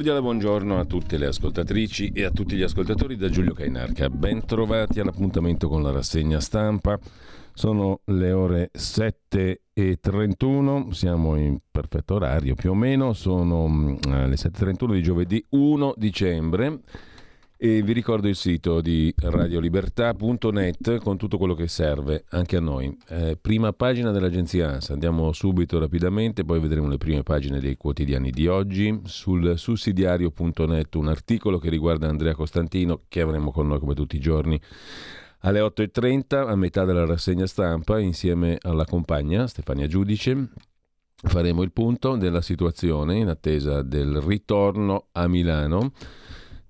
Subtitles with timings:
[0.00, 4.08] Cordiale buongiorno a tutte le ascoltatrici e a tutti gli ascoltatori da Giulio Cainarca.
[4.08, 6.98] Ben trovati all'appuntamento con la rassegna stampa.
[7.52, 14.92] Sono le ore 7.31, siamo in perfetto orario più o meno, sono mm, le 7.31
[14.92, 16.80] di giovedì 1 dicembre.
[17.62, 22.96] E vi ricordo il sito di radiolibertà.net con tutto quello che serve anche a noi.
[23.08, 28.30] Eh, prima pagina dell'agenzia ANSA, andiamo subito rapidamente, poi vedremo le prime pagine dei quotidiani
[28.30, 29.02] di oggi.
[29.04, 34.20] Sul sussidiario.net un articolo che riguarda Andrea Costantino che avremo con noi come tutti i
[34.20, 34.58] giorni
[35.40, 40.48] alle 8.30 a metà della rassegna stampa insieme alla compagna Stefania Giudice.
[41.14, 45.92] Faremo il punto della situazione in attesa del ritorno a Milano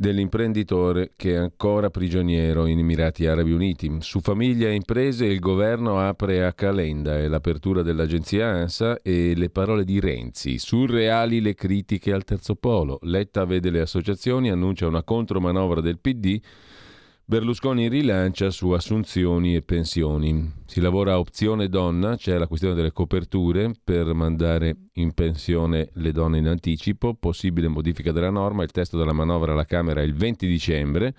[0.01, 3.99] dell'imprenditore che è ancora prigioniero in Emirati Arabi Uniti.
[4.01, 9.51] Su famiglia e imprese il governo apre a calenda e l'apertura dell'agenzia ANSA e le
[9.51, 10.57] parole di Renzi.
[10.57, 12.99] Surreali le critiche al terzo polo.
[13.03, 16.41] Letta vede le associazioni, annuncia una contromanovra del PD
[17.31, 20.53] Berlusconi rilancia su assunzioni e pensioni.
[20.67, 26.11] Si lavora a opzione donna, c'è la questione delle coperture per mandare in pensione le
[26.11, 30.45] donne in anticipo, possibile modifica della norma, il testo della manovra alla Camera il 20
[30.49, 31.15] dicembre.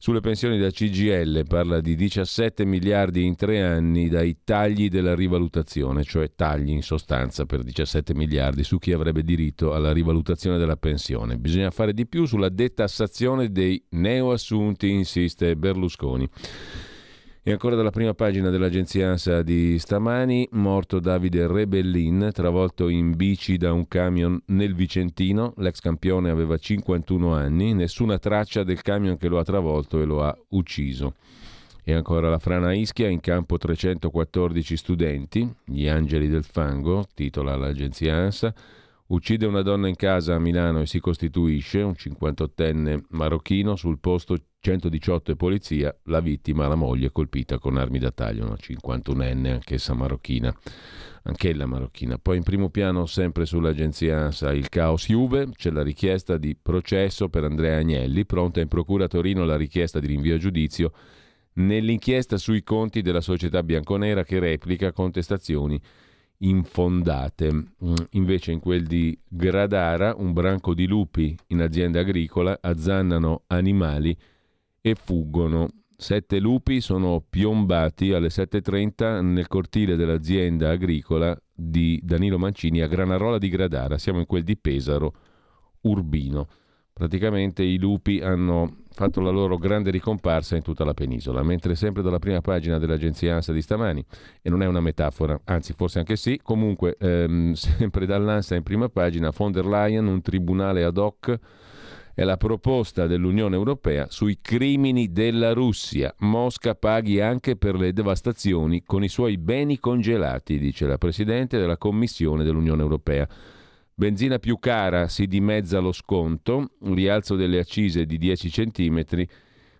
[0.00, 6.04] Sulle pensioni da CGL parla di 17 miliardi in tre anni dai tagli della rivalutazione,
[6.04, 11.36] cioè tagli in sostanza per 17 miliardi su chi avrebbe diritto alla rivalutazione della pensione.
[11.36, 16.28] Bisogna fare di più sulla detassazione dei neoassunti, insiste Berlusconi.
[17.42, 23.56] E ancora dalla prima pagina dell'agenzia ANSA di stamani, morto Davide Rebellin, travolto in bici
[23.56, 25.54] da un camion nel Vicentino.
[25.56, 30.22] L'ex campione aveva 51 anni, nessuna traccia del camion che lo ha travolto e lo
[30.22, 31.14] ha ucciso.
[31.84, 38.14] E ancora la frana Ischia, in campo 314 studenti, gli angeli del fango, titola l'agenzia
[38.14, 38.52] ANSA.
[39.06, 44.36] Uccide una donna in casa a Milano e si costituisce, un 58enne marocchino, sul posto
[44.60, 49.94] 118 e polizia, la vittima, la moglie, colpita con armi da taglio, una 51enne, anch'essa
[49.94, 50.54] marocchina,
[51.22, 52.18] anch'ella marocchina.
[52.18, 57.28] Poi in primo piano, sempre sull'agenzia ANSA, il caos Juve, c'è la richiesta di processo
[57.28, 60.92] per Andrea Agnelli, pronta in procura a Torino la richiesta di rinvio a giudizio
[61.58, 65.80] nell'inchiesta sui conti della società bianconera che replica contestazioni
[66.38, 67.52] infondate.
[67.52, 74.16] Mm, invece in quel di Gradara un branco di lupi in azienda agricola azzannano animali
[74.90, 75.68] e fuggono.
[75.96, 83.38] Sette lupi sono piombati alle 7.30 nel cortile dell'azienda agricola di Danilo Mancini a Granarola
[83.38, 83.98] di Gradara.
[83.98, 85.12] Siamo in quel di Pesaro,
[85.82, 86.46] Urbino.
[86.92, 92.02] Praticamente i lupi hanno fatto la loro grande ricomparsa in tutta la penisola, mentre sempre
[92.02, 94.04] dalla prima pagina dell'agenzia ANSA di stamani,
[94.42, 98.88] e non è una metafora, anzi forse anche sì, comunque ehm, sempre dall'ANSA in prima
[98.88, 101.38] pagina, von der Leyen, un tribunale ad hoc,
[102.18, 106.12] è la proposta dell'Unione Europea sui crimini della Russia.
[106.18, 111.76] Mosca paghi anche per le devastazioni con i suoi beni congelati, dice la Presidente della
[111.76, 113.28] Commissione dell'Unione Europea.
[113.94, 119.04] Benzina più cara si dimezza lo sconto, rialzo delle accise di 10 cm,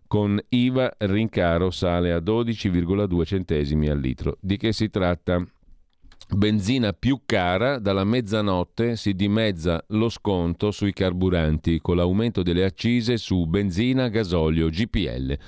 [0.07, 4.37] con IVA rincaro sale a 12,2 centesimi al litro.
[4.39, 5.45] Di che si tratta?
[6.31, 13.17] Benzina più cara, dalla mezzanotte si dimezza lo sconto sui carburanti con l'aumento delle accise
[13.17, 15.39] su benzina, gasolio, GPL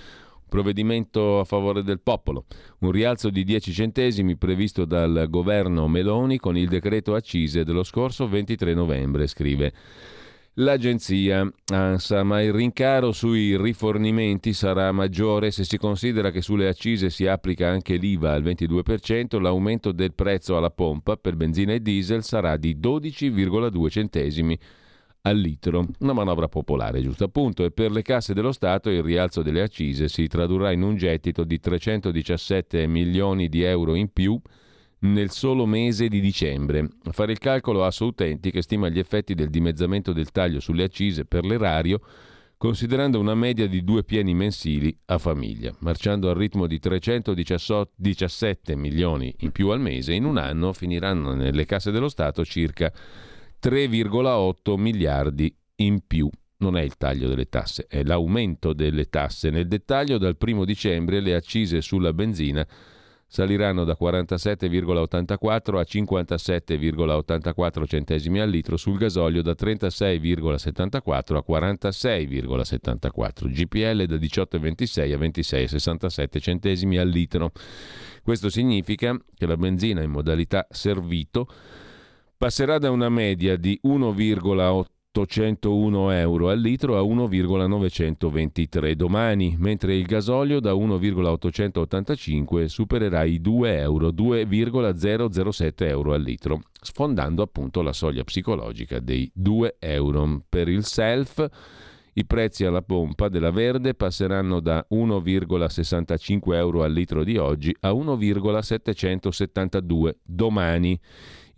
[0.50, 2.44] provvedimento a favore del popolo,
[2.80, 8.28] un rialzo di 10 centesimi previsto dal governo Meloni con il decreto accise dello scorso
[8.28, 9.72] 23 novembre, scrive
[10.54, 17.10] l'agenzia ANSA, ma il rincaro sui rifornimenti sarà maggiore se si considera che sulle accise
[17.10, 22.22] si applica anche l'IVA al 22%, l'aumento del prezzo alla pompa per benzina e diesel
[22.22, 24.58] sarà di 12,2 centesimi
[25.22, 25.86] al litro.
[26.00, 30.08] Una manovra popolare, giusto appunto, e per le casse dello Stato il rialzo delle accise
[30.08, 34.40] si tradurrà in un gettito di 317 milioni di euro in più
[35.00, 36.88] nel solo mese di dicembre.
[37.04, 40.84] A fare il calcolo Asso Utenti che stima gli effetti del dimezzamento del taglio sulle
[40.84, 42.00] accise per l'erario
[42.60, 45.74] considerando una media di due pieni mensili a famiglia.
[45.78, 51.64] Marciando al ritmo di 317 milioni in più al mese, in un anno finiranno nelle
[51.64, 52.92] casse dello Stato circa
[53.62, 56.28] 3,8 miliardi in più.
[56.58, 59.48] Non è il taglio delle tasse, è l'aumento delle tasse.
[59.48, 62.66] Nel dettaglio, dal 1 dicembre le accise sulla benzina
[63.30, 74.06] saliranno da 47,84 a 57,84 centesimi al litro, sul gasolio da 36,74 a 46,74, GPL
[74.06, 77.52] da 18,26 a 26,67 centesimi al litro.
[78.24, 81.46] Questo significa che la benzina in modalità servito
[82.36, 90.06] passerà da una media di 1,8 801 euro al litro a 1,923 domani, mentre il
[90.06, 98.22] gasolio da 1,885 supererà i 2 euro, 2,007 euro al litro, sfondando appunto la soglia
[98.22, 100.44] psicologica dei 2 euro.
[100.48, 101.44] Per il self
[102.12, 107.92] i prezzi alla pompa della verde passeranno da 1,65 euro al litro di oggi a
[107.92, 110.96] 1,772 domani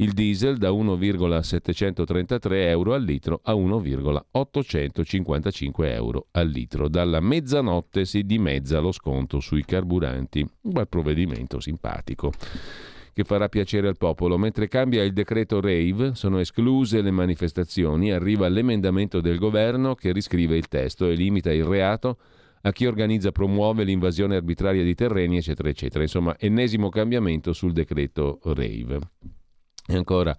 [0.03, 6.89] il diesel da 1,733 euro al litro a 1,855 euro al litro.
[6.89, 10.41] Dalla mezzanotte si dimezza lo sconto sui carburanti.
[10.41, 12.33] Un bel provvedimento simpatico
[13.13, 14.37] che farà piacere al popolo.
[14.39, 20.57] Mentre cambia il decreto Rave, sono escluse le manifestazioni, arriva l'emendamento del governo che riscrive
[20.57, 22.19] il testo e limita il reato
[22.63, 26.03] a chi organizza promuove l'invasione arbitraria di terreni, eccetera, eccetera.
[26.03, 28.99] Insomma, ennesimo cambiamento sul decreto Rave.
[29.87, 30.37] E ancora,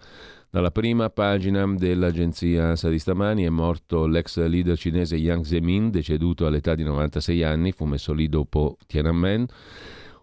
[0.50, 6.46] dalla prima pagina dell'agenzia ANSA di stamani è morto l'ex leader cinese Yang Zemin, deceduto
[6.46, 9.46] all'età di 96 anni, fu messo lì dopo Tiananmen.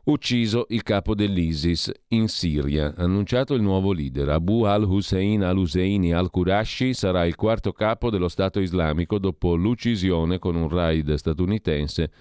[0.03, 2.94] Ucciso il capo dell'ISIS in Siria.
[2.97, 4.29] Annunciato il nuovo leader.
[4.29, 10.69] Abu al-Hussein al-Husseini al-Qurashi sarà il quarto capo dello Stato islamico dopo l'uccisione con un
[10.69, 12.12] raid statunitense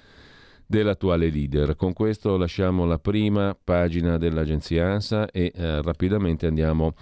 [0.71, 1.75] dell'attuale leader.
[1.75, 6.95] Con questo lasciamo la prima pagina dell'agenzia ANSA e eh, rapidamente andiamo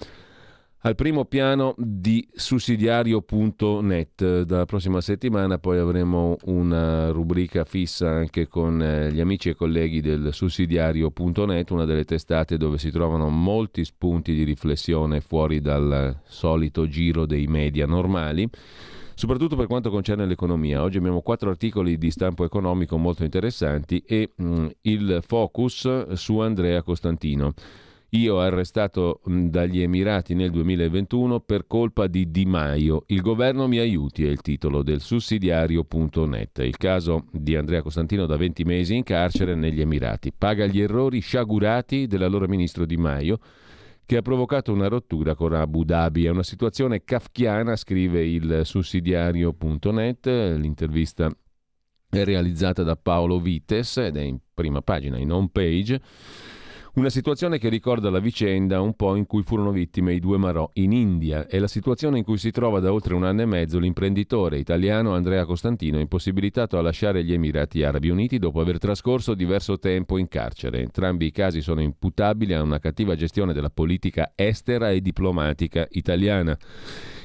[0.82, 4.44] al primo piano di sussidiario.net.
[4.44, 10.00] Dalla prossima settimana poi avremo una rubrica fissa anche con eh, gli amici e colleghi
[10.00, 16.88] del sussidiario.net, una delle testate dove si trovano molti spunti di riflessione fuori dal solito
[16.88, 18.48] giro dei media normali
[19.18, 20.80] soprattutto per quanto concerne l'economia.
[20.80, 26.38] Oggi abbiamo quattro articoli di stampo economico molto interessanti e mh, mm, il focus su
[26.38, 27.52] Andrea Costantino.
[28.10, 33.02] Io arrestato mm, dagli Emirati nel 2021 per colpa di Di Maio.
[33.08, 36.58] Il governo mi aiuti è il titolo del sussidiario.net.
[36.58, 40.32] Il caso di Andrea Costantino da 20 mesi in carcere negli Emirati.
[40.32, 43.40] Paga gli errori sciagurati dell'allora ministro Di Maio
[44.08, 46.24] che ha provocato una rottura con Abu Dhabi.
[46.24, 50.26] È una situazione kafkiana, scrive il sussidiario.net,
[50.56, 51.30] l'intervista
[52.08, 56.00] è realizzata da Paolo Vites ed è in prima pagina, in home page.
[56.98, 60.68] Una situazione che ricorda la vicenda un po' in cui furono vittime i due Marò
[60.74, 61.46] in India.
[61.46, 65.14] È la situazione in cui si trova da oltre un anno e mezzo l'imprenditore italiano
[65.14, 70.26] Andrea Costantino, impossibilitato a lasciare gli Emirati Arabi Uniti dopo aver trascorso diverso tempo in
[70.26, 70.80] carcere.
[70.80, 76.58] Entrambi i casi sono imputabili a una cattiva gestione della politica estera e diplomatica italiana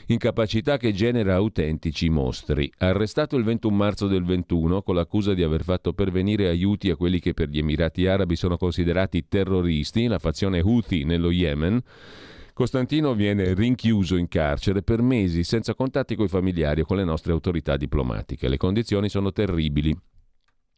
[0.08, 2.72] incapacità che genera autentici mostri.
[2.78, 7.20] Arrestato il 21 marzo del 21 con l'accusa di aver fatto pervenire aiuti a quelli
[7.20, 11.82] che per gli Emirati Arabi sono considerati terroristi, la fazione Houthi nello Yemen,
[12.54, 17.04] Costantino viene rinchiuso in carcere per mesi senza contatti con i familiari o con le
[17.04, 18.48] nostre autorità diplomatiche.
[18.48, 19.98] Le condizioni sono terribili.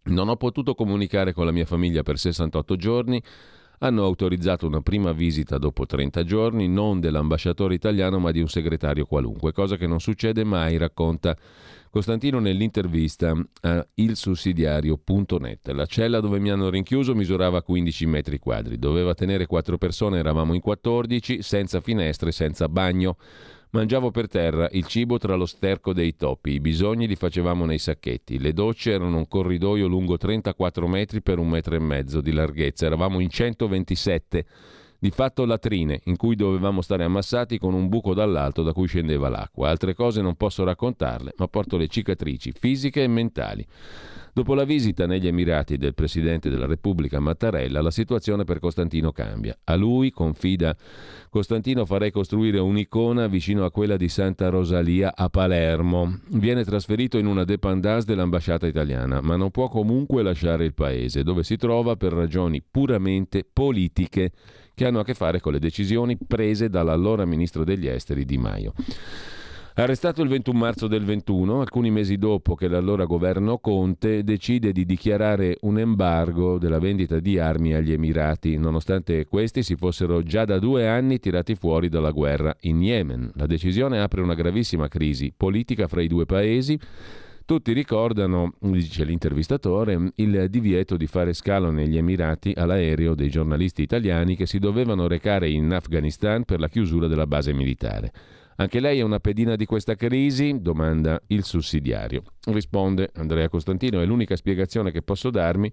[0.04, 3.22] Non ho potuto comunicare con la mia famiglia per 68 giorni,
[3.86, 9.06] hanno autorizzato una prima visita dopo 30 giorni, non dell'ambasciatore italiano ma di un segretario
[9.06, 11.36] qualunque, cosa che non succede mai, racconta
[11.96, 15.70] Costantino nell'intervista a ilsussidiario.net.
[15.70, 20.54] La cella dove mi hanno rinchiuso misurava 15 metri quadri, doveva tenere 4 persone, eravamo
[20.54, 23.16] in 14, senza finestre, senza bagno.
[23.76, 27.78] Mangiavo per terra il cibo tra lo sterco dei topi, i bisogni li facevamo nei
[27.78, 32.32] sacchetti, le docce erano un corridoio lungo 34 metri per un metro e mezzo di
[32.32, 34.46] larghezza, eravamo in 127,
[35.00, 39.30] di fatto latrine in cui dovevamo stare ammassati con un buco dall'alto da cui scendeva
[39.30, 39.70] l'acqua.
[39.70, 43.66] Altre cose non posso raccontarle, ma porto le cicatrici fisiche e mentali.
[44.36, 49.58] Dopo la visita negli Emirati del Presidente della Repubblica Mattarella, la situazione per Costantino cambia.
[49.64, 50.76] A lui, confida
[51.30, 56.20] Costantino, farei costruire un'icona vicino a quella di Santa Rosalia a Palermo.
[56.32, 61.44] Viene trasferito in una dépendance dell'ambasciata italiana, ma non può comunque lasciare il paese, dove
[61.44, 64.34] si trova per ragioni puramente politiche
[64.76, 68.74] che hanno a che fare con le decisioni prese dall'allora ministro degli esteri Di Maio.
[69.78, 74.86] Arrestato il 21 marzo del 21, alcuni mesi dopo che l'allora governo Conte decide di
[74.86, 80.60] dichiarare un embargo della vendita di armi agli Emirati, nonostante questi si fossero già da
[80.60, 83.32] due anni tirati fuori dalla guerra in Yemen.
[83.36, 86.80] La decisione apre una gravissima crisi politica fra i due paesi.
[87.46, 94.36] Tutti ricordano, dice l'intervistatore, il divieto di fare scalo negli Emirati all'aereo dei giornalisti italiani
[94.36, 98.12] che si dovevano recare in Afghanistan per la chiusura della base militare.
[98.56, 100.60] Anche lei è una pedina di questa crisi?
[100.60, 102.24] domanda il sussidiario.
[102.46, 105.72] Risponde Andrea Costantino, è l'unica spiegazione che posso darmi.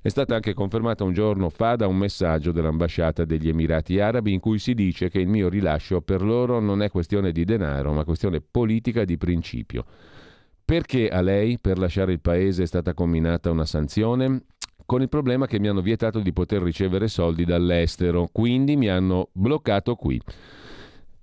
[0.00, 4.40] È stata anche confermata un giorno fa da un messaggio dell'ambasciata degli Emirati Arabi in
[4.40, 8.04] cui si dice che il mio rilascio per loro non è questione di denaro, ma
[8.04, 9.84] questione politica di principio.
[10.64, 14.44] Perché a lei, per lasciare il paese, è stata comminata una sanzione?
[14.86, 19.28] Con il problema che mi hanno vietato di poter ricevere soldi dall'estero, quindi mi hanno
[19.32, 20.20] bloccato qui.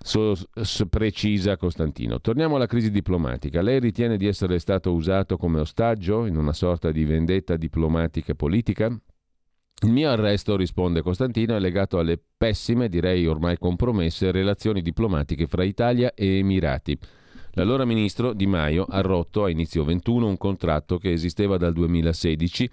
[0.03, 2.19] So, so, precisa Costantino.
[2.21, 3.61] Torniamo alla crisi diplomatica.
[3.61, 8.35] Lei ritiene di essere stato usato come ostaggio in una sorta di vendetta diplomatica e
[8.35, 8.85] politica?
[9.83, 15.63] Il mio arresto, risponde Costantino, è legato alle pessime, direi ormai compromesse, relazioni diplomatiche fra
[15.63, 16.97] Italia e Emirati.
[17.53, 22.69] L'allora ministro Di Maio ha rotto a inizio 21 un contratto che esisteva dal 2016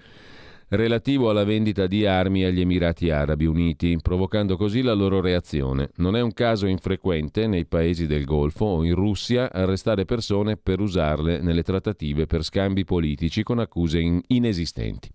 [0.69, 5.91] relativo alla vendita di armi agli Emirati Arabi Uniti, provocando così la loro reazione.
[5.97, 10.81] Non è un caso infrequente nei paesi del Golfo o in Russia arrestare persone per
[10.81, 15.09] usarle nelle trattative per scambi politici con accuse in- inesistenti.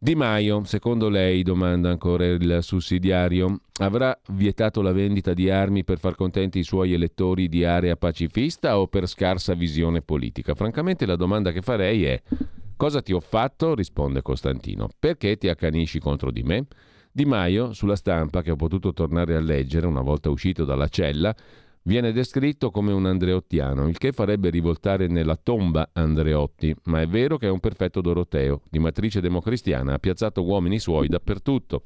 [0.00, 5.98] Di Maio, secondo lei, domanda ancora il sussidiario, avrà vietato la vendita di armi per
[5.98, 10.54] far contenti i suoi elettori di area pacifista o per scarsa visione politica?
[10.54, 12.22] Francamente la domanda che farei è
[12.76, 13.74] Cosa ti ho fatto?
[13.74, 14.88] risponde Costantino.
[14.96, 16.66] Perché ti accanisci contro di me?
[17.10, 21.34] Di Maio, sulla stampa che ho potuto tornare a leggere una volta uscito dalla cella,
[21.88, 27.38] viene descritto come un andreottiano, il che farebbe rivoltare nella tomba Andreotti, ma è vero
[27.38, 31.82] che è un perfetto Doroteo, di matrice democristiana, ha piazzato uomini suoi dappertutto.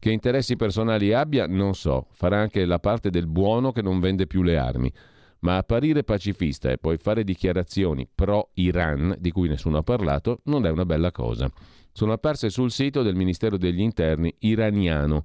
[0.00, 4.26] Che interessi personali abbia, non so, farà anche la parte del buono che non vende
[4.26, 4.92] più le armi
[5.38, 10.70] ma apparire pacifista e poi fare dichiarazioni pro-Iran, di cui nessuno ha parlato, non è
[10.70, 11.48] una bella cosa.
[11.92, 15.24] Sono apparse sul sito del Ministero degli Interni iraniano.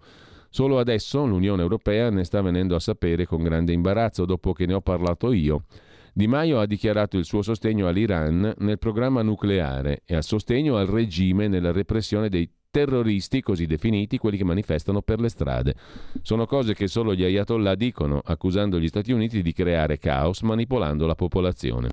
[0.54, 4.74] Solo adesso l'Unione Europea ne sta venendo a sapere con grande imbarazzo dopo che ne
[4.74, 5.64] ho parlato io.
[6.12, 10.88] Di Maio ha dichiarato il suo sostegno all'Iran nel programma nucleare e al sostegno al
[10.88, 15.74] regime nella repressione dei terroristi così definiti, quelli che manifestano per le strade.
[16.22, 21.06] Sono cose che solo gli ayatollah dicono, accusando gli Stati Uniti di creare caos manipolando
[21.06, 21.92] la popolazione.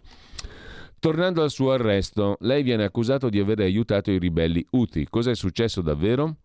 [0.98, 5.06] Tornando al suo arresto, lei viene accusato di aver aiutato i ribelli Houthi.
[5.08, 6.38] Cos'è successo davvero?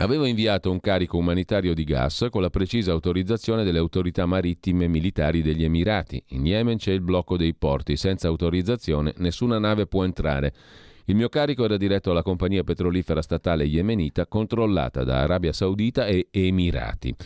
[0.00, 5.42] Avevo inviato un carico umanitario di gas con la precisa autorizzazione delle autorità marittime militari
[5.42, 6.22] degli Emirati.
[6.28, 10.54] In Yemen c'è il blocco dei porti, senza autorizzazione nessuna nave può entrare.
[11.06, 16.28] Il mio carico era diretto alla compagnia petrolifera statale yemenita controllata da Arabia Saudita e
[16.30, 17.16] Emirati.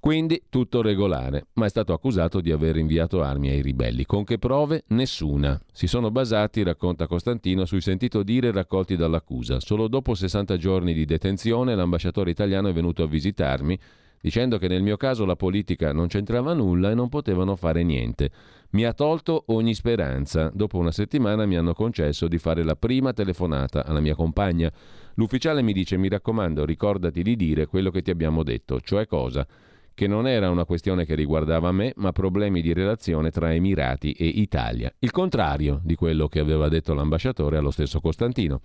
[0.00, 4.06] Quindi tutto regolare, ma è stato accusato di aver inviato armi ai ribelli.
[4.06, 4.84] Con che prove?
[4.88, 5.60] Nessuna.
[5.70, 9.60] Si sono basati, racconta Costantino, sui sentito dire raccolti dall'accusa.
[9.60, 13.78] Solo dopo 60 giorni di detenzione l'ambasciatore italiano è venuto a visitarmi
[14.22, 18.30] dicendo che nel mio caso la politica non c'entrava nulla e non potevano fare niente.
[18.70, 20.50] Mi ha tolto ogni speranza.
[20.54, 24.70] Dopo una settimana mi hanno concesso di fare la prima telefonata alla mia compagna.
[25.14, 29.46] L'ufficiale mi dice mi raccomando ricordati di dire quello che ti abbiamo detto, cioè cosa?
[29.94, 34.26] Che non era una questione che riguardava me, ma problemi di relazione tra Emirati e
[34.26, 34.92] Italia.
[34.98, 38.60] Il contrario di quello che aveva detto l'ambasciatore allo stesso Costantino.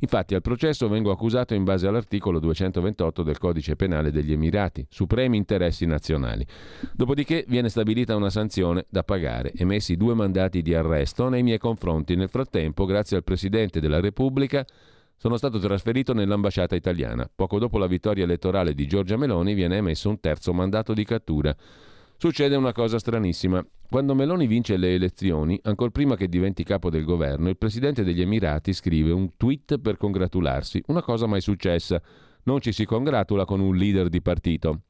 [0.00, 5.36] Infatti al processo vengo accusato in base all'articolo 228 del Codice Penale degli Emirati, supremi
[5.36, 6.46] interessi nazionali.
[6.92, 12.14] Dopodiché viene stabilita una sanzione da pagare, emessi due mandati di arresto nei miei confronti.
[12.14, 14.64] Nel frattempo, grazie al Presidente della Repubblica,
[15.24, 17.26] sono stato trasferito nell'ambasciata italiana.
[17.34, 21.56] Poco dopo la vittoria elettorale di Giorgia Meloni viene emesso un terzo mandato di cattura.
[22.18, 23.66] Succede una cosa stranissima.
[23.88, 28.20] Quando Meloni vince le elezioni, ancora prima che diventi capo del governo, il presidente degli
[28.20, 32.02] Emirati scrive un tweet per congratularsi, una cosa mai successa.
[32.42, 34.80] Non ci si congratula con un leader di partito.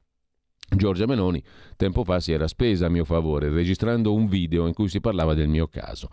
[0.69, 1.43] Giorgia Meloni
[1.77, 5.35] tempo fa si era spesa a mio favore registrando un video in cui si parlava
[5.35, 6.09] del mio caso.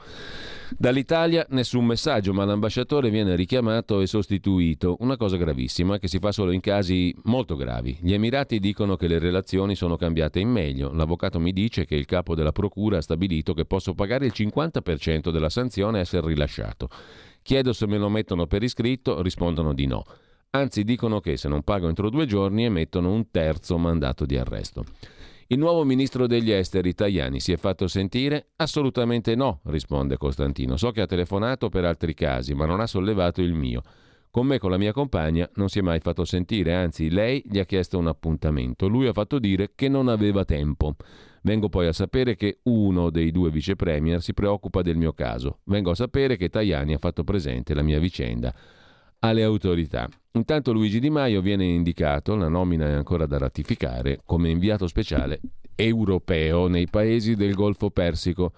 [0.77, 6.31] Dall'Italia nessun messaggio, ma l'ambasciatore viene richiamato e sostituito, una cosa gravissima che si fa
[6.31, 7.97] solo in casi molto gravi.
[8.01, 10.93] Gli Emirati dicono che le relazioni sono cambiate in meglio.
[10.93, 15.29] L'avvocato mi dice che il capo della procura ha stabilito che posso pagare il 50%
[15.29, 16.87] della sanzione e essere rilasciato.
[17.43, 20.05] Chiedo se me lo mettono per iscritto, rispondono di no.
[20.53, 24.83] Anzi, dicono che se non pago entro due giorni emettono un terzo mandato di arresto.
[25.47, 28.49] Il nuovo ministro degli esteri Tajani si è fatto sentire?
[28.57, 30.75] Assolutamente no, risponde Costantino.
[30.75, 33.81] So che ha telefonato per altri casi, ma non ha sollevato il mio.
[34.29, 37.57] Con me, con la mia compagna, non si è mai fatto sentire, anzi lei gli
[37.57, 38.89] ha chiesto un appuntamento.
[38.89, 40.95] Lui ha fatto dire che non aveva tempo.
[41.43, 45.59] Vengo poi a sapere che uno dei due vice premier si preoccupa del mio caso.
[45.63, 48.53] Vengo a sapere che Tajani ha fatto presente la mia vicenda
[49.19, 50.09] alle autorità.
[50.33, 55.41] Intanto Luigi Di Maio viene indicato, la nomina è ancora da ratificare, come inviato speciale
[55.75, 58.53] europeo nei paesi del Golfo Persico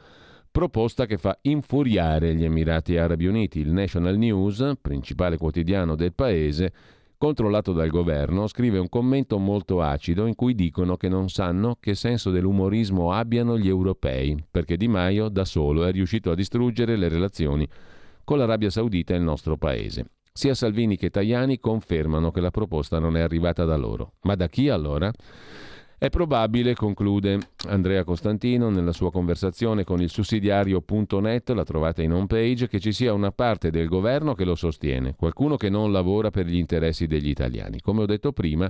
[0.51, 3.59] proposta che fa infuriare gli Emirati Arabi Uniti.
[3.59, 6.71] Il National News, principale quotidiano del paese,
[7.17, 11.95] controllato dal governo, scrive un commento molto acido in cui dicono che non sanno che
[11.95, 17.09] senso dell'umorismo abbiano gli europei, perché Di Maio da solo è riuscito a distruggere le
[17.09, 17.67] relazioni
[18.23, 20.05] con l'Arabia Saudita e il nostro paese.
[20.35, 24.13] Sia Salvini che Tajani confermano che la proposta non è arrivata da loro.
[24.21, 25.11] Ma da chi allora?
[25.95, 27.37] È probabile, conclude
[27.67, 32.91] Andrea Costantino nella sua conversazione con il sussidiario.net, la trovate in home page, che ci
[32.91, 37.05] sia una parte del governo che lo sostiene, qualcuno che non lavora per gli interessi
[37.05, 37.79] degli italiani.
[37.79, 38.69] Come ho detto prima,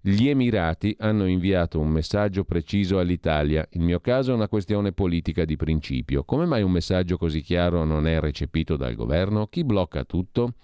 [0.00, 3.66] gli Emirati hanno inviato un messaggio preciso all'Italia.
[3.72, 6.22] Il mio caso è una questione politica di principio.
[6.22, 9.48] Come mai un messaggio così chiaro non è recepito dal governo?
[9.48, 10.54] Chi blocca tutto?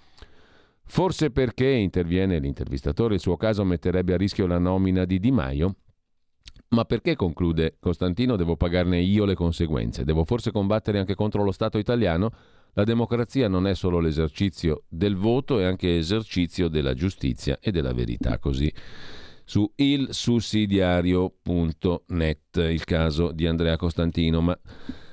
[0.90, 5.74] Forse perché, interviene l'intervistatore, il suo caso metterebbe a rischio la nomina di Di Maio?
[6.70, 10.04] Ma perché, conclude Costantino, devo pagarne io le conseguenze?
[10.04, 12.30] Devo forse combattere anche contro lo Stato italiano?
[12.72, 17.92] La democrazia non è solo l'esercizio del voto, è anche esercizio della giustizia e della
[17.92, 18.38] verità.
[18.38, 18.72] Così
[19.44, 24.40] su ilsussidiario.net il caso di Andrea Costantino.
[24.40, 24.58] Ma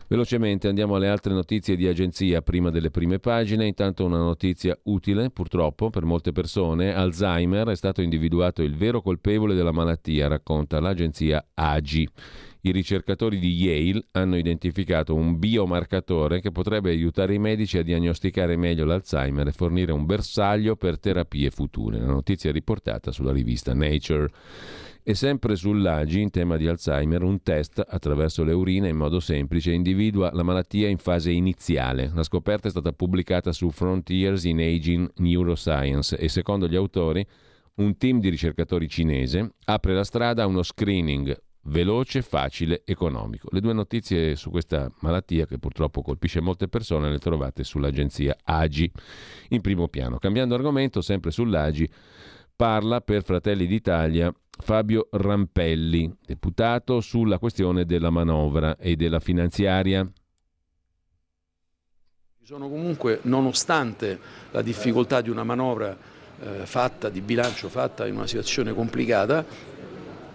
[0.08, 3.66] Velocemente andiamo alle altre notizie di agenzia prima delle prime pagine.
[3.66, 6.94] Intanto una notizia utile, purtroppo, per molte persone.
[6.94, 12.08] Alzheimer è stato individuato il vero colpevole della malattia, racconta l'agenzia AGI.
[12.62, 18.56] I ricercatori di Yale hanno identificato un biomarcatore che potrebbe aiutare i medici a diagnosticare
[18.58, 22.00] meglio l'Alzheimer e fornire un bersaglio per terapie future.
[22.00, 24.30] La notizia è riportata sulla rivista Nature.
[25.08, 29.72] E sempre sull'AGI, in tema di Alzheimer, un test attraverso le urine in modo semplice
[29.72, 32.10] individua la malattia in fase iniziale.
[32.12, 37.24] La scoperta è stata pubblicata su Frontiers in Aging Neuroscience e secondo gli autori
[37.76, 43.50] un team di ricercatori cinese apre la strada a uno screening veloce, facile, economico.
[43.52, 48.91] Le due notizie su questa malattia che purtroppo colpisce molte persone le trovate sull'agenzia AGI
[49.50, 50.18] in primo piano.
[50.18, 51.89] Cambiando argomento, sempre sull'AGI,
[52.56, 60.10] parla per Fratelli d'Italia Fabio Rampelli, deputato sulla questione della manovra e della finanziaria.
[62.39, 64.20] Ci sono comunque, nonostante
[64.52, 65.98] la difficoltà di una manovra
[66.39, 69.46] eh, fatta, di bilancio fatta in una situazione complicata,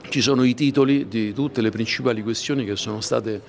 [0.09, 3.41] ci sono i titoli di tutte le principali questioni che sono state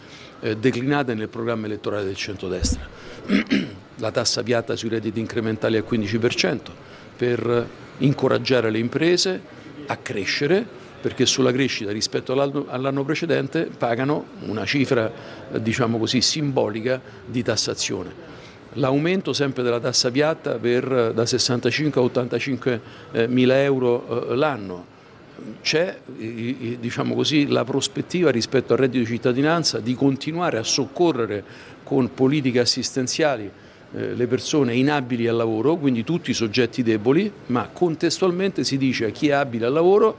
[0.41, 2.87] eh, declinate nel programma elettorale del centrodestra.
[4.01, 6.59] la tassa piatta sui redditi incrementali al 15%
[7.15, 7.67] per
[7.99, 9.41] incoraggiare le imprese,
[9.91, 10.65] a crescere
[11.01, 15.11] perché sulla crescita rispetto all'anno precedente pagano una cifra
[15.59, 18.29] diciamo così, simbolica di tassazione.
[18.73, 24.99] L'aumento sempre della tassa piatta per, da 65 a 85 eh, mila euro eh, l'anno.
[25.63, 31.43] C'è diciamo così, la prospettiva rispetto al reddito di cittadinanza di continuare a soccorrere
[31.83, 37.69] con politiche assistenziali eh, le persone inabili al lavoro, quindi tutti i soggetti deboli, ma
[37.71, 40.17] contestualmente si dice a chi è abile al lavoro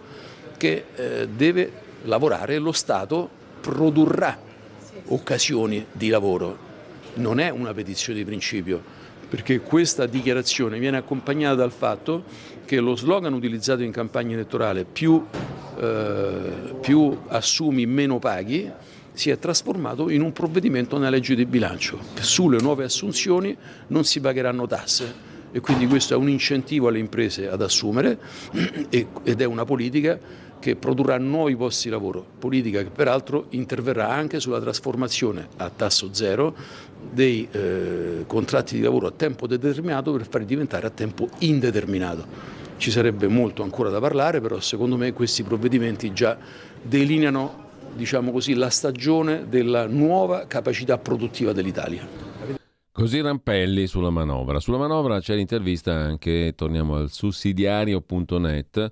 [0.59, 1.73] che eh, deve
[2.05, 3.29] lavorare e lo Stato
[3.61, 4.39] produrrà
[5.07, 6.71] occasioni di lavoro.
[7.15, 8.83] Non è una petizione di principio,
[9.29, 12.25] perché questa dichiarazione viene accompagnata dal fatto
[12.67, 15.25] che lo slogan utilizzato in campagna elettorale più,
[15.79, 18.71] eh, più assumi meno paghi
[19.12, 21.98] si è trasformato in un provvedimento nella legge di bilancio.
[22.20, 23.57] Sulle nuove assunzioni
[23.88, 28.18] non si pagheranno tasse e quindi questo è un incentivo alle imprese ad assumere
[28.88, 30.18] ed è una politica
[30.59, 36.11] che produrrà nuovi posti di lavoro, politica che peraltro interverrà anche sulla trasformazione a tasso
[36.12, 36.55] zero
[37.11, 42.61] dei eh, contratti di lavoro a tempo determinato per farli diventare a tempo indeterminato.
[42.77, 46.38] Ci sarebbe molto ancora da parlare, però secondo me questi provvedimenti già
[46.81, 47.62] delineano
[47.94, 52.07] diciamo così, la stagione della nuova capacità produttiva dell'Italia.
[52.90, 54.61] Così Rampelli sulla manovra.
[54.61, 58.90] Sulla manovra c'è l'intervista anche, torniamo al sussidiario.net,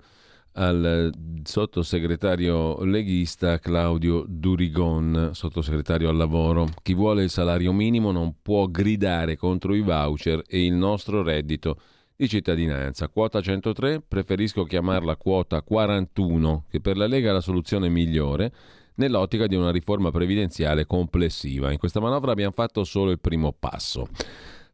[0.52, 6.68] al sottosegretario leghista Claudio Durigon, sottosegretario al lavoro.
[6.82, 11.78] Chi vuole il salario minimo non può gridare contro i voucher e il nostro reddito
[12.16, 13.08] di cittadinanza.
[13.08, 18.52] Quota 103, preferisco chiamarla quota 41, che per la Lega è la soluzione migliore
[18.96, 21.70] nell'ottica di una riforma previdenziale complessiva.
[21.72, 24.08] In questa manovra abbiamo fatto solo il primo passo.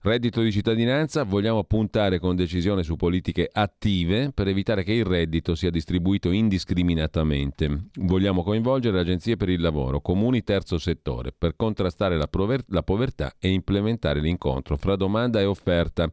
[0.07, 5.57] Reddito di cittadinanza, vogliamo puntare con decisione su politiche attive per evitare che il reddito
[5.57, 7.89] sia distribuito indiscriminatamente.
[7.95, 13.33] Vogliamo coinvolgere agenzie per il lavoro, comuni terzo settore, per contrastare la, prover- la povertà
[13.37, 16.09] e implementare l'incontro fra domanda e offerta.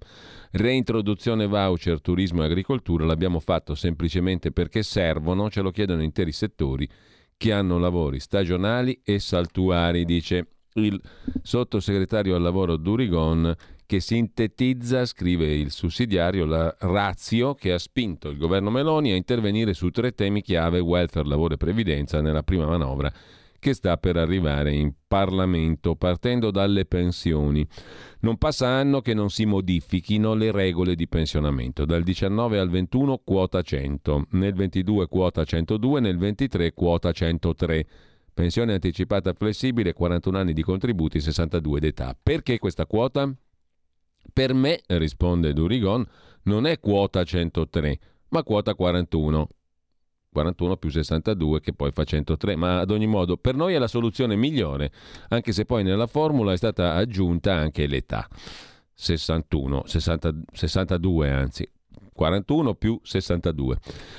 [0.50, 6.90] Reintroduzione voucher, turismo e agricoltura l'abbiamo fatto semplicemente perché servono, ce lo chiedono interi settori
[7.44, 10.98] che hanno lavori stagionali e saltuari, dice il
[11.42, 13.54] sottosegretario al lavoro Durigon
[13.86, 19.74] che sintetizza, scrive il sussidiario, la razio che ha spinto il governo Meloni a intervenire
[19.74, 23.12] su tre temi chiave welfare, lavoro e previdenza nella prima manovra
[23.64, 27.66] che sta per arrivare in Parlamento, partendo dalle pensioni.
[28.20, 31.86] Non passa anno che non si modifichino le regole di pensionamento.
[31.86, 37.88] Dal 19 al 21 quota 100, nel 22 quota 102, nel 23 quota 103.
[38.34, 42.18] Pensione anticipata flessibile, 41 anni di contributi, 62 d'età.
[42.22, 43.34] Perché questa quota?
[44.34, 46.06] Per me, risponde Durigon,
[46.44, 48.00] non è quota 103,
[48.30, 49.48] ma quota 41.
[50.34, 53.88] 41 più 62 che poi fa 103, ma ad ogni modo per noi è la
[53.88, 54.92] soluzione migliore,
[55.30, 58.28] anche se poi nella formula è stata aggiunta anche l'età.
[58.94, 61.70] 61, 60, 62 anzi,
[62.14, 63.78] 41 più 62.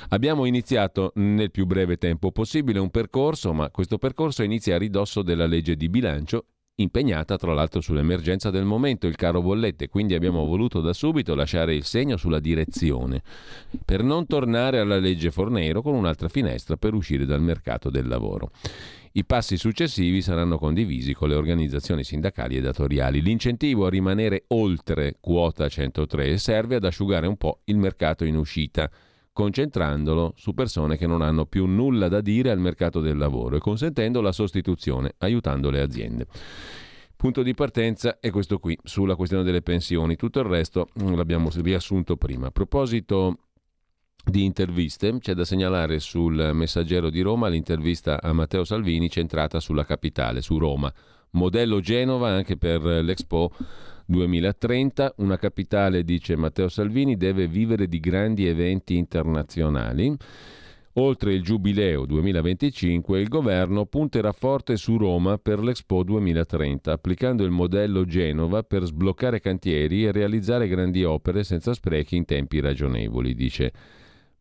[0.09, 5.21] Abbiamo iniziato nel più breve tempo possibile un percorso, ma questo percorso inizia a ridosso
[5.21, 6.45] della legge di bilancio
[6.77, 11.75] impegnata tra l'altro sull'emergenza del momento, il caro bollette, quindi abbiamo voluto da subito lasciare
[11.75, 13.21] il segno sulla direzione,
[13.83, 18.51] per non tornare alla legge Fornero con un'altra finestra per uscire dal mercato del lavoro.
[19.13, 23.21] I passi successivi saranno condivisi con le organizzazioni sindacali e datoriali.
[23.21, 28.91] L'incentivo a rimanere oltre quota 103 serve ad asciugare un po' il mercato in uscita
[29.35, 33.59] concentrandolo su persone che non hanno più nulla da dire al mercato del lavoro e
[33.59, 36.25] consentendo la sostituzione, aiutando le aziende.
[37.17, 40.15] Punto di partenza è questo qui, sulla questione delle pensioni.
[40.15, 42.47] Tutto il resto mm, l'abbiamo riassunto prima.
[42.47, 43.39] A proposito
[44.23, 49.83] di interviste, c'è da segnalare sul Messaggero di Roma l'intervista a Matteo Salvini centrata sulla
[49.83, 50.91] capitale, su Roma.
[51.31, 53.51] Modello Genova anche per l'Expo
[54.05, 55.15] 2030.
[55.17, 60.15] Una capitale, dice Matteo Salvini, deve vivere di grandi eventi internazionali.
[60.97, 67.51] Oltre il Giubileo 2025, il governo punterà forte su Roma per l'Expo 2030, applicando il
[67.51, 73.73] modello Genova per sbloccare cantieri e realizzare grandi opere senza sprechi in tempi ragionevoli, dice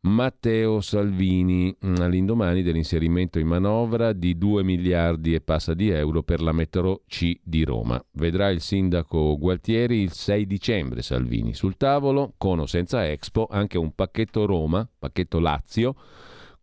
[0.05, 6.43] Matteo Salvini mm, all'indomani dell'inserimento in manovra di 2 miliardi e passa di euro per
[6.43, 8.03] la metro C di Roma.
[8.13, 11.55] Vedrà il sindaco Gualtieri il 6 dicembre Salvini.
[11.55, 15.95] Sul tavolo, con o senza Expo, anche un pacchetto Roma, pacchetto Lazio,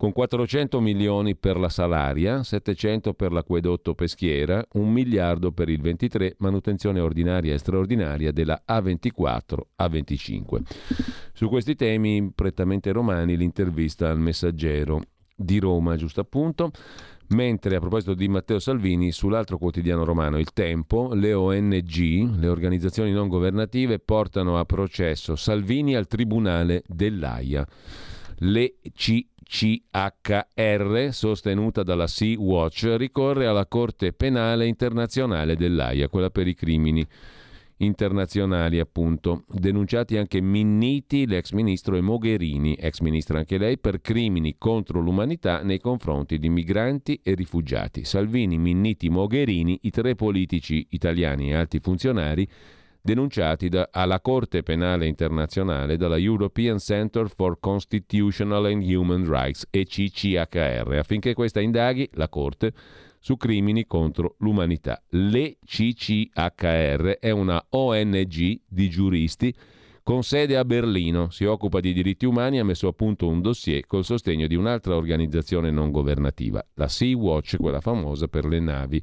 [0.02, 6.38] con 400 milioni per la salaria, 700 per l'acquedotto Peschiera, un miliardo per il 23
[6.40, 10.62] manutenzione ordinaria e straordinaria della A24 A25.
[11.34, 15.04] Su questi temi prettamente romani l'intervista al messaggero
[15.36, 16.72] di Roma, giusto appunto.
[17.28, 23.12] Mentre a proposito di Matteo Salvini, sull'altro quotidiano romano, Il Tempo, le ONG, le organizzazioni
[23.12, 27.68] non governative, portano a processo Salvini al Tribunale dell'AIA.
[28.44, 36.56] Le C CHR, sostenuta dalla Sea-Watch, ricorre alla Corte Penale Internazionale dell'AIA, quella per i
[36.56, 37.06] crimini
[37.80, 39.44] internazionali appunto.
[39.50, 45.62] Denunciati anche Minniti, l'ex ministro, e Mogherini, ex ministra anche lei, per crimini contro l'umanità
[45.64, 48.06] nei confronti di migranti e rifugiati.
[48.06, 52.48] Salvini, Minniti, Mogherini, i tre politici italiani e alti funzionari
[53.02, 60.98] denunciati da, alla Corte Penale Internazionale dalla European Center for Constitutional and Human Rights, ECCHR,
[60.98, 62.74] affinché questa indaghi la Corte
[63.20, 65.02] su crimini contro l'umanità.
[65.10, 66.38] L'ECCHR
[67.20, 69.54] è una ONG di giuristi
[70.04, 73.40] con sede a Berlino, si occupa di diritti umani e ha messo a punto un
[73.40, 78.60] dossier col sostegno di un'altra organizzazione non governativa, la Sea Watch, quella famosa per le
[78.60, 79.00] navi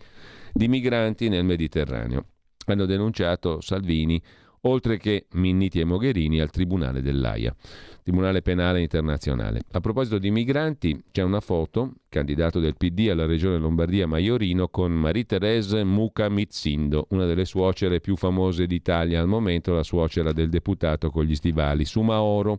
[0.53, 2.25] di migranti nel Mediterraneo
[2.73, 4.21] hanno denunciato Salvini,
[4.63, 7.55] oltre che Minniti e Mogherini, al Tribunale dell'AIA,
[8.03, 9.61] Tribunale Penale Internazionale.
[9.73, 14.93] A proposito di migranti, c'è una foto, candidato del PD alla Regione Lombardia Maiorino, con
[14.93, 21.11] Marie-Thérèse Muca Mizzindo, una delle suocere più famose d'Italia al momento, la suocera del deputato
[21.11, 22.59] con gli stivali, Sumaoro.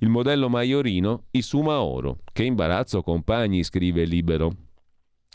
[0.00, 2.18] Il modello Maiorino, i Sumaoro.
[2.32, 4.50] Che imbarazzo, compagni, scrive Libero.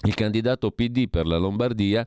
[0.05, 2.05] Il candidato PD per la Lombardia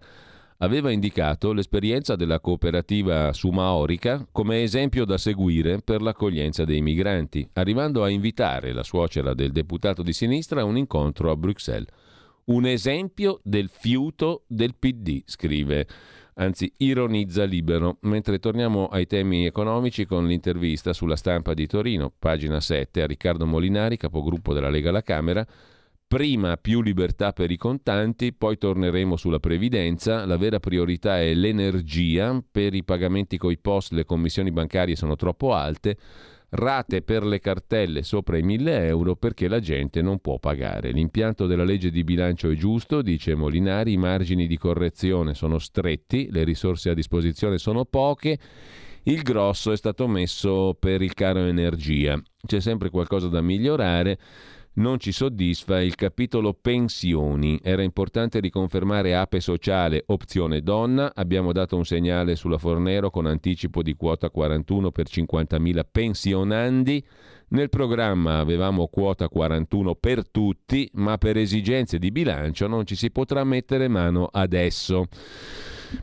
[0.62, 8.02] aveva indicato l'esperienza della cooperativa Sumaorica come esempio da seguire per l'accoglienza dei migranti, arrivando
[8.02, 11.88] a invitare la suocera del deputato di sinistra a un incontro a Bruxelles.
[12.44, 15.86] Un esempio del fiuto del PD, scrive
[16.34, 17.98] anzi ironizza libero.
[18.00, 23.46] Mentre torniamo ai temi economici con l'intervista sulla stampa di Torino, pagina 7, a Riccardo
[23.46, 25.46] Molinari, capogruppo della Lega alla Camera.
[26.10, 30.26] Prima più libertà per i contanti, poi torneremo sulla previdenza.
[30.26, 32.42] La vera priorità è l'energia.
[32.50, 35.96] Per i pagamenti coi post le commissioni bancarie sono troppo alte
[36.48, 40.90] rate per le cartelle sopra i 1000 euro perché la gente non può pagare.
[40.90, 46.28] L'impianto della legge di bilancio è giusto, dice Molinari, i margini di correzione sono stretti,
[46.32, 48.36] le risorse a disposizione sono poche.
[49.04, 52.20] Il grosso è stato messo per il caro energia.
[52.44, 54.18] C'è sempre qualcosa da migliorare.
[54.80, 57.60] Non ci soddisfa il capitolo pensioni.
[57.62, 61.12] Era importante riconfermare Ape Sociale, opzione donna.
[61.14, 67.04] Abbiamo dato un segnale sulla Fornero con anticipo di quota 41 per 50.000 pensionandi.
[67.48, 73.10] Nel programma avevamo quota 41 per tutti, ma per esigenze di bilancio non ci si
[73.10, 75.08] potrà mettere mano adesso.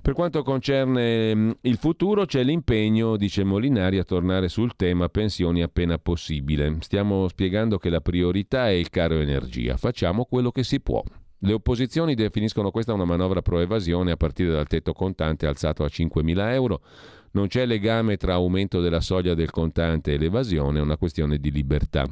[0.01, 5.61] Per quanto concerne mm, il futuro c'è l'impegno, dice Molinari, a tornare sul tema pensioni
[5.61, 6.77] appena possibile.
[6.79, 9.77] Stiamo spiegando che la priorità è il caro energia.
[9.77, 11.03] Facciamo quello che si può.
[11.39, 15.87] Le opposizioni definiscono questa una manovra pro evasione a partire dal tetto contante alzato a
[15.87, 16.81] 5.000 euro.
[17.31, 21.51] Non c'è legame tra aumento della soglia del contante e l'evasione, è una questione di
[21.51, 22.05] libertà.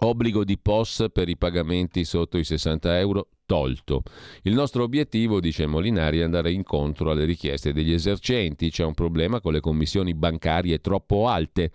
[0.00, 4.02] Obbligo di POS per i pagamenti sotto i 60 euro tolto.
[4.42, 8.70] Il nostro obiettivo, dice Molinari, è andare incontro alle richieste degli esercenti.
[8.70, 11.70] C'è un problema con le commissioni bancarie troppo alte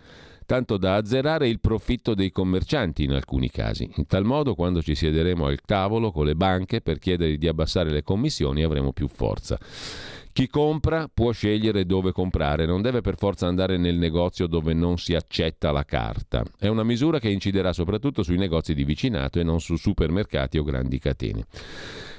[0.46, 3.90] tanto da azzerare il profitto dei commercianti in alcuni casi.
[3.96, 7.90] In tal modo, quando ci siederemo al tavolo con le banche per chiedere di abbassare
[7.90, 9.58] le commissioni, avremo più forza.
[10.34, 14.98] Chi compra può scegliere dove comprare, non deve per forza andare nel negozio dove non
[14.98, 16.42] si accetta la carta.
[16.58, 20.64] È una misura che inciderà soprattutto sui negozi di vicinato e non su supermercati o
[20.64, 21.46] grandi catene.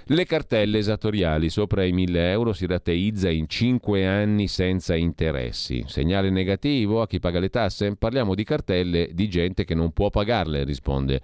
[0.06, 5.84] Le cartelle esattoriali sopra i 1000 euro si rateizza in 5 anni senza interessi.
[5.86, 7.98] Segnale negativo a chi paga le tasse?
[7.98, 11.22] Parliamo di cartelle di gente che non può pagarle, risponde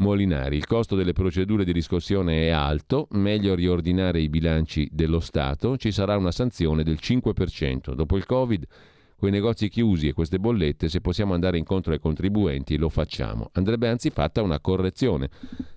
[0.00, 0.56] Molinari.
[0.56, 5.92] Il costo delle procedure di riscossione è alto, meglio riordinare i bilanci dello Stato, ci
[5.92, 7.92] sarà una sanzione del 5%.
[7.92, 8.66] Dopo il Covid,
[9.16, 13.50] con i negozi chiusi e queste bollette, se possiamo andare incontro ai contribuenti, lo facciamo.
[13.52, 15.28] Andrebbe anzi fatta una correzione.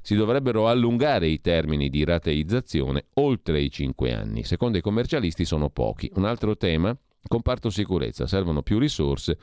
[0.01, 4.43] Si dovrebbero allungare i termini di rateizzazione oltre i 5 anni.
[4.43, 6.09] Secondo i commercialisti sono pochi.
[6.15, 9.38] Un altro tema, comparto sicurezza, servono più risorse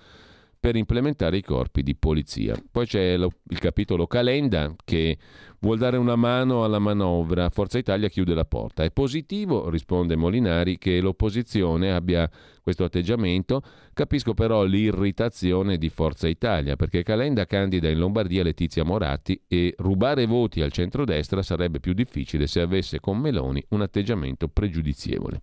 [0.60, 2.54] per implementare i corpi di polizia.
[2.70, 5.16] Poi c'è lo, il capitolo Calenda che
[5.60, 7.48] vuol dare una mano alla manovra.
[7.48, 8.84] Forza Italia chiude la porta.
[8.84, 13.62] È positivo, risponde Molinari, che l'opposizione abbia questo atteggiamento.
[13.94, 20.26] Capisco però l'irritazione di Forza Italia, perché Calenda candida in Lombardia Letizia Moratti e rubare
[20.26, 25.40] voti al centrodestra sarebbe più difficile se avesse con Meloni un atteggiamento pregiudizievole.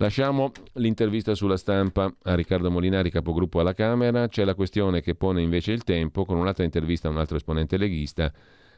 [0.00, 4.28] Lasciamo l'intervista sulla stampa a Riccardo Molinari, capogruppo alla Camera.
[4.28, 7.76] C'è la questione che pone invece il tempo con un'altra intervista a un altro esponente
[7.76, 8.32] leghista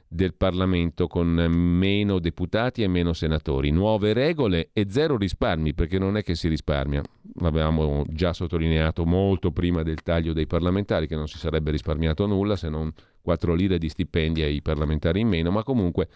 [0.09, 3.71] del Parlamento con meno deputati e meno senatori.
[3.71, 7.03] Nuove regole e zero risparmi, perché non è che si risparmia.
[7.35, 12.57] L'avevamo già sottolineato molto prima del taglio dei parlamentari, che non si sarebbe risparmiato nulla
[12.57, 16.09] se non 4 lire di stipendi ai parlamentari in meno, ma comunque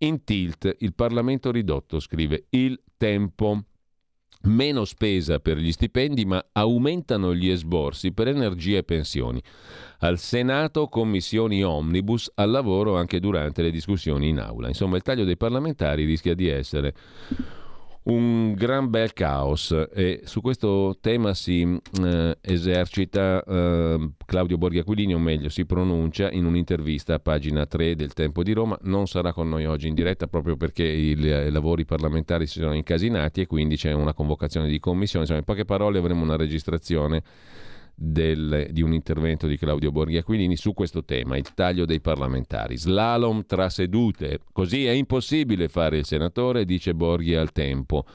[0.00, 3.64] in tilt il Parlamento ridotto, scrive il tempo
[4.42, 9.42] meno spesa per gli stipendi, ma aumentano gli esborsi per energia e pensioni.
[9.98, 14.68] Al Senato commissioni omnibus al lavoro anche durante le discussioni in aula.
[14.68, 16.94] Insomma, il taglio dei parlamentari rischia di essere
[18.10, 19.74] un gran bel caos.
[19.94, 26.30] E su questo tema si eh, esercita eh, Claudio Borghi Aquilini, o meglio si pronuncia
[26.30, 29.94] in un'intervista a pagina 3 del Tempo di Roma, non sarà con noi oggi in
[29.94, 34.68] diretta proprio perché i, i lavori parlamentari si sono incasinati e quindi c'è una convocazione
[34.68, 37.22] di commissione, insomma in poche parole avremo una registrazione
[38.02, 42.78] del, di un intervento di Claudio Borghi Aquilini su questo tema, il taglio dei parlamentari.
[42.78, 48.06] Slalom tra sedute, così è impossibile fare il senatore, dice Borghi al tempo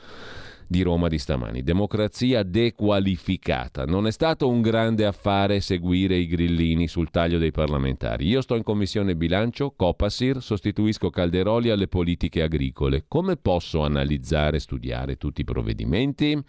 [0.68, 1.64] di Roma di stamani.
[1.64, 3.86] Democrazia dequalificata.
[3.86, 8.28] Non è stato un grande affare seguire i grillini sul taglio dei parlamentari.
[8.28, 13.06] Io sto in commissione bilancio, Copasir, sostituisco Calderoli alle politiche agricole.
[13.08, 16.42] Come posso analizzare e studiare tutti i provvedimenti?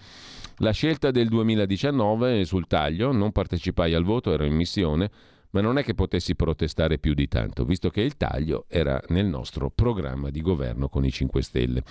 [0.58, 5.10] La scelta del 2019 sul taglio, non partecipai al voto, ero in missione,
[5.50, 9.26] ma non è che potessi protestare più di tanto, visto che il taglio era nel
[9.26, 11.82] nostro programma di governo con i 5 Stelle.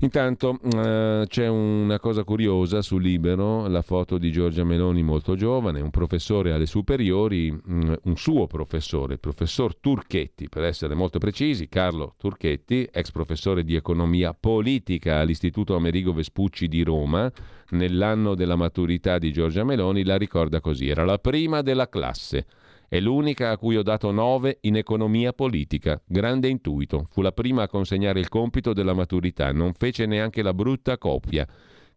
[0.00, 5.80] Intanto eh, c'è una cosa curiosa su Libero, la foto di Giorgia Meloni molto giovane,
[5.80, 11.18] un professore alle superiori, mh, mm, un suo professore, il professor Turchetti, per essere molto
[11.18, 17.30] precisi, Carlo Turchetti, ex professore di economia politica all'Istituto Amerigo Vespucci di Roma,
[17.70, 22.46] nell'anno della maturità di Giorgia Meloni, la ricorda così, era la prima della classe.
[22.94, 26.00] È l'unica a cui ho dato 9 in economia politica.
[26.06, 27.08] Grande intuito.
[27.10, 29.50] Fu la prima a consegnare il compito della maturità.
[29.50, 31.44] Non fece neanche la brutta copia.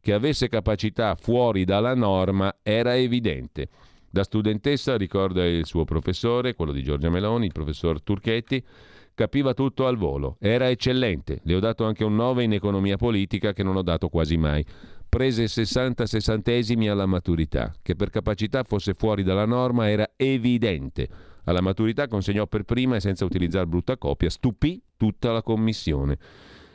[0.02, 3.70] Che avesse capacità fuori dalla norma era evidente.
[4.10, 8.66] Da studentessa, ricorda il suo professore, quello di Giorgia Meloni, il professor Turchetti,
[9.14, 10.38] capiva tutto al volo.
[10.40, 11.42] Era eccellente.
[11.44, 14.66] Le ho dato anche un 9 in economia politica che non ho dato quasi mai
[15.08, 21.08] prese 60 sessantesimi alla maturità, che per capacità fosse fuori dalla norma era evidente.
[21.46, 26.18] Alla maturità consegnò per prima e senza utilizzare brutta copia, stupì tutta la commissione.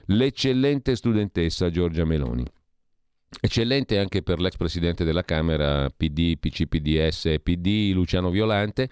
[0.07, 2.45] L'eccellente studentessa Giorgia Meloni.
[3.41, 8.89] Eccellente anche per l'ex presidente della Camera PD, PC, PDS e PD Luciano Violante,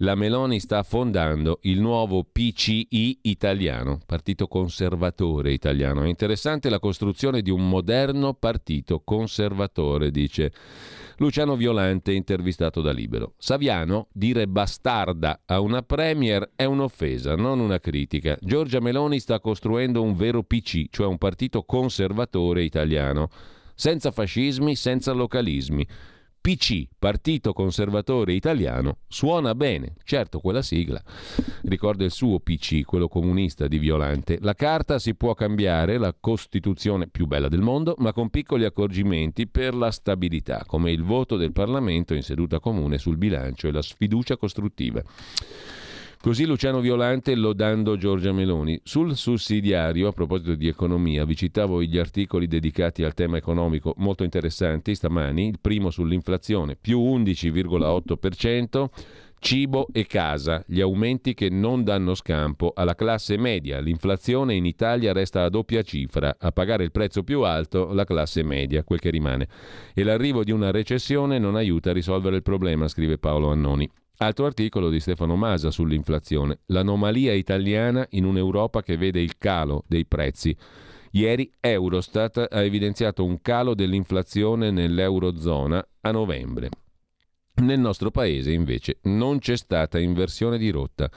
[0.00, 6.02] la Meloni sta fondando il nuovo PCI italiano, Partito Conservatore Italiano.
[6.02, 10.52] È interessante la costruzione di un moderno partito conservatore, dice
[11.16, 13.34] Luciano Violante, intervistato da Libero.
[13.38, 18.36] Saviano, dire bastarda a una premier è un'offesa, non una critica.
[18.40, 23.30] Giorgia Meloni sta costruendo un vero PC, cioè un partito conservatore italiano,
[23.74, 25.86] senza fascismi, senza localismi
[26.46, 31.02] PC, Partito Conservatore Italiano, suona bene, certo quella sigla.
[31.62, 34.38] Ricorda il suo PC, quello comunista di Violante.
[34.40, 39.48] La carta si può cambiare, la Costituzione più bella del mondo, ma con piccoli accorgimenti
[39.48, 43.82] per la stabilità, come il voto del Parlamento in seduta comune sul bilancio e la
[43.82, 45.02] sfiducia costruttiva.
[46.20, 48.80] Così Luciano Violante lodando Giorgia Meloni.
[48.82, 54.24] Sul sussidiario, a proposito di economia, vi citavo gli articoli dedicati al tema economico molto
[54.24, 55.46] interessanti stamani.
[55.46, 58.86] Il primo sull'inflazione, più 11,8%.
[59.38, 63.78] Cibo e casa, gli aumenti che non danno scampo alla classe media.
[63.78, 68.42] L'inflazione in Italia resta a doppia cifra, a pagare il prezzo più alto la classe
[68.42, 69.46] media, quel che rimane.
[69.94, 73.88] E l'arrivo di una recessione non aiuta a risolvere il problema, scrive Paolo Annoni.
[74.18, 76.60] Altro articolo di Stefano Masa sull'inflazione.
[76.66, 80.56] L'anomalia italiana in un'Europa che vede il calo dei prezzi.
[81.10, 86.70] Ieri Eurostat ha evidenziato un calo dell'inflazione nell'Eurozona a novembre.
[87.56, 91.10] Nel nostro paese invece non c'è stata inversione di rotta.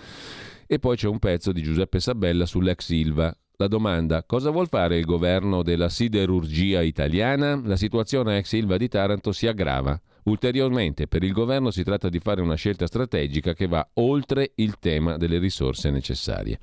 [0.68, 3.34] E poi c'è un pezzo di Giuseppe Sabella sull'ex Ilva.
[3.56, 7.62] La domanda, cosa vuol fare il governo della siderurgia italiana?
[7.64, 10.00] La situazione ex Ilva di Taranto si aggrava.
[10.24, 14.78] Ulteriormente, per il governo si tratta di fare una scelta strategica che va oltre il
[14.80, 16.60] tema delle risorse necessarie.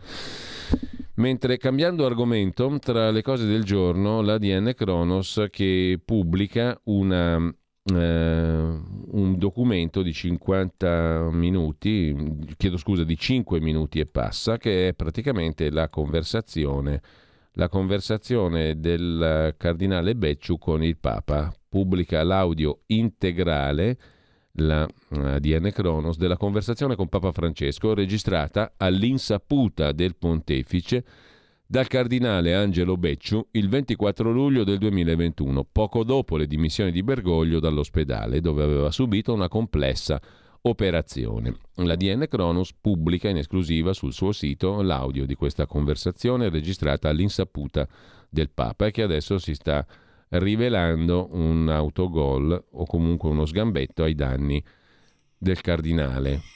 [1.14, 9.34] Mentre cambiando argomento, tra le cose del giorno, l'ADN Kronos che pubblica una, eh, un
[9.38, 12.14] documento di 50 minuti,
[12.58, 17.00] chiedo scusa, di 5 minuti e passa, che è praticamente la conversazione,
[17.56, 21.52] la conversazione del cardinale Becciu con il Papa.
[21.68, 23.98] Pubblica l'audio integrale,
[24.52, 31.04] la ADN Kronos, della conversazione con Papa Francesco registrata all'insaputa del pontefice
[31.66, 37.58] dal cardinale Angelo Becciu il 24 luglio del 2021, poco dopo le dimissioni di Bergoglio
[37.58, 40.20] dall'ospedale dove aveva subito una complessa
[40.68, 41.56] operazione.
[41.76, 47.86] La DN Kronos pubblica in esclusiva sul suo sito l'audio di questa conversazione registrata all'insaputa
[48.28, 49.86] del Papa e che adesso si sta
[50.28, 54.62] rivelando un autogol o comunque uno sgambetto ai danni
[55.38, 56.55] del cardinale.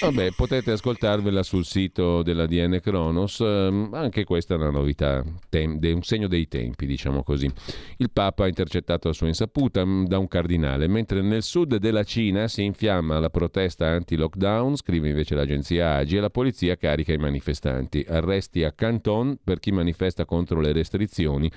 [0.00, 6.02] Vabbè, potete ascoltarvela sul sito della DN Kronos, ehm, anche questa è una novità, un
[6.02, 7.50] segno dei tempi, diciamo così.
[7.96, 12.04] Il Papa ha intercettato a sua insaputa mm, da un cardinale, mentre nel sud della
[12.04, 17.18] Cina si infiamma la protesta anti-lockdown, scrive invece l'agenzia AGI, e la polizia carica i
[17.18, 18.04] manifestanti.
[18.08, 21.50] Arresti a Canton per chi manifesta contro le restrizioni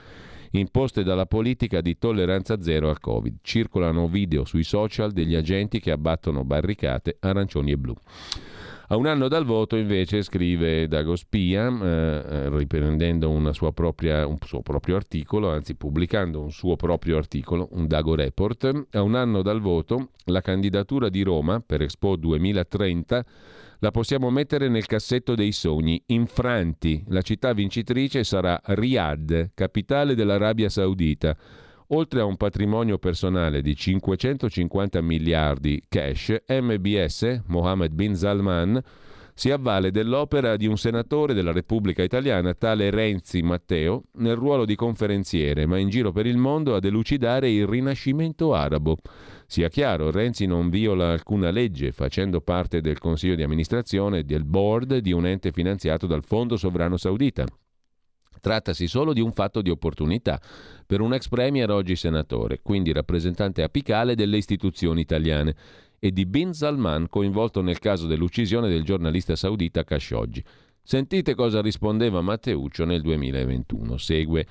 [0.51, 3.37] imposte dalla politica di tolleranza zero al Covid.
[3.41, 7.95] Circolano video sui social degli agenti che abbattono barricate arancioni e blu.
[8.91, 13.31] A un anno dal voto, invece, scrive Dago Spia, eh, eh, riprendendo
[13.73, 19.01] propria, un suo proprio articolo, anzi pubblicando un suo proprio articolo, un Dago Report, a
[19.01, 23.25] un anno dal voto, la candidatura di Roma per Expo 2030
[23.79, 26.03] la possiamo mettere nel cassetto dei sogni.
[26.07, 31.37] Infranti, la città vincitrice sarà Riyadh, capitale dell'Arabia Saudita.
[31.93, 38.81] Oltre a un patrimonio personale di 550 miliardi cash, MBS, Mohammed bin Salman,
[39.33, 44.75] si avvale dell'opera di un senatore della Repubblica Italiana, tale Renzi Matteo, nel ruolo di
[44.75, 48.95] conferenziere, ma in giro per il mondo a delucidare il rinascimento arabo.
[49.45, 54.99] Sia chiaro, Renzi non viola alcuna legge, facendo parte del consiglio di amministrazione del board
[54.99, 57.45] di un ente finanziato dal Fondo Sovrano Saudita.
[58.39, 60.39] Trattasi solo di un fatto di opportunità
[60.85, 65.55] per un ex premier oggi senatore, quindi rappresentante apicale delle istituzioni italiane
[65.99, 70.43] e di Bin Salman coinvolto nel caso dell'uccisione del giornalista saudita Khashoggi.
[70.81, 73.97] Sentite cosa rispondeva Matteuccio nel 2021.
[73.97, 74.47] Segue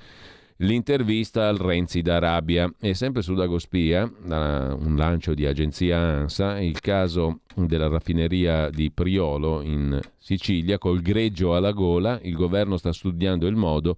[0.61, 2.71] l'intervista al Renzi d'Arabia.
[2.79, 8.91] E sempre su Dagospia, da un lancio di agenzia ANSA, il caso della raffineria di
[8.91, 13.97] Priolo in Sicilia col greggio alla gola, il governo sta studiando il modo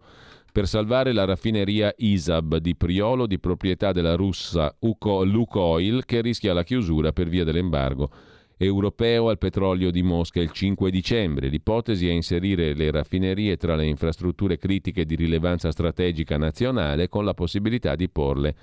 [0.52, 6.64] per salvare la raffineria ISAB di Priolo di proprietà della russa Lukoil che rischia la
[6.64, 8.12] chiusura per via dell'embargo
[8.58, 11.48] europeo al petrolio di Mosca il 5 dicembre.
[11.48, 17.34] L'ipotesi è inserire le raffinerie tra le infrastrutture critiche di rilevanza strategica nazionale con la
[17.34, 18.56] possibilità di porle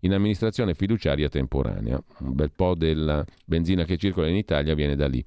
[0.00, 2.00] in amministrazione fiduciaria temporanea.
[2.20, 5.24] Un bel po' della benzina che circola in Italia viene da lì.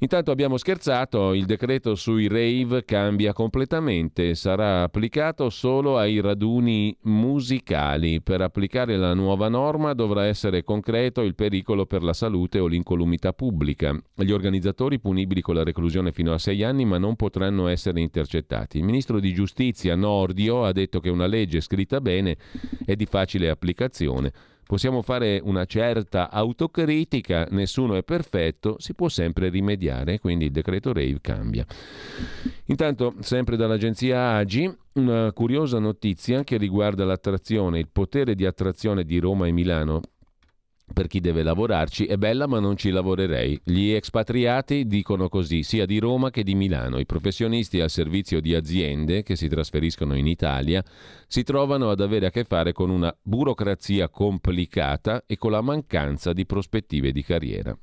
[0.00, 8.22] Intanto abbiamo scherzato, il decreto sui rave cambia completamente, sarà applicato solo ai raduni musicali.
[8.22, 13.32] Per applicare la nuova norma dovrà essere concreto il pericolo per la salute o l'incolumità
[13.32, 14.00] pubblica.
[14.14, 18.78] Gli organizzatori punibili con la reclusione fino a sei anni ma non potranno essere intercettati.
[18.78, 22.36] Il ministro di giustizia Nordio ha detto che una legge scritta bene
[22.84, 24.32] è di facile applicazione
[24.68, 30.92] Possiamo fare una certa autocritica, nessuno è perfetto, si può sempre rimediare, quindi il decreto
[30.92, 31.64] Rave cambia.
[32.66, 39.18] Intanto, sempre dall'agenzia AGI, una curiosa notizia che riguarda l'attrazione, il potere di attrazione di
[39.18, 40.02] Roma e Milano
[40.92, 43.60] per chi deve lavorarci è bella ma non ci lavorerei.
[43.62, 46.98] Gli espatriati dicono così sia di Roma che di Milano.
[46.98, 50.82] I professionisti al servizio di aziende che si trasferiscono in Italia
[51.26, 56.32] si trovano ad avere a che fare con una burocrazia complicata e con la mancanza
[56.32, 57.76] di prospettive di carriera.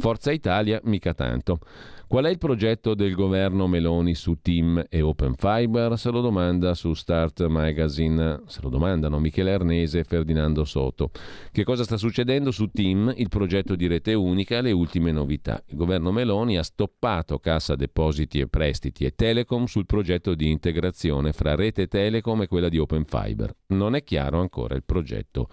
[0.00, 1.58] Forza Italia mica tanto.
[2.06, 5.96] Qual è il progetto del governo Meloni su Team e Open Fiber?
[5.98, 11.10] Se lo domanda su Start Magazine, se lo domandano Michele Arnese e Ferdinando Soto.
[11.52, 15.62] Che cosa sta succedendo su Team, il progetto di rete unica, le ultime novità?
[15.66, 21.32] Il governo Meloni ha stoppato Cassa Depositi e Prestiti e Telecom sul progetto di integrazione
[21.32, 23.54] fra rete Telecom e quella di Open Fiber.
[23.66, 25.48] Non è chiaro ancora il progetto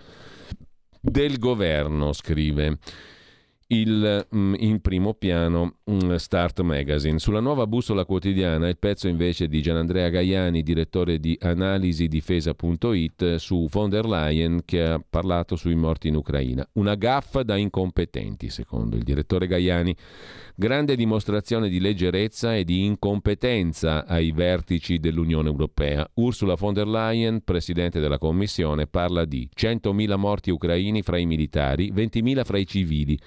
[1.00, 2.80] del governo, scrive
[3.68, 7.20] il, mm, in primo piano mm, Start Magazine.
[7.20, 13.90] Sulla nuova bussola quotidiana il pezzo invece di Gianandrea Gaiani, direttore di analisidifesa.it, su von
[13.90, 16.68] der Leyen che ha parlato sui morti in Ucraina.
[16.74, 19.96] Una gaffa da incompetenti, secondo il direttore Gaiani.
[20.56, 26.10] Grande dimostrazione di leggerezza e di incompetenza ai vertici dell'Unione Europea.
[26.16, 31.92] Ursula von der Leyen, presidente della Commissione, parla di 100.000 morti ucraini fra i militari,
[31.94, 33.20] 20.000 fra i civili.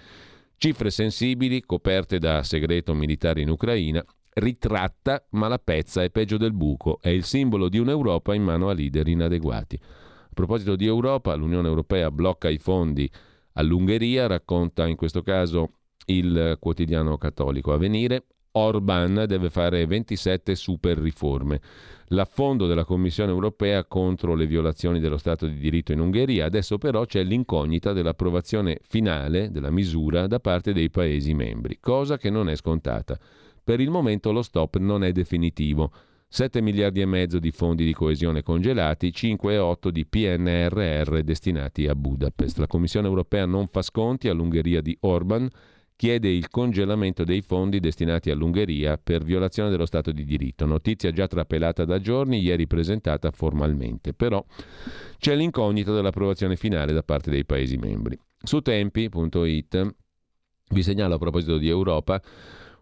[0.62, 4.04] Cifre sensibili, coperte da segreto militare in Ucraina,
[4.34, 8.68] ritratta, ma la pezza è peggio del buco, è il simbolo di un'Europa in mano
[8.68, 9.80] a leader inadeguati.
[9.80, 13.10] A proposito di Europa, l'Unione Europea blocca i fondi
[13.54, 15.76] all'Ungheria, racconta in questo caso
[16.08, 21.58] il quotidiano cattolico Avvenire, Orban deve fare 27 super riforme.
[22.12, 27.04] L'affondo della Commissione europea contro le violazioni dello Stato di diritto in Ungheria, adesso però
[27.04, 32.56] c'è l'incognita dell'approvazione finale della misura da parte dei Paesi membri, cosa che non è
[32.56, 33.16] scontata.
[33.62, 35.92] Per il momento lo stop non è definitivo.
[36.26, 42.58] 7 miliardi e mezzo di fondi di coesione congelati, 5,8 di PNRR destinati a Budapest.
[42.58, 45.48] La Commissione europea non fa sconti all'Ungheria di Orban
[46.00, 50.64] chiede il congelamento dei fondi destinati all'Ungheria per violazione dello Stato di diritto.
[50.64, 54.14] Notizia già trapelata da giorni, ieri presentata formalmente.
[54.14, 54.42] Però
[55.18, 58.18] c'è l'incognito dell'approvazione finale da parte dei Paesi membri.
[58.42, 59.94] Su tempi.it
[60.70, 62.18] vi segnalo a proposito di Europa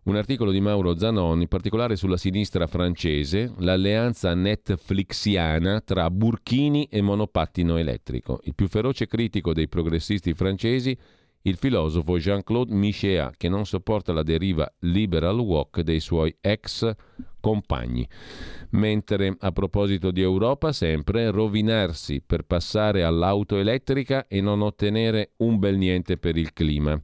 [0.05, 7.01] un articolo di Mauro Zanon, in particolare sulla sinistra francese, l'alleanza netflixiana tra burchini e
[7.01, 8.39] monopattino elettrico.
[8.45, 10.97] Il più feroce critico dei progressisti francesi
[11.43, 16.91] il filosofo Jean-Claude Michéa, che non sopporta la deriva liberal walk dei suoi ex
[17.41, 18.07] compagni.
[18.71, 25.59] Mentre a proposito di Europa, sempre rovinarsi per passare all'auto elettrica e non ottenere un
[25.59, 27.01] bel niente per il clima.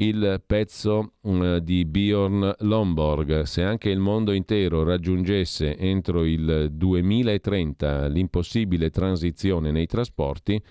[0.00, 3.42] il pezzo mm, di Bjorn Lomborg.
[3.42, 10.62] Se anche il mondo intero raggiungesse entro il 2030 l'impossibile transizione nei trasporti,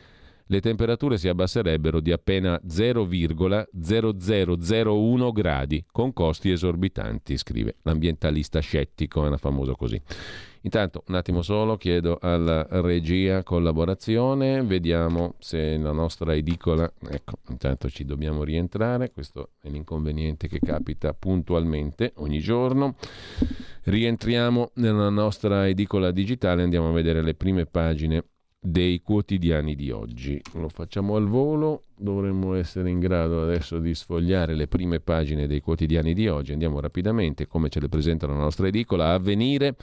[0.48, 9.28] le temperature si abbasserebbero di appena 0,0001 gradi, con costi esorbitanti, scrive l'ambientalista scettico, è
[9.28, 10.02] una famosa così.
[10.62, 16.92] Intanto, un attimo solo, chiedo alla regia collaborazione, vediamo se la nostra edicola...
[17.10, 22.96] Ecco, intanto ci dobbiamo rientrare, questo è l'inconveniente che capita puntualmente ogni giorno.
[23.84, 28.24] Rientriamo nella nostra edicola digitale, andiamo a vedere le prime pagine
[28.70, 30.42] dei quotidiani di oggi.
[30.54, 35.62] Lo facciamo al volo, dovremmo essere in grado adesso di sfogliare le prime pagine dei
[35.62, 36.52] quotidiani di oggi.
[36.52, 39.76] Andiamo rapidamente, come ce le presenta la nostra edicola, a venire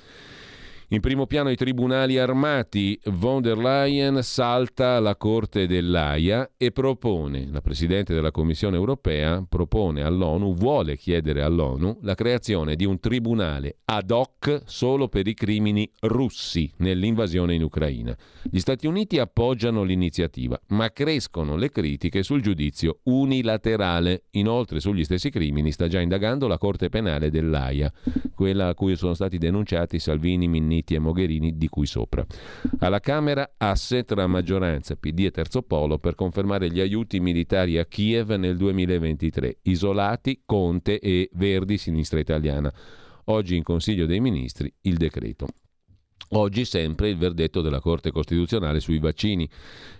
[0.95, 2.99] in primo piano i tribunali armati.
[3.07, 10.03] Von der Leyen salta alla Corte dell'AIA e propone, la Presidente della Commissione europea propone
[10.03, 15.91] all'ONU, vuole chiedere all'ONU la creazione di un tribunale ad hoc solo per i crimini
[16.01, 18.17] russi nell'invasione in Ucraina.
[18.49, 24.25] Gli Stati Uniti appoggiano l'iniziativa, ma crescono le critiche sul giudizio unilaterale.
[24.33, 27.93] Inoltre sugli stessi crimini sta già indagando la Corte Penale dell'AIA,
[28.35, 32.25] quella a cui sono stati denunciati Salvini, Minniti, Minniti e Mogherini di cui sopra.
[32.79, 37.87] Alla Camera asse tra maggioranza, PD e Terzo Polo per confermare gli aiuti militari a
[37.87, 39.59] Kiev nel 2023.
[39.63, 42.73] Isolati, Conte e Verdi, sinistra italiana.
[43.27, 45.49] Oggi in Consiglio dei Ministri il decreto.
[46.31, 49.49] Oggi sempre il verdetto della Corte Costituzionale sui vaccini.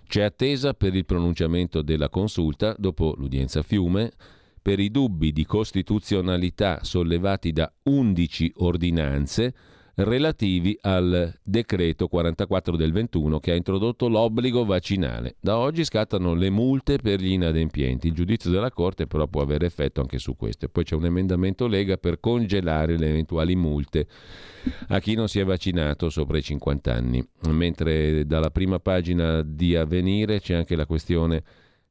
[0.07, 4.11] C'è attesa per il pronunciamento della consulta dopo l'udienza Fiume
[4.61, 9.53] per i dubbi di costituzionalità sollevati da 11 ordinanze
[9.95, 15.35] relativi al decreto 44 del 21 che ha introdotto l'obbligo vaccinale.
[15.39, 18.07] Da oggi scattano le multe per gli inadempienti.
[18.07, 20.67] Il giudizio della Corte però può avere effetto anche su questo.
[20.67, 24.07] poi c'è un emendamento Lega per congelare le eventuali multe
[24.87, 27.25] a chi non si è vaccinato sopra i 50 anni.
[27.49, 31.43] Mentre dalla prima pagina di Avvenire c'è anche la questione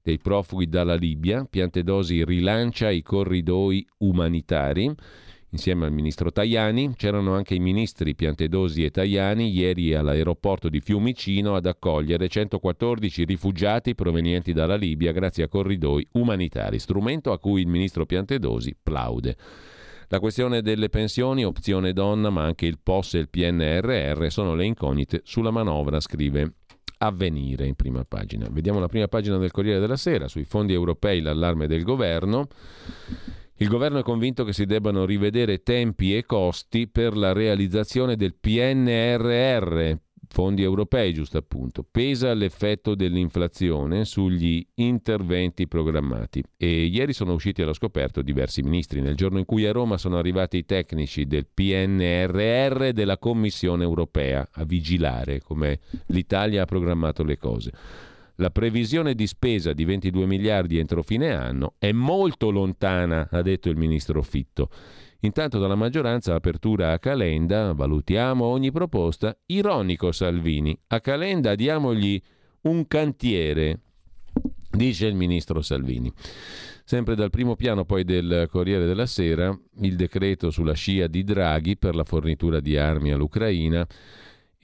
[0.02, 1.46] dei profughi dalla Libia.
[1.48, 4.94] Piantedosi rilancia i corridoi umanitari.
[5.54, 11.54] Insieme al ministro Tajani c'erano anche i ministri Piantedosi e Tajani ieri all'aeroporto di Fiumicino
[11.54, 17.68] ad accogliere 114 rifugiati provenienti dalla Libia grazie a corridoi umanitari, strumento a cui il
[17.68, 19.36] ministro Piantedosi plaude.
[20.08, 24.64] La questione delle pensioni, opzione donna, ma anche il POS e il PNRR sono le
[24.64, 26.54] incognite sulla manovra, scrive
[26.98, 28.48] Avvenire in prima pagina.
[28.50, 32.48] Vediamo la prima pagina del Corriere della Sera, sui fondi europei l'allarme del governo.
[33.58, 38.34] Il governo è convinto che si debbano rivedere tempi e costi per la realizzazione del
[38.34, 39.92] PNRR,
[40.26, 41.86] fondi europei giusto appunto.
[41.88, 49.14] Pesa l'effetto dell'inflazione sugli interventi programmati e ieri sono usciti allo scoperto diversi ministri nel
[49.14, 54.64] giorno in cui a Roma sono arrivati i tecnici del PNRR della Commissione europea a
[54.64, 57.72] vigilare come l'Italia ha programmato le cose.
[58.38, 63.68] La previsione di spesa di 22 miliardi entro fine anno è molto lontana, ha detto
[63.68, 64.70] il ministro Fitto.
[65.20, 69.38] Intanto dalla maggioranza apertura a Calenda, valutiamo ogni proposta.
[69.46, 72.20] Ironico Salvini, a Calenda diamogli
[72.62, 73.80] un cantiere,
[74.68, 76.12] dice il ministro Salvini.
[76.84, 81.76] Sempre dal primo piano poi del Corriere della Sera, il decreto sulla scia di Draghi
[81.76, 83.86] per la fornitura di armi all'Ucraina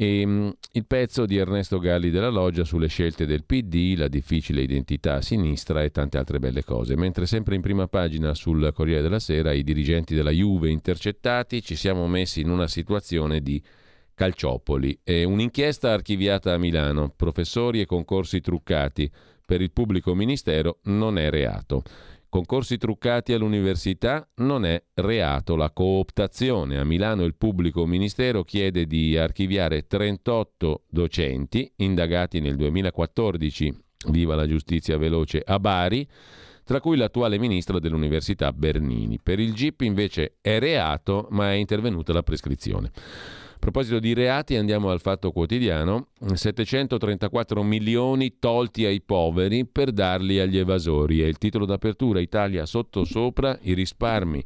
[0.03, 4.63] e um, il pezzo di Ernesto Galli della Loggia sulle scelte del PD, la difficile
[4.63, 6.97] identità a sinistra e tante altre belle cose.
[6.97, 11.77] Mentre sempre in prima pagina sul Corriere della Sera i dirigenti della Juve intercettati ci
[11.77, 13.63] siamo messi in una situazione di
[14.15, 19.11] calciopoli e un'inchiesta archiviata a Milano, professori e concorsi truccati
[19.45, 21.83] per il pubblico ministero non è reato.
[22.31, 26.79] Concorsi truccati all'università non è reato la cooptazione.
[26.79, 33.77] A Milano il pubblico ministero chiede di archiviare 38 docenti indagati nel 2014,
[34.11, 36.09] viva la giustizia veloce, a Bari,
[36.63, 39.19] tra cui l'attuale ministro dell'università Bernini.
[39.21, 42.93] Per il GIP invece è reato, ma è intervenuta la prescrizione.
[43.61, 46.07] A proposito di reati, andiamo al fatto quotidiano.
[46.33, 51.21] 734 milioni tolti ai poveri per darli agli evasori.
[51.21, 54.43] È il titolo d'apertura Italia sotto sopra, i risparmi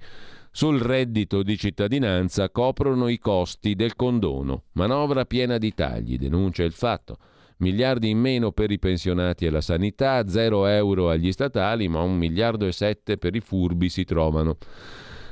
[0.51, 4.65] sul reddito di cittadinanza coprono i costi del condono.
[4.73, 7.17] Manovra piena di tagli, denuncia il fatto.
[7.59, 12.17] Miliardi in meno per i pensionati e la sanità, zero euro agli statali, ma un
[12.19, 14.57] miliardo e sette per i furbi si trovano.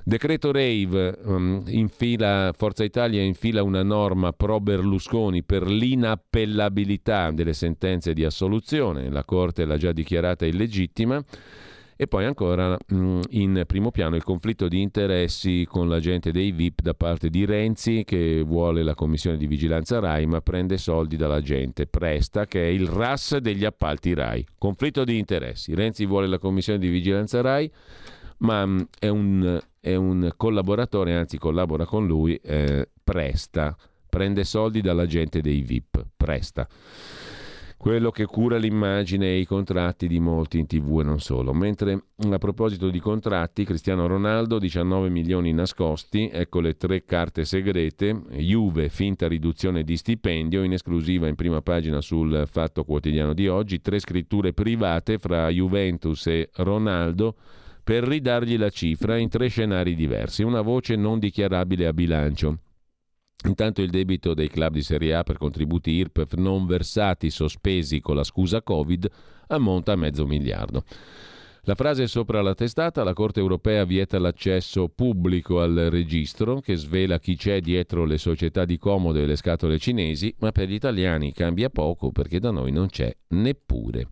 [0.04, 8.12] Decreto Rave, um, infila, Forza Italia infila una norma pro Berlusconi per l'inappellabilità delle sentenze
[8.12, 11.22] di assoluzione, la Corte l'ha già dichiarata illegittima
[12.02, 16.50] E poi ancora mm, in primo piano il conflitto di interessi con la gente dei
[16.50, 21.16] VIP da parte di Renzi che vuole la commissione di vigilanza RAI ma prende soldi
[21.16, 24.44] dalla gente, presta che è il RAS degli appalti RAI.
[24.58, 25.76] Conflitto di interessi.
[25.76, 27.70] Renzi vuole la commissione di vigilanza RAI
[28.38, 33.76] ma mm, è, un, è, un, collaboratore, anzi collabora con lui, eh, presta,
[34.08, 36.68] prende soldi dalla gente dei VIP, presta
[37.82, 41.52] quello che cura l'immagine e i contratti di molti in tv e non solo.
[41.52, 48.22] Mentre a proposito di contratti, Cristiano Ronaldo 19 milioni nascosti, ecco le tre carte segrete,
[48.36, 53.80] Juve finta riduzione di stipendio, in esclusiva in prima pagina sul Fatto Quotidiano di oggi,
[53.80, 57.34] tre scritture private fra Juventus e Ronaldo
[57.82, 62.58] per ridargli la cifra in tre scenari diversi, una voce non dichiarabile a bilancio
[63.44, 68.14] Intanto il debito dei club di Serie A per contributi IRPEF non versati sospesi con
[68.14, 69.08] la scusa Covid
[69.48, 70.84] ammonta a mezzo miliardo.
[71.64, 77.18] La frase sopra la testata, la Corte europea vieta l'accesso pubblico al registro che svela
[77.18, 81.32] chi c'è dietro le società di comodo e le scatole cinesi, ma per gli italiani
[81.32, 84.08] cambia poco perché da noi non c'è neppure.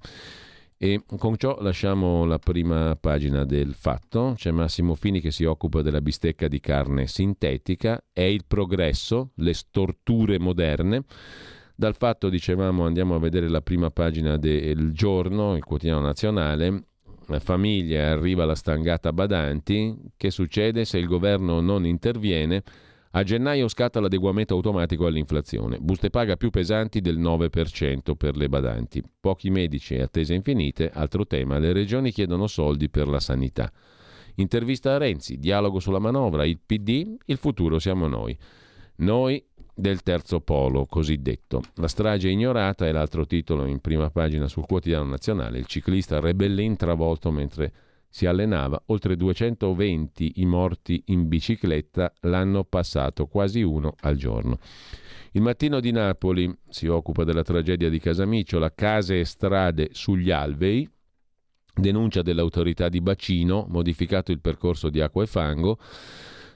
[0.83, 4.33] E con ciò lasciamo la prima pagina del fatto.
[4.35, 8.03] C'è Massimo Fini che si occupa della bistecca di carne sintetica.
[8.11, 11.05] È il progresso, le storture moderne.
[11.77, 16.85] Dal fatto, dicevamo, andiamo a vedere la prima pagina del giorno, il quotidiano nazionale.
[17.27, 19.95] La famiglia arriva alla stangata badanti.
[20.17, 22.63] Che succede se il governo non interviene?
[23.13, 29.03] A gennaio scatta l'adeguamento automatico all'inflazione, buste paga più pesanti del 9% per le badanti.
[29.19, 33.73] Pochi medici e attese infinite, altro tema, le regioni chiedono soldi per la sanità.
[34.37, 38.39] Intervista a Renzi, dialogo sulla manovra, il PD, il futuro siamo noi.
[38.99, 39.45] Noi
[39.75, 41.63] del terzo polo cosiddetto.
[41.77, 45.59] La strage ignorata è l'altro titolo in prima pagina sul quotidiano nazionale.
[45.59, 47.73] Il ciclista Rebellin travolto mentre
[48.11, 54.59] si allenava, oltre 220 i morti in bicicletta l'anno passato, quasi uno al giorno.
[55.33, 60.89] Il mattino di Napoli si occupa della tragedia di Casamicciola, case e strade sugli alvei,
[61.73, 65.79] denuncia dell'autorità di bacino, modificato il percorso di acqua e fango,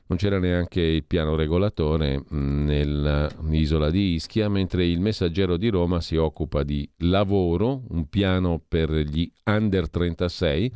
[0.06, 6.00] non c'era neanche il piano regolatore mm, nell'isola di Ischia, mentre il messaggero di Roma
[6.00, 10.72] si occupa di lavoro, un piano per gli under 36,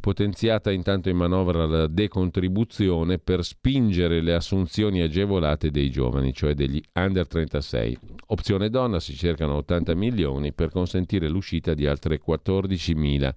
[0.00, 6.82] potenziata intanto in manovra la decontribuzione per spingere le assunzioni agevolate dei giovani, cioè degli
[6.94, 7.98] under 36.
[8.26, 13.32] Opzione donna si cercano 80 milioni per consentire l'uscita di altre 14.000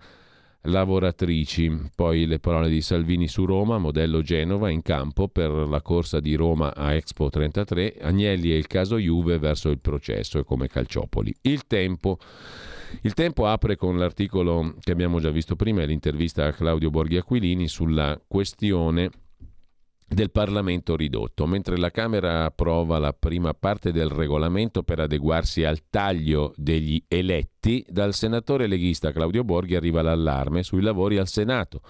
[0.64, 1.90] lavoratrici.
[1.96, 6.36] Poi le parole di Salvini su Roma, modello Genova in campo per la corsa di
[6.36, 11.34] Roma a Expo 33, Agnelli e il caso Juve verso il processo e come Calciopoli.
[11.42, 12.18] Il tempo
[13.04, 17.70] il tempo apre con l'articolo che abbiamo già visto prima, l'intervista a Claudio Borghi Aquilini
[17.70, 19.10] sulla questione
[20.14, 25.84] del Parlamento ridotto, mentre la Camera approva la prima parte del regolamento per adeguarsi al
[25.90, 31.82] taglio degli eletti, dal senatore leghista Claudio Borghi arriva l'allarme sui lavori al Senato.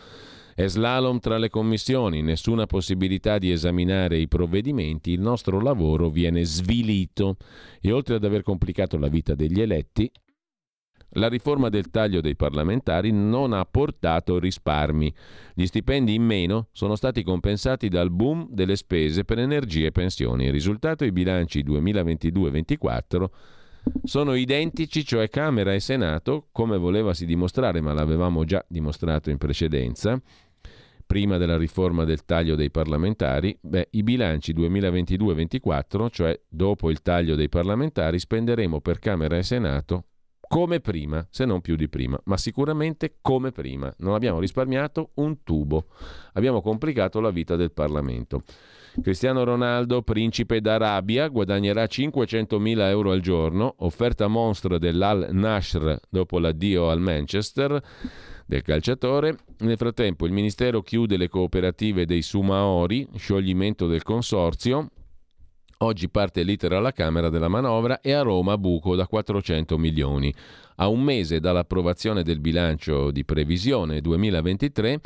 [0.53, 6.43] È slalom tra le commissioni, nessuna possibilità di esaminare i provvedimenti, il nostro lavoro viene
[6.43, 7.37] svilito
[7.79, 10.11] e oltre ad aver complicato la vita degli eletti,
[11.15, 15.13] la riforma del taglio dei parlamentari non ha portato risparmi.
[15.53, 20.45] Gli stipendi in meno sono stati compensati dal boom delle spese per energie e pensioni.
[20.45, 23.25] Il risultato i bilanci 2022-24
[24.03, 30.21] sono identici, cioè Camera e Senato, come volevasi dimostrare, ma l'avevamo già dimostrato in precedenza,
[31.05, 37.35] prima della riforma del taglio dei parlamentari, beh, i bilanci 2022-24, cioè dopo il taglio
[37.35, 40.05] dei parlamentari, spenderemo per Camera e Senato
[40.51, 43.89] come prima, se non più di prima, ma sicuramente come prima.
[43.99, 45.85] Non abbiamo risparmiato un tubo,
[46.33, 48.43] abbiamo complicato la vita del Parlamento.
[49.01, 56.89] Cristiano Ronaldo, principe d'Arabia, guadagnerà 500.000 euro al giorno, offerta monstra dell'Al Nashr dopo l'addio
[56.89, 57.81] al Manchester
[58.45, 59.37] del calciatore.
[59.59, 64.89] Nel frattempo il Ministero chiude le cooperative dei Sumaori, scioglimento del consorzio,
[65.83, 70.31] Oggi parte l'iter alla Camera della manovra e a Roma buco da 400 milioni.
[70.75, 75.01] A un mese dall'approvazione del bilancio di previsione 2023,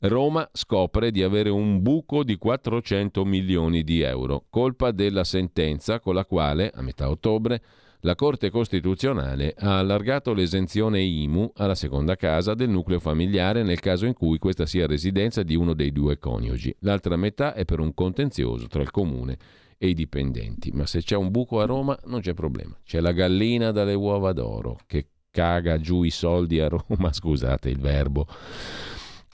[0.00, 6.14] Roma scopre di avere un buco di 400 milioni di euro, colpa della sentenza con
[6.14, 7.62] la quale, a metà ottobre,
[8.00, 14.04] la Corte Costituzionale ha allargato l'esenzione IMU alla seconda casa del nucleo familiare nel caso
[14.04, 16.76] in cui questa sia residenza di uno dei due coniugi.
[16.80, 19.38] L'altra metà è per un contenzioso tra il comune
[19.78, 20.70] e i dipendenti.
[20.72, 22.76] Ma se c'è un buco a Roma non c'è problema.
[22.84, 27.78] C'è la gallina dalle uova d'oro che caga giù i soldi a Roma, scusate il
[27.78, 28.26] verbo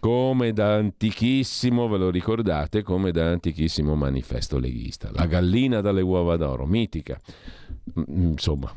[0.04, 5.08] come da antichissimo, ve lo ricordate, come da antichissimo manifesto leghista.
[5.10, 7.18] La gallina dalle uova d'oro, mitica.
[7.98, 8.70] Mm, insomma,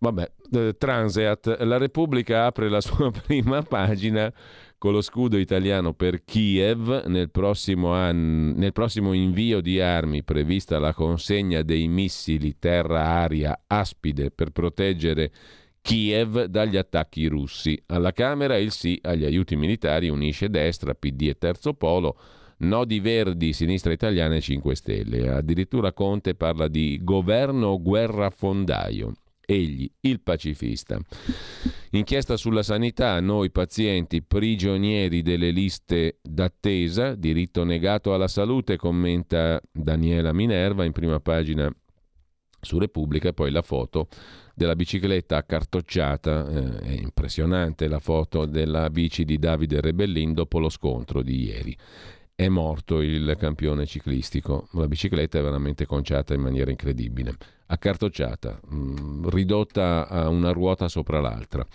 [0.00, 4.32] vabbè, eh, Transeat, la Repubblica apre la sua prima pagina
[4.78, 10.78] con lo scudo italiano per Kiev nel prossimo, anno, nel prossimo invio di armi prevista
[10.78, 15.32] la consegna dei missili terra-aria aspide per proteggere
[15.80, 17.80] Kiev dagli attacchi russi.
[17.86, 22.18] Alla Camera il sì agli aiuti militari unisce destra, PD e terzo polo,
[22.58, 25.28] nodi verdi, sinistra italiana e 5 Stelle.
[25.28, 29.12] Addirittura Conte parla di governo guerrafondaio.
[29.46, 30.98] Egli, il pacifista.
[31.90, 40.32] Inchiesta sulla sanità, noi pazienti prigionieri delle liste d'attesa, diritto negato alla salute, commenta Daniela
[40.32, 41.72] Minerva in prima pagina
[42.60, 44.08] su Repubblica e poi la foto
[44.54, 50.68] della bicicletta accartocciata, eh, è impressionante la foto della bici di Davide Rebellin dopo lo
[50.68, 51.76] scontro di ieri.
[52.38, 57.34] È morto il campione ciclistico, la bicicletta è veramente conciata in maniera incredibile,
[57.68, 61.66] accartocciata, mm, ridotta a una ruota sopra l'altra.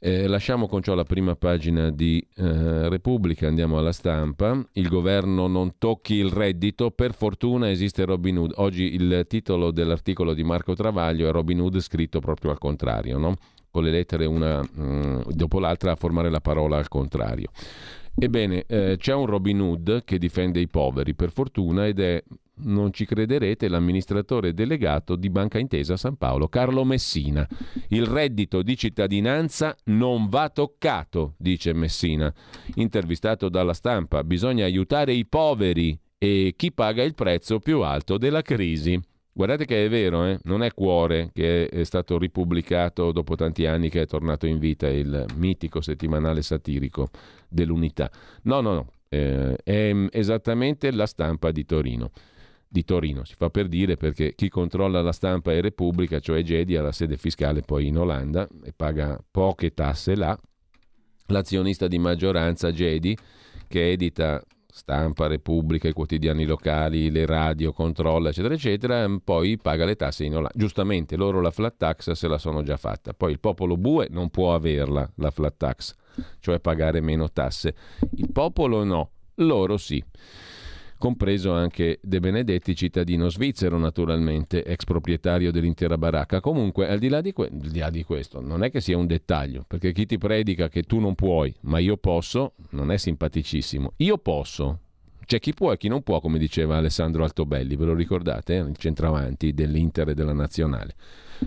[0.00, 4.60] Eh, lasciamo con ciò la prima pagina di eh, Repubblica, andiamo alla stampa.
[4.72, 8.54] Il governo non tocchi il reddito, per fortuna esiste Robin Hood.
[8.56, 13.36] Oggi il titolo dell'articolo di Marco Travaglio è Robin Hood scritto proprio al contrario, no?
[13.70, 17.50] con le lettere una mh, mm, dopo l'altra a formare la parola al contrario.
[18.18, 22.22] Ebbene, eh, c'è un Robin Hood che difende i poveri, per fortuna, ed è
[22.58, 27.46] non ci crederete, l'amministratore delegato di Banca Intesa San Paolo, Carlo Messina.
[27.88, 32.32] Il reddito di cittadinanza non va toccato, dice Messina.
[32.76, 38.40] Intervistato dalla stampa, bisogna aiutare i poveri e chi paga il prezzo più alto della
[38.40, 38.98] crisi.
[39.36, 40.38] Guardate che è vero, eh?
[40.44, 44.88] non è Cuore che è stato ripubblicato dopo tanti anni che è tornato in vita
[44.88, 47.10] il mitico settimanale satirico
[47.46, 48.10] dell'unità.
[48.44, 52.10] No, no, no, eh, è esattamente la stampa di Torino
[52.66, 53.24] di Torino.
[53.26, 56.92] Si fa per dire perché chi controlla la stampa è Repubblica, cioè Gedi, ha la
[56.92, 60.34] sede fiscale poi in Olanda e paga poche tasse là.
[61.26, 63.14] L'azionista di maggioranza Gedi,
[63.68, 64.42] che edita
[64.76, 70.34] stampa, Repubblica, i quotidiani locali, le radio, controlla, eccetera, eccetera, poi paga le tasse in
[70.34, 70.52] Olanda.
[70.54, 73.14] Giustamente, loro la flat tax se la sono già fatta.
[73.14, 75.94] Poi il popolo bue non può averla, la flat tax,
[76.40, 77.74] cioè pagare meno tasse.
[78.16, 80.04] Il popolo no, loro sì
[80.98, 86.40] compreso anche De Benedetti, cittadino svizzero naturalmente, ex proprietario dell'intera baracca.
[86.40, 89.06] Comunque, al di, là di, que- di là di questo, non è che sia un
[89.06, 93.92] dettaglio, perché chi ti predica che tu non puoi, ma io posso, non è simpaticissimo.
[93.96, 94.80] Io posso,
[95.24, 98.54] c'è chi può e chi non può, come diceva Alessandro Altobelli, ve lo ricordate?
[98.54, 100.94] Il centravanti dell'Inter e della Nazionale.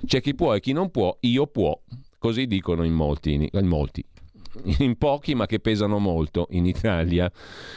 [0.06, 1.80] C'è chi può e chi non può, io può.
[2.18, 4.04] Così dicono in molti, in molti
[4.80, 7.32] in pochi ma che pesano molto in Italia.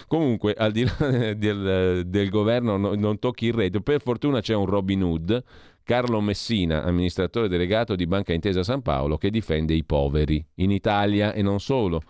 [0.06, 3.80] Comunque, al di là del, del governo, no, non tocchi il reddito.
[3.80, 5.44] Per fortuna c'è un Robin Hood,
[5.84, 11.32] Carlo Messina, amministratore delegato di Banca Intesa San Paolo, che difende i poveri in Italia
[11.32, 12.02] e non solo.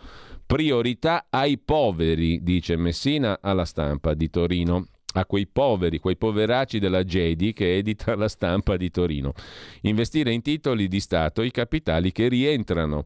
[0.44, 7.04] Priorità ai poveri, dice Messina alla stampa di Torino a quei poveri, quei poveracci della
[7.04, 9.32] Gedi che edita la stampa di Torino.
[9.82, 13.04] Investire in titoli di Stato i capitali che rientrano.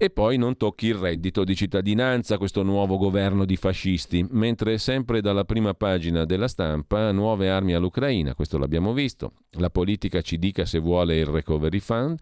[0.00, 5.20] E poi non tocchi il reddito di cittadinanza, questo nuovo governo di fascisti, mentre sempre
[5.20, 10.64] dalla prima pagina della stampa nuove armi all'Ucraina, questo l'abbiamo visto, la politica ci dica
[10.64, 12.16] se vuole il recovery fund,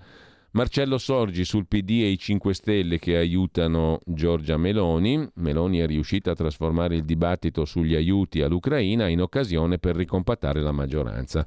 [0.53, 5.29] Marcello Sorgi sul PD e i 5 Stelle che aiutano Giorgia Meloni.
[5.35, 10.73] Meloni è riuscita a trasformare il dibattito sugli aiuti all'Ucraina in occasione per ricompattare la
[10.73, 11.47] maggioranza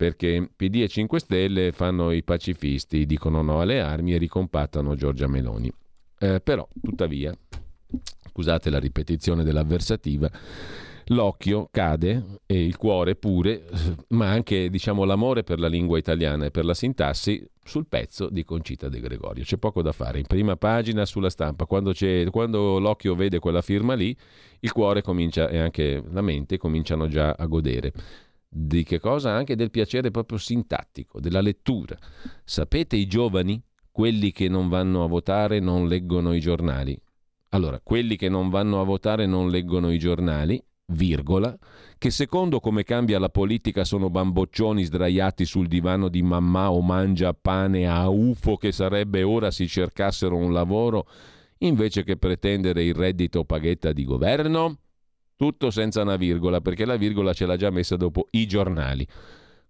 [0.00, 5.26] perché PD e 5 Stelle fanno i pacifisti, dicono no alle armi e ricompattano Giorgia
[5.26, 5.70] Meloni.
[6.18, 7.36] Eh, però, tuttavia,
[8.30, 10.30] scusate la ripetizione dell'avversativa,
[11.08, 13.66] l'occhio cade e il cuore pure,
[14.16, 18.42] ma anche diciamo, l'amore per la lingua italiana e per la sintassi sul pezzo di
[18.42, 19.44] Concita De Gregorio.
[19.44, 20.18] C'è poco da fare.
[20.18, 21.92] In prima pagina sulla stampa, quando,
[22.30, 24.16] quando l'occhio vede quella firma lì,
[24.60, 27.92] il cuore comincia e anche la mente cominciano già a godere
[28.52, 29.30] di che cosa?
[29.30, 31.96] Anche del piacere proprio sintattico, della lettura.
[32.42, 37.00] Sapete i giovani, quelli che non vanno a votare non leggono i giornali.
[37.50, 41.56] Allora, quelli che non vanno a votare non leggono i giornali, virgola,
[41.96, 47.32] che secondo come cambia la politica sono bamboccioni sdraiati sul divano di mamma o mangia
[47.32, 51.06] pane a UFO che sarebbe ora si cercassero un lavoro
[51.58, 54.78] invece che pretendere il reddito paghetta di governo?
[55.40, 59.06] Tutto senza una virgola, perché la virgola ce l'ha già messa dopo i giornali.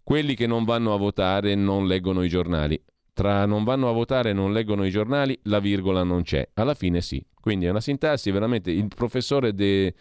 [0.03, 2.83] Quelli che non vanno a votare non leggono i giornali.
[3.13, 6.49] Tra non vanno a votare e non leggono i giornali, la virgola non c'è.
[6.55, 7.25] Alla fine sì.
[7.41, 8.73] Quindi è una sintassi veramente.
[8.73, 9.95] Il professore de...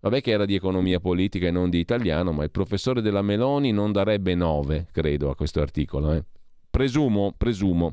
[0.00, 3.72] Vabbè che era di economia politica e non di italiano, ma il professore della Meloni
[3.72, 6.14] non darebbe 9, credo, a questo articolo.
[6.14, 6.24] Eh.
[6.70, 7.92] Presumo, presumo.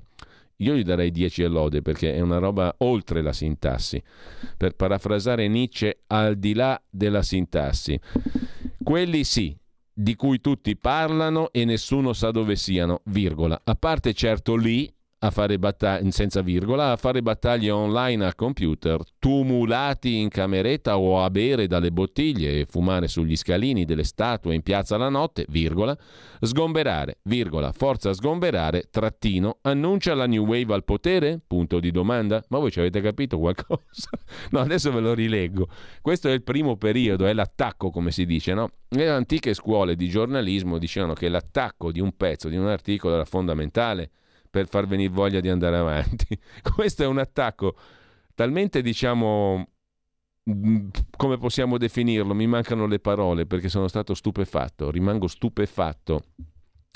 [0.57, 4.01] Io gli darei 10 e lode perché è una roba oltre la sintassi.
[4.57, 7.99] Per parafrasare Nietzsche, al di là della sintassi.
[8.83, 9.55] Quelli sì,
[9.93, 13.59] di cui tutti parlano e nessuno sa dove siano, virgola.
[13.63, 19.01] A parte certo lì, a fare battaglie, senza virgola, a fare battaglie online al computer,
[19.17, 24.61] tumulati in cameretta o a bere dalle bottiglie e fumare sugli scalini delle statue in
[24.61, 25.97] piazza la notte, virgola,
[26.39, 31.39] sgomberare, virgola, forza sgomberare, trattino, annuncia la New Wave al potere?
[31.47, 32.43] Punto di domanda.
[32.49, 34.09] Ma voi ci avete capito qualcosa?
[34.51, 35.67] no, adesso ve lo rileggo.
[36.01, 38.69] Questo è il primo periodo, è l'attacco, come si dice, no?
[38.89, 43.25] Le antiche scuole di giornalismo dicevano che l'attacco di un pezzo, di un articolo era
[43.25, 44.11] fondamentale
[44.57, 46.37] per far venire voglia di andare avanti.
[46.73, 47.75] Questo è un attacco
[48.33, 49.67] talmente, diciamo,
[50.49, 52.33] mm, come possiamo definirlo?
[52.33, 56.23] Mi mancano le parole perché sono stato stupefatto, rimango stupefatto,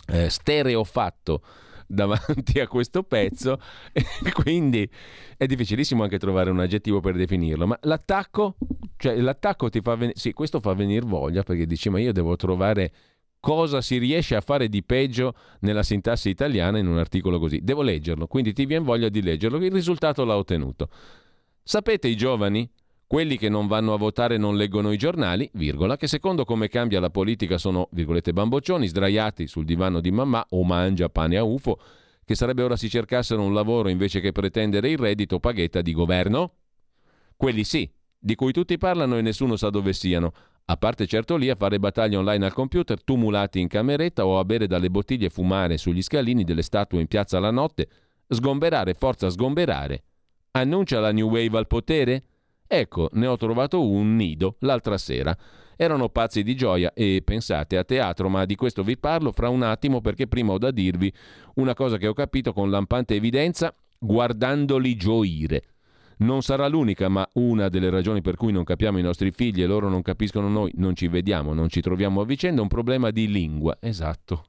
[0.07, 1.43] eh, stereofatto
[1.85, 3.61] davanti a questo pezzo
[3.93, 4.89] e quindi
[5.37, 8.55] è difficilissimo anche trovare un aggettivo per definirlo, ma l'attacco,
[8.97, 12.35] cioè l'attacco ti fa venire, sì, questo fa venire voglia perché dici ma io devo
[12.35, 12.91] trovare
[13.41, 17.59] cosa si riesce a fare di peggio nella sintassi italiana in un articolo così.
[17.61, 19.57] Devo leggerlo, quindi ti viene voglia di leggerlo.
[19.57, 20.87] Il risultato l'ha ottenuto.
[21.61, 22.69] Sapete i giovani?
[23.05, 27.01] Quelli che non vanno a votare non leggono i giornali, virgola, che secondo come cambia
[27.01, 31.77] la politica sono, virgolette, bamboccioni, sdraiati sul divano di mamma o mangia pane a ufo,
[32.23, 36.53] che sarebbe ora si cercassero un lavoro invece che pretendere il reddito paghetta di governo?
[37.35, 40.31] Quelli sì, di cui tutti parlano e nessuno sa dove siano,
[40.65, 44.45] a parte certo lì a fare battaglie online al computer, tumulati in cameretta o a
[44.45, 47.87] bere dalle bottiglie e fumare sugli scalini delle statue in piazza la notte,
[48.27, 50.03] sgomberare, forza sgomberare.
[50.51, 52.23] Annuncia la New Wave al potere?
[52.67, 55.37] Ecco, ne ho trovato un nido l'altra sera.
[55.75, 59.63] Erano pazzi di gioia e pensate a teatro, ma di questo vi parlo fra un
[59.63, 61.11] attimo perché prima ho da dirvi
[61.55, 65.63] una cosa che ho capito con lampante evidenza guardandoli gioire.
[66.21, 69.65] Non sarà l'unica, ma una delle ragioni per cui non capiamo i nostri figli e
[69.65, 73.09] loro non capiscono noi, non ci vediamo, non ci troviamo a vicenda, è un problema
[73.09, 73.75] di lingua.
[73.79, 74.45] Esatto.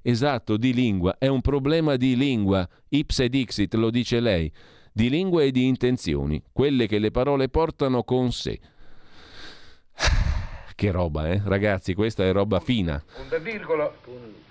[0.00, 1.16] Esatto, di lingua.
[1.18, 2.66] È un problema di lingua.
[2.88, 4.50] Ipse dixit, lo dice lei.
[4.90, 8.58] Di lingua e di intenzioni, quelle che le parole portano con sé.
[10.74, 11.40] Che roba, eh?
[11.44, 13.00] Ragazzi, questa è roba fina.
[13.14, 13.92] Punto e virgola.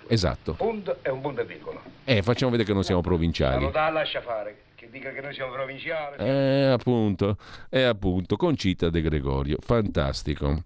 [0.06, 0.54] Esatto.
[0.54, 1.82] Punto e un punto e virgola.
[2.04, 3.64] Eh, facciamo vedere che non siamo provinciali.
[3.64, 6.16] Allora, lascia fare che dica che noi siamo provinciali.
[6.16, 7.36] Eh, appunto,
[7.68, 10.60] è appunto, Concita De Gregorio, fantastico.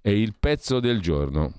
[0.00, 1.52] È il pezzo del giorno.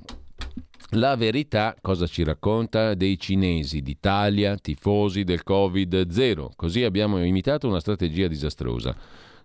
[0.92, 6.52] La verità cosa ci racconta dei cinesi d'Italia, tifosi del Covid-0?
[6.56, 8.96] Così abbiamo imitato una strategia disastrosa.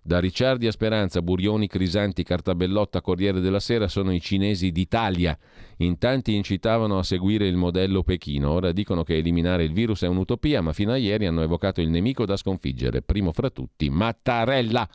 [0.05, 5.37] Da Ricciardi a Speranza, Burioni, Crisanti, Cartabellotta, Corriere della Sera sono i cinesi d'Italia.
[5.77, 8.51] In tanti incitavano a seguire il modello Pechino.
[8.51, 11.89] Ora dicono che eliminare il virus è un'utopia, ma fino a ieri hanno evocato il
[11.89, 13.01] nemico da sconfiggere.
[13.01, 14.85] Primo fra tutti, Mattarella.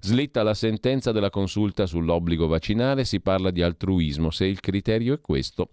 [0.00, 5.20] Slitta la sentenza della consulta sull'obbligo vaccinale, si parla di altruismo, se il criterio è
[5.20, 5.70] questo.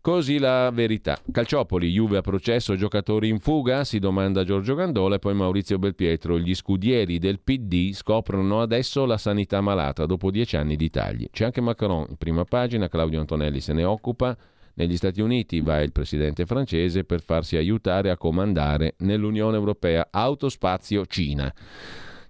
[0.00, 1.18] Così la verità.
[1.30, 3.84] Calciopoli, Juve a processo, giocatori in fuga?
[3.84, 6.38] Si domanda Giorgio Gandola e poi Maurizio Belpietro.
[6.38, 11.28] Gli scudieri del PD scoprono adesso la sanità malata dopo dieci anni di tagli.
[11.30, 14.36] C'è anche Macron in prima pagina, Claudio Antonelli se ne occupa.
[14.74, 21.04] Negli Stati Uniti va il presidente francese per farsi aiutare a comandare nell'Unione Europea autospazio
[21.06, 21.52] Cina.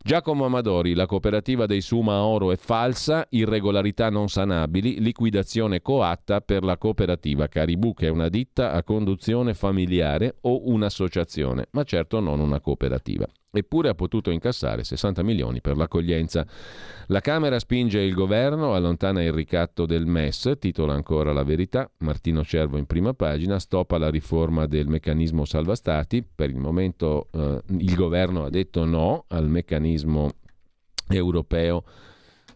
[0.08, 6.64] Giacomo Amadori, la cooperativa dei Suma Oro è falsa, irregolarità non sanabili, liquidazione coatta per
[6.64, 12.40] la cooperativa Caribù, che è una ditta a conduzione familiare o un'associazione, ma certo non
[12.40, 13.26] una cooperativa.
[13.50, 16.46] Eppure ha potuto incassare 60 milioni per l'accoglienza.
[17.06, 21.90] La Camera spinge il governo, allontana il ricatto del MES, titola ancora la verità.
[21.98, 26.22] Martino Cervo in prima pagina, stoppa la riforma del meccanismo salva stati.
[26.22, 30.30] Per il momento eh, il governo ha detto no al meccanismo
[31.08, 31.84] europeo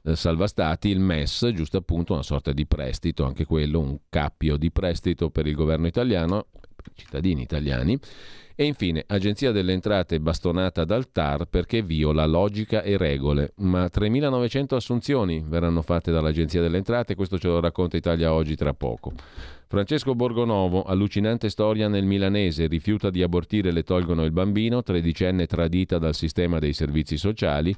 [0.05, 4.57] eh, salva stati, il MES, giusto appunto una sorta di prestito, anche quello un cappio
[4.57, 6.49] di prestito per il governo italiano,
[6.95, 7.99] cittadini italiani
[8.55, 13.55] e infine, Agenzia delle Entrate bastonata dal TAR perché viola logica e regole.
[13.57, 18.74] Ma 3.900 assunzioni verranno fatte dall'Agenzia delle Entrate, questo ce lo racconta Italia Oggi tra
[18.74, 19.12] poco.
[19.66, 25.97] Francesco Borgonovo, allucinante storia nel milanese, rifiuta di abortire le tolgono il bambino, tredicenne tradita
[25.97, 27.74] dal sistema dei servizi sociali.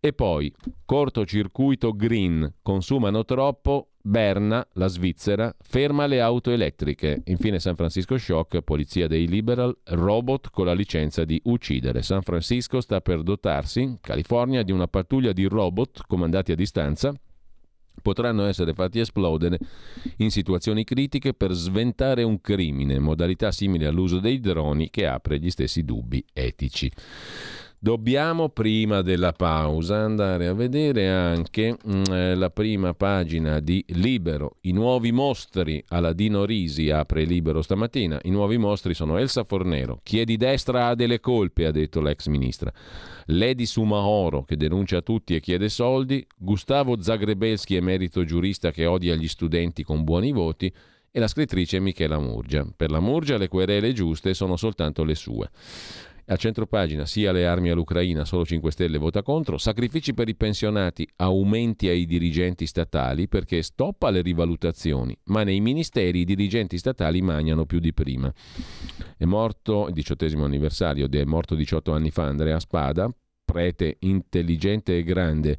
[0.00, 0.52] E poi,
[0.84, 7.20] cortocircuito green, consumano troppo, Berna, la Svizzera, ferma le auto elettriche.
[7.26, 12.00] Infine San Francisco shock, polizia dei liberal, robot con la licenza di uccidere.
[12.00, 17.12] San Francisco sta per dotarsi, California, di una pattuglia di robot comandati a distanza
[18.00, 19.58] potranno essere fatti esplodere
[20.18, 25.50] in situazioni critiche per sventare un crimine, modalità simile all'uso dei droni che apre gli
[25.50, 26.90] stessi dubbi etici.
[27.80, 33.84] Dobbiamo prima della pausa andare a vedere anche mh, mm, eh, la prima pagina di
[33.90, 38.18] Libero, i nuovi mostri alla Dino Risi, apre Libero stamattina.
[38.24, 42.00] I nuovi mostri sono Elsa Fornero, chi è di destra ha delle colpe, ha detto
[42.00, 42.72] l'ex ministra.
[43.26, 49.28] Lady Sumaoro che denuncia tutti e chiede soldi, Gustavo Zagrebelski emerito giurista che odia gli
[49.28, 50.72] studenti con buoni voti
[51.10, 52.66] e la scrittrice Michela Murgia.
[52.76, 55.48] Per la Murgia le querele giuste sono soltanto le sue.
[56.30, 61.08] A centropagina sia le armi all'Ucraina, solo 5 Stelle vota contro, sacrifici per i pensionati,
[61.16, 67.64] aumenti ai dirigenti statali perché stop alle rivalutazioni, ma nei ministeri i dirigenti statali magnano
[67.64, 68.30] più di prima.
[69.16, 73.10] È morto il diciottesimo anniversario, è morto 18 anni fa Andrea Spada,
[73.42, 75.56] prete intelligente e grande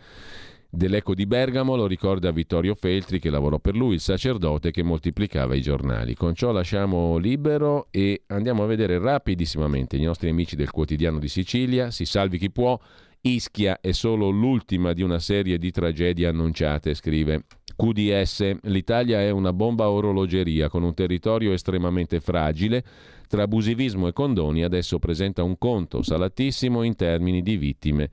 [0.72, 5.56] Dell'Eco di Bergamo lo ricorda Vittorio Feltri che lavorò per lui, il sacerdote che moltiplicava
[5.56, 6.14] i giornali.
[6.14, 11.28] Con ciò lasciamo libero e andiamo a vedere rapidissimamente i nostri amici del quotidiano di
[11.28, 11.90] Sicilia.
[11.90, 12.80] Si salvi chi può.
[13.22, 17.46] Ischia è solo l'ultima di una serie di tragedie annunciate, scrive
[17.76, 18.60] QDS.
[18.62, 22.84] L'Italia è una bomba orologeria con un territorio estremamente fragile.
[23.28, 28.10] Tra abusivismo e condoni adesso presenta un conto salatissimo in termini di vittime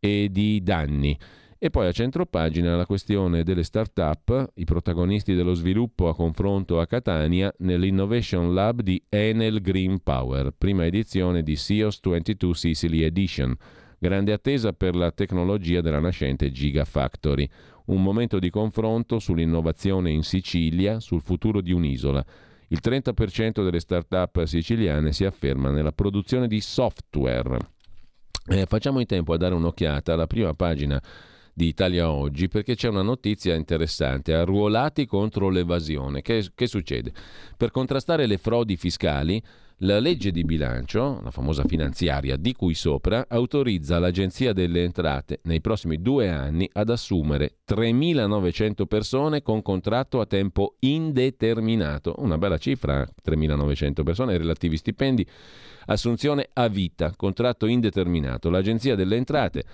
[0.00, 1.16] e di danni.
[1.64, 6.88] E poi a centropagina la questione delle start-up, i protagonisti dello sviluppo a confronto a
[6.88, 13.54] Catania nell'Innovation Lab di Enel Green Power, prima edizione di SIOS 22 Sicily Edition.
[13.96, 17.48] Grande attesa per la tecnologia della nascente Gigafactory.
[17.86, 22.24] Un momento di confronto sull'innovazione in Sicilia, sul futuro di un'isola.
[22.70, 27.56] Il 30% delle start-up siciliane si afferma nella produzione di software.
[28.48, 31.00] Eh, facciamo in tempo a dare un'occhiata alla prima pagina
[31.52, 36.22] di Italia Oggi perché c'è una notizia interessante, arruolati contro l'evasione.
[36.22, 37.12] Che, che succede?
[37.56, 39.42] Per contrastare le frodi fiscali,
[39.84, 45.60] la legge di bilancio, la famosa finanziaria di cui sopra, autorizza l'Agenzia delle Entrate nei
[45.60, 52.14] prossimi due anni ad assumere 3.900 persone con contratto a tempo indeterminato.
[52.18, 55.26] Una bella cifra, 3.900 persone, relativi stipendi,
[55.86, 58.50] assunzione a vita, contratto indeterminato.
[58.50, 59.64] L'Agenzia delle Entrate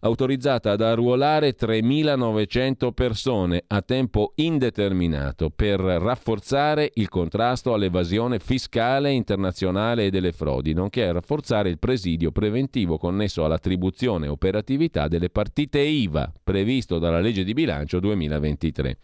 [0.00, 10.06] autorizzata ad arruolare 3.900 persone a tempo indeterminato per rafforzare il contrasto all'evasione fiscale internazionale
[10.06, 15.80] e delle frodi, nonché a rafforzare il presidio preventivo connesso all'attribuzione e operatività delle partite
[15.80, 18.98] IVA previsto dalla legge di bilancio 2023.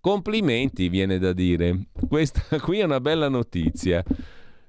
[0.00, 1.86] Complimenti, viene da dire.
[2.08, 4.04] Questa qui è una bella notizia.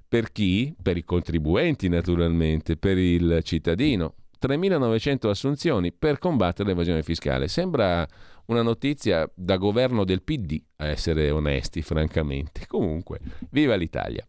[0.08, 0.74] Per chi?
[0.82, 4.14] Per i contribuenti naturalmente, per il cittadino.
[4.46, 7.48] 3.900 assunzioni per combattere l'evasione fiscale.
[7.48, 8.08] Sembra
[8.48, 12.66] una notizia da governo del PD, a essere onesti, francamente.
[12.68, 13.20] Comunque,
[13.50, 14.26] viva l'Italia.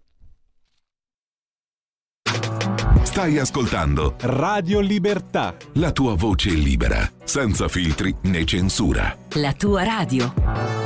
[3.03, 5.57] Stai ascoltando Radio Libertà.
[5.75, 9.17] La tua voce libera, senza filtri né censura.
[9.35, 10.86] La tua radio.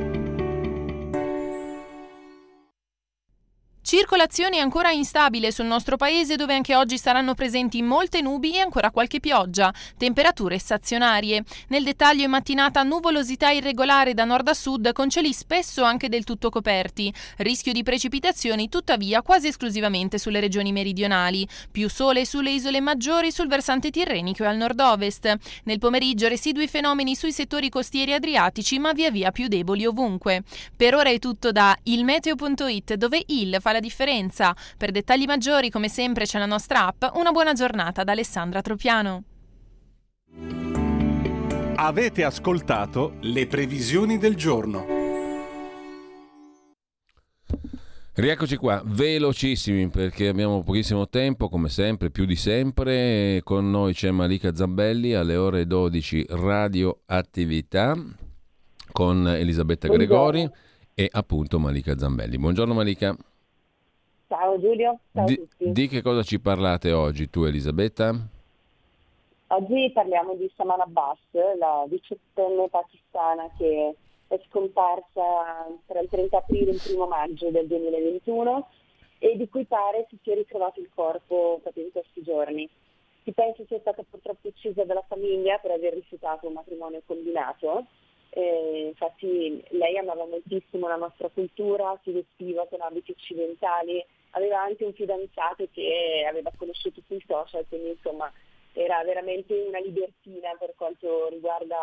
[3.91, 8.89] Circolazione ancora instabile sul nostro paese dove anche oggi saranno presenti molte nubi e ancora
[8.89, 9.73] qualche pioggia.
[9.97, 11.43] Temperature stazionarie.
[11.67, 16.23] Nel dettaglio in mattinata nuvolosità irregolare da nord a sud con cieli spesso anche del
[16.23, 17.13] tutto coperti.
[17.39, 21.45] Rischio di precipitazioni tuttavia quasi esclusivamente sulle regioni meridionali.
[21.69, 25.35] Più sole sulle isole maggiori sul versante tirrenico e al nord-ovest.
[25.65, 30.43] Nel pomeriggio residui fenomeni sui settori costieri adriatici ma via via più deboli ovunque.
[30.77, 34.55] Per ora è tutto da ilmeteo.it dove il fa la differenza.
[34.77, 37.03] Per dettagli maggiori come sempre c'è la nostra app.
[37.15, 39.23] Una buona giornata da Alessandra Tropiano.
[41.75, 44.99] Avete ascoltato le previsioni del giorno.
[48.13, 53.41] Rieccoci qua, velocissimi perché abbiamo pochissimo tempo, come sempre, più di sempre.
[53.43, 57.95] Con noi c'è Malika Zambelli alle ore 12 radioattività
[58.91, 60.47] con Elisabetta Gregori
[60.93, 62.37] e appunto Malika Zambelli.
[62.37, 63.15] Buongiorno Malika.
[64.31, 65.45] Ciao Giulio, ciao di.
[65.57, 68.15] Di che cosa ci parlate oggi tu Elisabetta?
[69.47, 71.19] Oggi parliamo di Saman Abbas,
[71.59, 73.93] la diciottenne pakistana che
[74.29, 78.69] è scomparsa tra il 30 aprile e il 1 maggio del 2021
[79.19, 82.69] e di cui pare si sia ritrovato il corpo proprio in questi giorni.
[83.23, 87.83] Si pensa sia stata purtroppo uccisa dalla famiglia per aver rifiutato un matrimonio combinato.
[88.29, 94.01] Eh, infatti lei amava moltissimo la nostra cultura, si vestiva con abiti occidentali,
[94.31, 98.31] aveva anche un fidanzato che aveva conosciuto sui social, quindi insomma
[98.73, 101.77] era veramente una libertina per quanto riguarda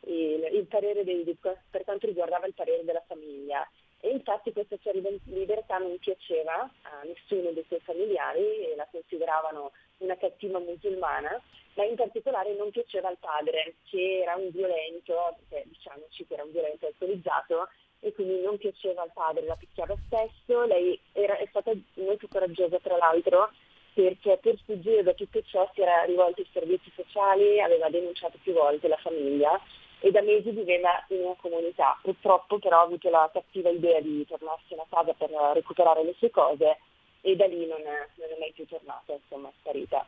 [0.00, 1.24] il, il parere dei,
[1.70, 3.66] per quanto riguardava il parere della famiglia.
[4.00, 10.16] E infatti questa sua libertà non piaceva a nessuno dei suoi familiari la consideravano una
[10.16, 11.40] cattiva musulmana,
[11.74, 16.44] ma in particolare non piaceva al padre, che era un violento, perché diciamoci che era
[16.44, 17.68] un violento alcolizzato,
[18.00, 22.78] e quindi non piaceva al padre, la picchiava spesso, lei era, è stata molto coraggiosa
[22.78, 23.50] tra l'altro
[23.94, 28.52] perché per sfuggire da tutto ciò si era rivolta ai servizi sociali, aveva denunciato più
[28.52, 29.58] volte la famiglia
[30.00, 31.98] e da mesi viveva in una comunità.
[32.02, 36.30] Purtroppo però ha avuto la cattiva idea di tornarsene a casa per recuperare le sue
[36.30, 36.78] cose
[37.22, 40.06] e da lì non è, non è mai più tornata, insomma è sparita.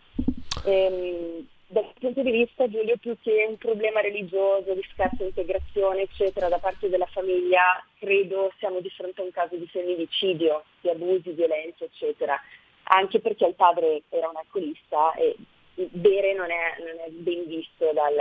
[0.66, 6.48] Ehm, dal punto di vista, Giulio, più che un problema religioso, di scarsa integrazione, eccetera,
[6.48, 11.30] da parte della famiglia, credo siamo di fronte a un caso di femminicidio, di abusi,
[11.32, 12.40] violenza, eccetera
[12.88, 15.36] anche perché il padre era un alcolista e
[15.74, 18.14] bere non è, non è ben visto dal,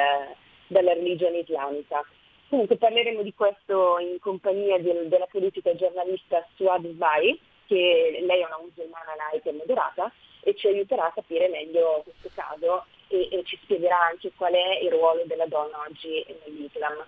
[0.68, 2.04] dalla religione islamica.
[2.50, 8.46] Comunque parleremo di questo in compagnia del, della politica giornalista Suad Sbai, che lei è
[8.46, 13.44] una musulmana laica e moderata e ci aiuterà a capire meglio questo caso e, e
[13.46, 17.06] ci spiegherà anche qual è il ruolo della donna oggi nell'Islam.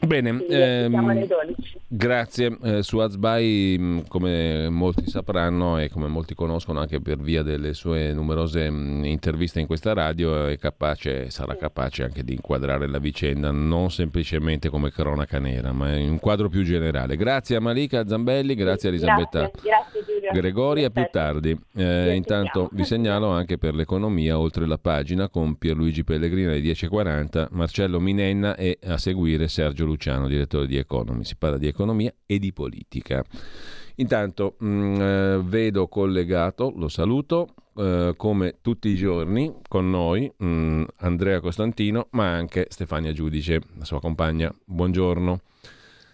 [0.00, 1.26] Bene, ehm,
[1.88, 2.56] grazie.
[2.62, 7.74] Eh, su Azbai, mm, come molti sapranno e come molti conoscono anche per via delle
[7.74, 12.86] sue numerose mh, mm, interviste in questa radio, è capace, sarà capace anche di inquadrare
[12.86, 17.16] la vicenda non semplicemente come cronaca nera, ma in un quadro più generale.
[17.16, 19.97] Grazie a Malika Zambelli, grazie a Elisabetta grazie, grazie
[20.32, 21.58] Gregori, a più tardi.
[21.74, 27.48] Eh, intanto vi segnalo anche per l'economia, oltre la pagina, con Pierluigi Pellegrini alle 10.40,
[27.50, 31.24] Marcello Minenna e a seguire Sergio Luciano, direttore di Economy.
[31.24, 33.24] Si parla di economia e di politica.
[33.96, 40.30] Intanto mh, mm, eh, vedo collegato, lo saluto, eh, come tutti i giorni con noi
[40.36, 44.54] mh, mm, Andrea Costantino, ma anche Stefania Giudice, la sua compagna.
[44.64, 45.40] Buongiorno.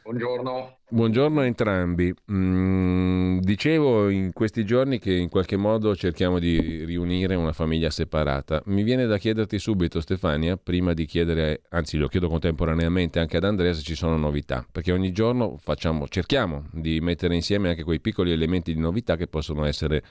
[0.04, 0.80] Buongiorno.
[0.90, 2.14] Buongiorno a entrambi.
[2.30, 8.60] Mm, dicevo in questi giorni che in qualche modo cerchiamo di riunire una famiglia separata.
[8.66, 13.44] Mi viene da chiederti subito, Stefania, prima di chiedere, anzi lo chiedo contemporaneamente anche ad
[13.44, 18.00] Andrea se ci sono novità, perché ogni giorno facciamo, cerchiamo di mettere insieme anche quei
[18.00, 20.04] piccoli elementi di novità che possono essere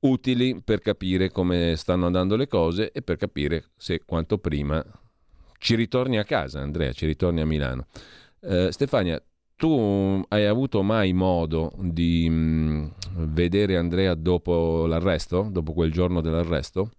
[0.00, 4.84] utili per capire come stanno andando le cose e per capire se quanto prima
[5.58, 7.86] ci ritorni a casa, Andrea, ci ritorni a Milano.
[8.44, 9.22] Eh, Stefania,
[9.56, 12.88] tu hai avuto mai modo di mh, mm,
[13.32, 16.90] vedere Andrea dopo l'arresto, dopo quel giorno dell'arresto?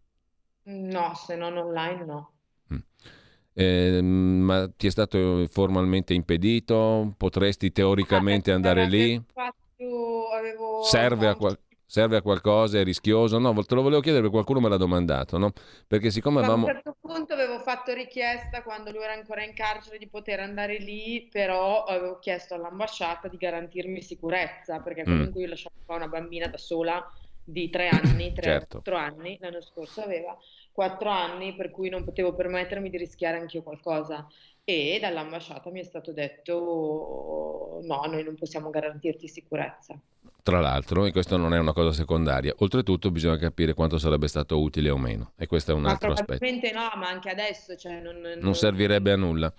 [0.64, 2.32] No, se non online no.
[2.74, 2.78] Mm.
[3.56, 7.14] Eh, ma ti è stato formalmente impedito?
[7.18, 9.22] Potresti teoricamente ah, andare lì?
[9.34, 10.84] Fatto, avevo...
[10.84, 11.63] Serve a qualcosa?
[11.86, 13.38] Serve a qualcosa, è rischioso?
[13.40, 15.52] No, te lo volevo chiedere perché qualcuno me l'ha domandato, no?
[15.88, 16.66] Perché siccome Ma avevamo...
[16.68, 20.40] A un certo punto avevo fatto richiesta quando lui era ancora in carcere di poter
[20.40, 25.10] andare lì, però avevo chiesto all'ambasciata di garantirmi sicurezza, perché Mm.
[25.10, 27.06] comunque io lasciavo qua una bambina da sola
[27.46, 28.82] di tre anni, tre Certo.
[28.82, 30.38] quattro anni, l'anno scorso aveva,
[30.72, 34.28] quattro anni per cui non potevo permettermi di rischiare anch'io qualcosa.
[34.66, 40.00] E dall'ambasciata mi è stato detto no, noi non possiamo garantirti sicurezza.
[40.42, 44.60] Tra l'altro, e questa non è una cosa secondaria, oltretutto bisogna capire quanto sarebbe stato
[44.62, 46.38] utile o meno, e questo è un Ma altro aspetto.
[46.38, 49.54] probabilmente no, ma anche adesso, cioè, non, Non servirebbe a nulla.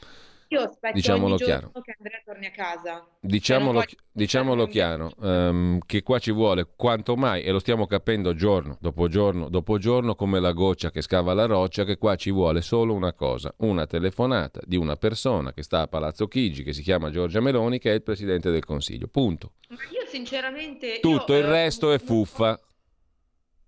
[0.54, 1.70] Io aspetto Diciamolo chiaro.
[1.82, 3.06] che Andrea torni a casa.
[3.20, 8.34] Diciamolo, voglio- diciamolo chiaro, ehm, che qua ci vuole quanto mai, e lo stiamo capendo
[8.34, 12.30] giorno dopo giorno dopo giorno come la goccia che scava la roccia, che qua ci
[12.30, 16.72] vuole solo una cosa, una telefonata di una persona che sta a Palazzo Chigi, che
[16.72, 19.08] si chiama Giorgia Meloni, che è il Presidente del Consiglio.
[19.08, 19.52] Punto.
[19.68, 21.00] Ma io sinceramente...
[21.00, 22.58] Tutto io, il eh, resto è fuffa.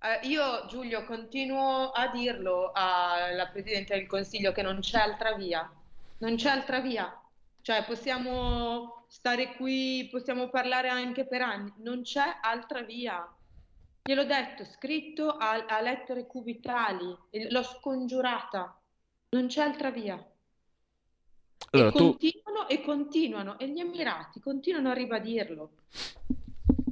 [0.02, 5.68] eh, io, Giulio, continuo a dirlo alla Presidente del Consiglio che non c'è altra via.
[6.18, 7.20] Non c'è altra via.
[7.60, 11.72] Cioè, possiamo stare qui, possiamo parlare anche per anni.
[11.78, 13.28] Non c'è altra via.
[14.02, 17.16] Gliel'ho detto, scritto a, a lettere cubitali,
[17.50, 18.80] l'ho scongiurata.
[19.30, 20.24] Non c'è altra via.
[21.70, 25.70] Allora, e tu, continuano e continuano, e gli Emirati continuano a ribadirlo.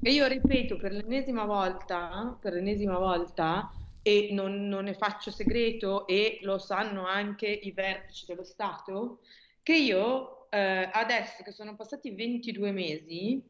[0.02, 3.70] E io ripeto per l'ennesima volta, per l'ennesima volta,
[4.06, 9.20] e non, non ne faccio segreto, e lo sanno anche i vertici dello Stato,
[9.62, 13.42] che io eh, adesso che sono passati 22 mesi,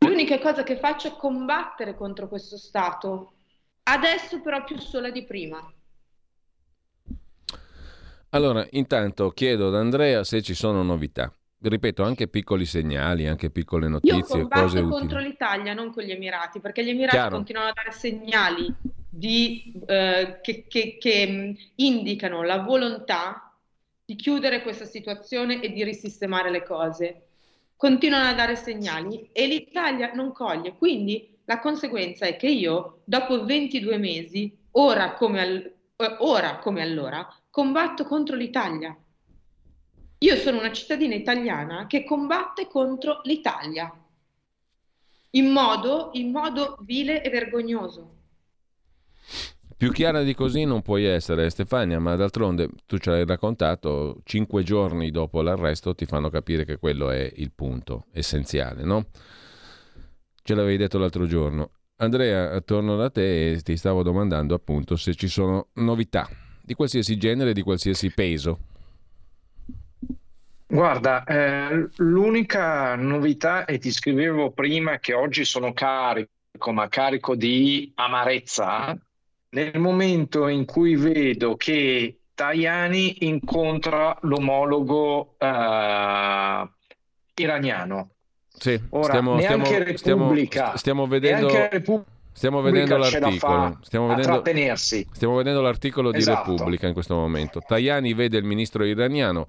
[0.00, 3.34] l'unica cosa che faccio è combattere contro questo Stato.
[3.84, 5.72] Adesso però più sola di prima.
[8.30, 11.32] allora, intanto chiedo ad Andrea se ci sono novità.
[11.60, 14.88] Ripeto, anche piccoli segnali, anche piccole Io notizie, cose combatto utili.
[14.88, 17.36] contro l'Italia, non con gli Emirati, perché gli Emirati Chiaro.
[17.36, 18.74] continuano a dare segnali
[19.16, 23.52] di, eh, che, che- che, mh, indicano la volontà
[24.04, 27.22] di chiudere questa situazione e di risistemare le cose.
[27.76, 30.74] Continuano a dare segnali e l'Italia non coglie.
[30.76, 36.82] Quindi la conseguenza è che io, dopo 22 mesi, ora come, al- eh, ora come
[36.82, 38.96] allora, combatto contro l'Italia.
[40.18, 43.92] Io sono una cittadina italiana che combatte contro l'Italia
[45.30, 48.13] in modo, in modo vile e vergognoso.
[49.76, 54.62] Più chiara di così non puoi essere, Stefania, ma d'altronde tu ce l'hai raccontato, cinque
[54.62, 59.06] giorni dopo l'arresto ti fanno capire che quello è il punto essenziale, no?
[60.42, 61.70] Ce l'avevi detto l'altro giorno.
[61.96, 66.28] Andrea, torno da te e ti stavo domandando appunto se ci sono novità
[66.62, 68.58] di qualsiasi genere, di qualsiasi peso.
[70.66, 77.92] Guarda, eh, l'unica novità, e ti scrivevo prima che oggi sono carico, ma carico di
[77.94, 78.98] amarezza,
[79.54, 86.68] nel momento in cui vedo che Tajani incontra l'omologo eh,
[87.36, 88.10] iraniano.
[88.56, 93.78] Sì, Ora, stiamo, stiamo, Repubblica, stiamo vedendo, Repubblica stiamo vedendo l'articolo.
[93.82, 94.74] Stiamo vedendo,
[95.12, 96.50] stiamo vedendo l'articolo di Esatto.
[96.50, 97.60] Repubblica in questo momento.
[97.66, 99.46] Tajani vede il ministro iraniano.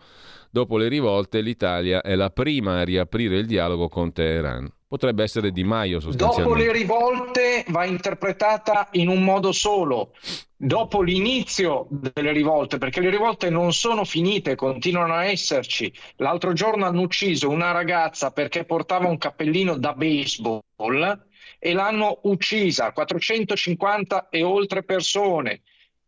[0.49, 4.71] Dopo le rivolte, l'Italia è la prima a riaprire il dialogo con Teheran.
[4.95, 6.63] Potrebbe essere Di Maio Dopo sostanzialmente.
[6.63, 10.13] le rivolte va interpretata in un modo solo.
[10.55, 15.91] Dopo l'inizio delle rivolte, perché le rivolte non sono finite, continuano a esserci.
[16.15, 21.27] L'altro giorno hanno ucciso una ragazza perché portava un cappellino da baseball
[21.59, 22.93] e l'hanno uccisa.
[22.93, 25.63] 450 e oltre persone,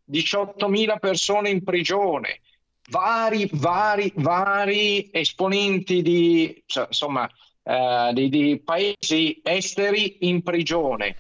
[0.10, 2.40] 18.000 persone in prigione,
[2.88, 7.30] vari, vari, vari esponenti di, cioè, insomma,
[7.68, 11.16] eh, di, di paesi esteri in prigione.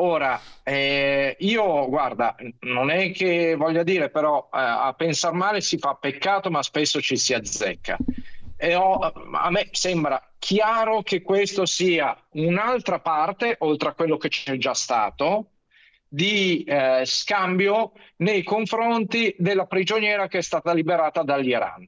[0.00, 5.78] Ora, eh, io guarda, non è che voglia dire, però eh, a pensar male si
[5.78, 7.96] fa peccato, ma spesso ci si azzecca.
[8.56, 14.28] E ho- a me sembra chiaro che questo sia un'altra parte, oltre a quello che
[14.28, 15.50] c'è già stato,
[16.08, 21.86] di eh, scambio nei confronti della prigioniera che è stata liberata dall'Iran.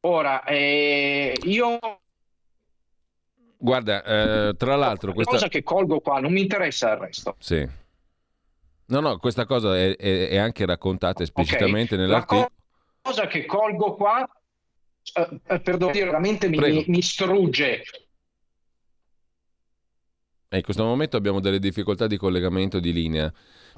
[0.00, 1.78] Ora, eh, io
[3.64, 5.32] Guarda, eh, tra l'altro, la questa...
[5.32, 7.34] cosa che colgo qua non mi interessa il resto.
[7.38, 7.66] Sì.
[8.86, 12.00] No, no, questa cosa è, è- è anche raccontata esplicitamente Ok?
[12.00, 12.50] La nell'articolo.
[13.00, 14.22] cosa che colgo qua,
[15.14, 17.82] eh, eh, perdonate, veramente mi, mi- mi strugge.
[20.50, 23.32] E in questo momento abbiamo delle difficoltà di collegamento di linea.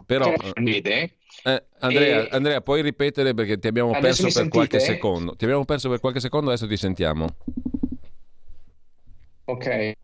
[0.05, 4.79] Però, vede, eh, Andrea, E- Andrea, puoi ripetere perché ti abbiamo Adesso perso per qualche
[4.81, 4.95] sentite?
[4.95, 5.37] secondo.
[5.37, 7.37] Ti abbiamo perso per qualche secondo, adesso ti sentiamo.
[9.49, 9.95] Ok,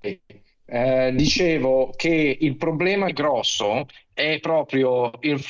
[0.64, 5.42] Eh, dicevo che il problema grosso è proprio il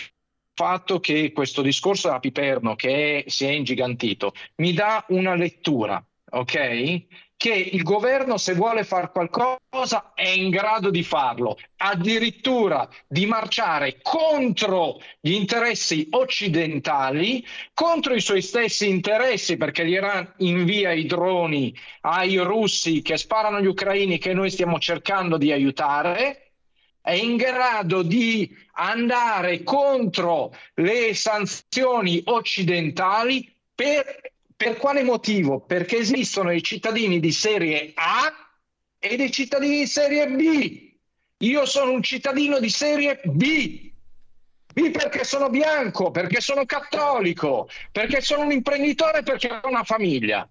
[0.54, 6.04] fatto che questo discorso a Piperno, che è- si è ingigantito, mi dà una lettura,
[6.30, 7.06] ok?
[7.42, 13.98] Che il governo, se vuole fare qualcosa, è in grado di farlo, addirittura di marciare
[14.00, 17.44] contro gli interessi occidentali,
[17.74, 23.66] contro i suoi stessi interessi, perché l'Iran invia i droni ai russi che sparano agli
[23.66, 26.52] ucraini che noi stiamo cercando di aiutare,
[27.00, 34.31] è in grado di andare contro le sanzioni occidentali per
[34.62, 35.58] per quale motivo?
[35.58, 38.32] Perché esistono i cittadini di serie A
[38.96, 40.92] e dei cittadini di serie B.
[41.38, 43.90] Io sono un cittadino di serie B.
[44.72, 50.48] B perché sono bianco, perché sono cattolico, perché sono un imprenditore, perché ho una famiglia.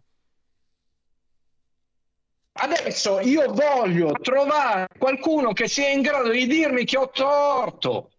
[2.52, 8.12] Adesso io voglio trovare qualcuno che sia in grado di dirmi che ho torto.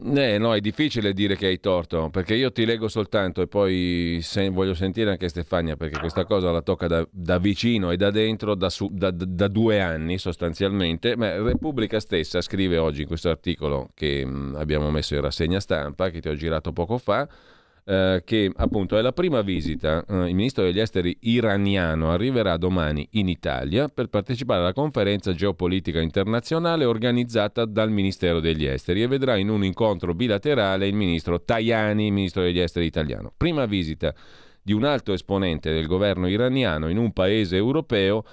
[0.00, 4.20] Eh, no, è difficile dire che hai torto, perché io ti leggo soltanto e poi
[4.22, 8.10] se, voglio sentire anche Stefania, perché questa cosa la tocca da, da vicino e da
[8.10, 11.14] dentro da, su, da, da, due anni sostanzialmente.
[11.14, 16.08] Ma Repubblica stessa scrive oggi in questo articolo che mh, abbiamo messo in rassegna stampa,
[16.08, 17.28] che ti ho girato poco fa,
[17.84, 20.04] eh, che appunto è la prima visita.
[20.06, 26.00] Eh, il ministro degli esteri iraniano arriverà domani in Italia per partecipare alla conferenza geopolitica
[26.00, 32.10] internazionale organizzata dal Ministero degli Esteri e vedrà in un incontro bilaterale il ministro Tajani,
[32.10, 33.32] ministro degli esteri italiano.
[33.36, 34.14] Prima visita
[34.62, 38.24] di un alto esponente del governo iraniano in un paese europeo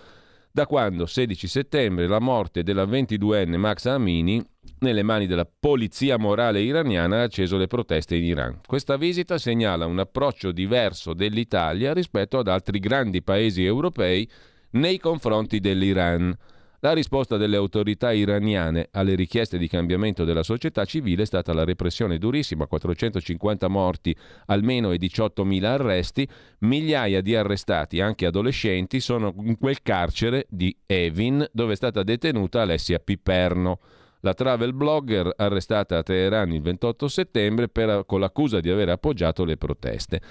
[0.59, 4.45] da quando 16 settembre la morte della 22enne Max Amini
[4.79, 8.59] nelle mani della polizia morale iraniana ha acceso le proteste in Iran.
[8.65, 14.29] Questa visita segnala un approccio diverso dell'Italia rispetto ad altri grandi paesi europei
[14.71, 16.37] nei confronti dell'Iran.
[16.81, 21.65] La risposta delle autorità iraniane alle richieste di cambiamento della società civile è stata la
[21.65, 24.15] repressione durissima, 450 morti
[24.45, 26.25] almeno e 18.000 arresti,
[26.59, 32.61] migliaia di arrestati, anche adolescenti, sono in quel carcere di Evin dove è stata detenuta
[32.61, 33.79] Alessia Piperno
[34.21, 39.45] la travel blogger arrestata a Teheran il 28 settembre per, con l'accusa di aver appoggiato
[39.45, 40.21] le proteste.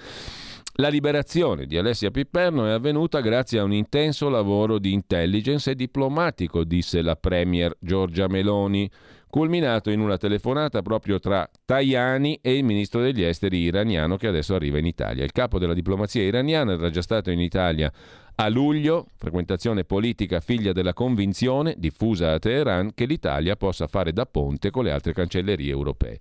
[0.79, 5.75] La liberazione di Alessia Piperno è avvenuta grazie a un intenso lavoro di intelligence e
[5.75, 8.89] diplomatico, disse la premier Giorgia Meloni,
[9.27, 14.55] culminato in una telefonata proprio tra Tajani e il ministro degli esteri iraniano che adesso
[14.55, 15.25] arriva in Italia.
[15.25, 17.91] Il capo della diplomazia iraniana era già stato in Italia
[18.35, 24.25] a luglio, frequentazione politica figlia della convinzione, diffusa a Teheran, che l'Italia possa fare da
[24.25, 26.19] ponte con le altre cancellerie europee.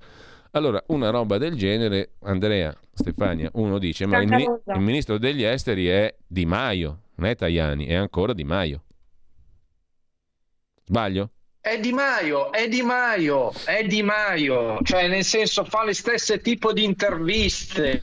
[0.53, 5.87] Allora, una roba del genere, Andrea, Stefania, uno dice, ma il, il, ministro degli esteri
[5.87, 8.83] è Di Maio, non è Tajani, è ancora Di Maio.
[10.85, 11.31] Sbaglio?
[11.61, 16.41] È Di Maio, è Di Maio, è Di Maio, cioè nel senso fa le stesse
[16.41, 18.01] tipo di interviste.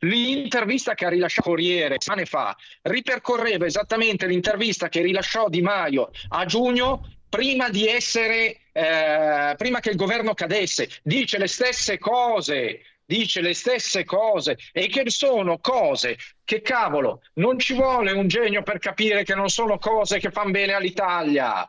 [0.00, 6.44] L'intervista che ha rilasciato Corriere settimane fa ripercorreva esattamente l'intervista che rilasciò Di Maio a
[6.44, 10.88] giugno prima di essere, eh, prima che il governo cadesse.
[11.02, 17.58] Dice le stesse cose, dice le stesse cose e che sono cose che cavolo, non
[17.58, 21.68] ci vuole un genio per capire che non sono cose che fanno bene all'Italia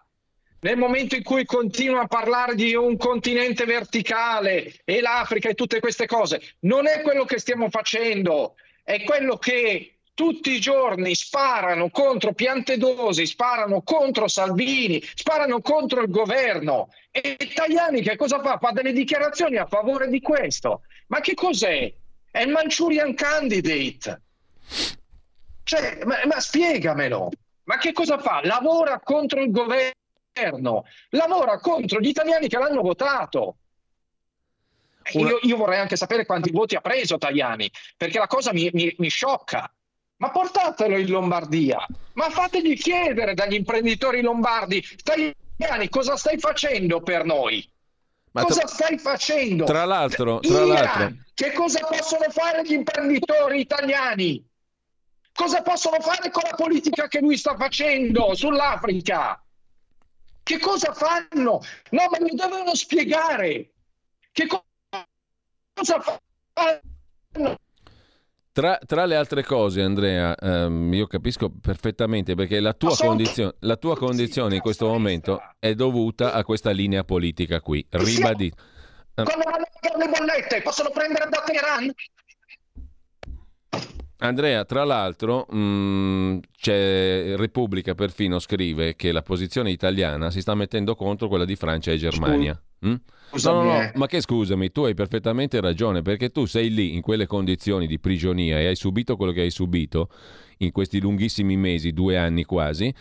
[0.61, 5.80] nel momento in cui continua a parlare di un continente verticale e l'Africa e tutte
[5.80, 11.89] queste cose, non è quello che stiamo facendo, è quello che tutti i giorni sparano
[11.89, 16.89] contro Piantedosi, sparano contro Salvini, sparano contro il governo.
[17.09, 18.57] E Tajani che cosa fa?
[18.57, 20.81] Fa delle dichiarazioni a favore di questo.
[21.07, 21.93] Ma che cos'è?
[22.31, 24.21] È il Manchurian Candidate.
[25.63, 27.29] Cioè, ma, ma spiegamelo.
[27.63, 28.41] Ma che cosa fa?
[28.43, 33.55] Lavora contro il governo lavora contro gli italiani che l'hanno votato.
[35.13, 38.93] Io, io, vorrei anche sapere quanti voti ha preso Tajani, perché la cosa mi, mi,
[38.97, 39.71] mi sciocca.
[40.19, 47.23] Ma portatelo in Lombardia, ma fategli chiedere dagli imprenditori lombardi, Tajani, cosa stai facendo per
[47.23, 47.65] noi?
[48.31, 48.67] Ma cosa tra...
[48.67, 49.63] stai facendo?
[49.63, 51.13] Tra l'altro, tra l'altro...
[51.33, 54.45] che cosa possono fare gli imprenditori italiani?
[55.33, 59.41] Cosa possono fare con la politica che lui sta facendo sull'Africa?
[60.43, 61.61] Che cosa fanno?
[61.91, 63.71] No, ma mi devono spiegare.
[64.33, 66.01] Che cosa
[67.31, 67.57] fanno?
[68.51, 73.77] Tra, tra, le altre cose, Andrea, ehm, io capisco perfettamente perché la tua, condizio- la
[73.77, 77.85] tua condizione in questo momento è dovuta a questa linea politica qui.
[77.89, 78.55] Ribadito.
[79.13, 81.91] Quando vanno a le bollette, possono prendere da Teheran?
[84.21, 90.95] Andrea, tra l'altro, mh, c'è Repubblica perfino scrive che la posizione italiana si sta mettendo
[90.95, 92.61] contro quella di Francia e Germania.
[92.85, 92.95] Mm?
[93.43, 97.01] No, no, no, ma che scusami, tu hai perfettamente ragione, perché tu sei lì in
[97.01, 100.09] quelle condizioni di prigionia e hai subito quello che hai subito
[100.57, 102.93] in questi lunghissimi mesi, due anni quasi,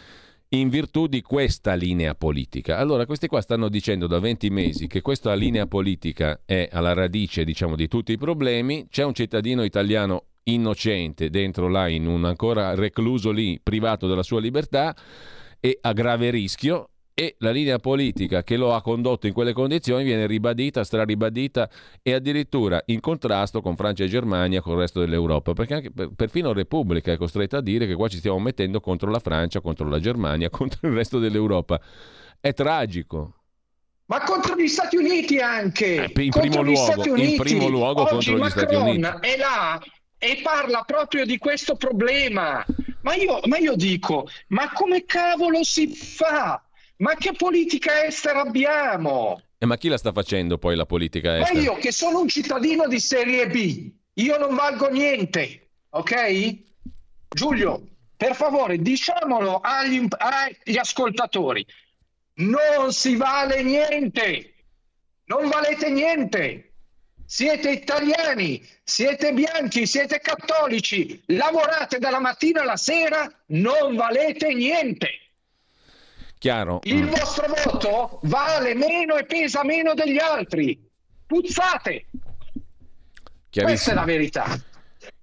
[0.50, 2.78] in virtù di questa linea politica.
[2.78, 7.44] Allora, questi qua stanno dicendo da 20 mesi che questa linea politica è alla radice,
[7.44, 8.86] diciamo, di tutti i problemi.
[8.88, 14.40] C'è un cittadino italiano innocente dentro là, in un ancora recluso lì, privato della sua
[14.40, 14.94] libertà
[15.60, 20.04] e a grave rischio e la linea politica che lo ha condotto in quelle condizioni
[20.04, 21.68] viene ribadita, straribadita
[22.00, 26.52] e addirittura in contrasto con Francia e Germania, con il resto dell'Europa, perché anche perfino
[26.52, 29.98] Repubblica è costretta a dire che qua ci stiamo mettendo contro la Francia, contro la
[29.98, 31.80] Germania, contro il resto dell'Europa.
[32.38, 33.34] È tragico.
[34.06, 36.04] Ma contro gli Stati Uniti anche.
[36.04, 39.26] Eh, in, primo luogo, in, primo luogo, Oggi contro Macron gli Stati Uniti.
[39.26, 39.82] è là
[40.18, 42.64] e parla proprio di questo problema.
[43.02, 46.62] Ma io, ma io dico, ma come cavolo si fa?
[46.96, 49.40] Ma che politica estera abbiamo?
[49.56, 51.58] E ma chi la sta facendo poi la politica estera?
[51.58, 56.56] Ma io che sono un cittadino di serie B, io non valgo niente, ok?
[57.28, 57.86] Giulio,
[58.16, 61.64] per favore, diciamolo agli, agli ascoltatori,
[62.34, 64.54] non si vale niente,
[65.26, 66.67] non valete niente.
[67.30, 75.10] Siete italiani, siete bianchi, siete cattolici, lavorate dalla mattina alla sera, non valete niente.
[76.38, 76.80] Chiaro.
[76.84, 77.08] Il Mm.
[77.10, 80.82] vostro voto vale meno e pesa meno degli altri.
[81.26, 82.06] Puzzate.
[83.50, 84.46] Questa è la verità.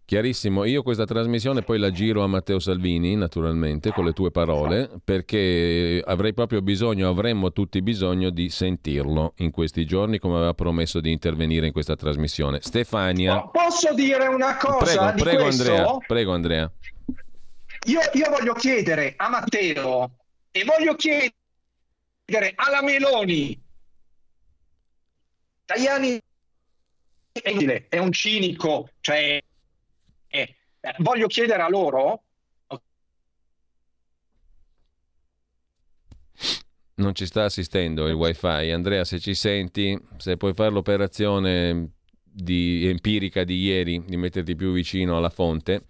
[0.05, 4.87] Chiarissimo, io questa trasmissione poi la giro a Matteo Salvini, naturalmente, con le tue parole,
[5.03, 10.99] perché avrei proprio bisogno, avremmo tutti bisogno di sentirlo in questi giorni, come aveva promesso
[10.99, 12.59] di intervenire in questa trasmissione.
[12.61, 15.43] Stefania, Posso dire una cosa prego, prego?
[15.45, 16.71] Andrea, prego Andrea.
[17.87, 20.11] Io, io voglio chiedere a Matteo
[20.51, 21.33] e voglio chiedere
[22.53, 23.59] alla Meloni.
[25.65, 26.21] Tajani
[27.89, 29.41] è un cinico, cioè
[30.35, 32.23] eh, eh, voglio chiedere a loro
[36.97, 38.71] Non ci sta assistendo il wifi.
[38.71, 41.89] Andrea, se ci senti, se puoi fare l'operazione
[42.23, 45.83] di- empirica di ieri, di metterti più vicino alla fonte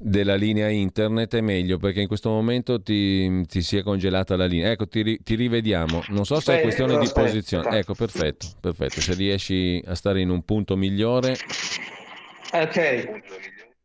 [0.00, 4.46] della linea internet è meglio perché in questo momento ti, ti si è congelata la
[4.46, 4.70] linea.
[4.70, 6.04] Ecco, ti, ti rivediamo.
[6.08, 7.78] Non so se è questione di posizione.
[7.78, 9.00] Ecco, perfetto, perfetto.
[9.00, 11.36] Se riesci a stare in un punto migliore,
[12.52, 13.22] Ok,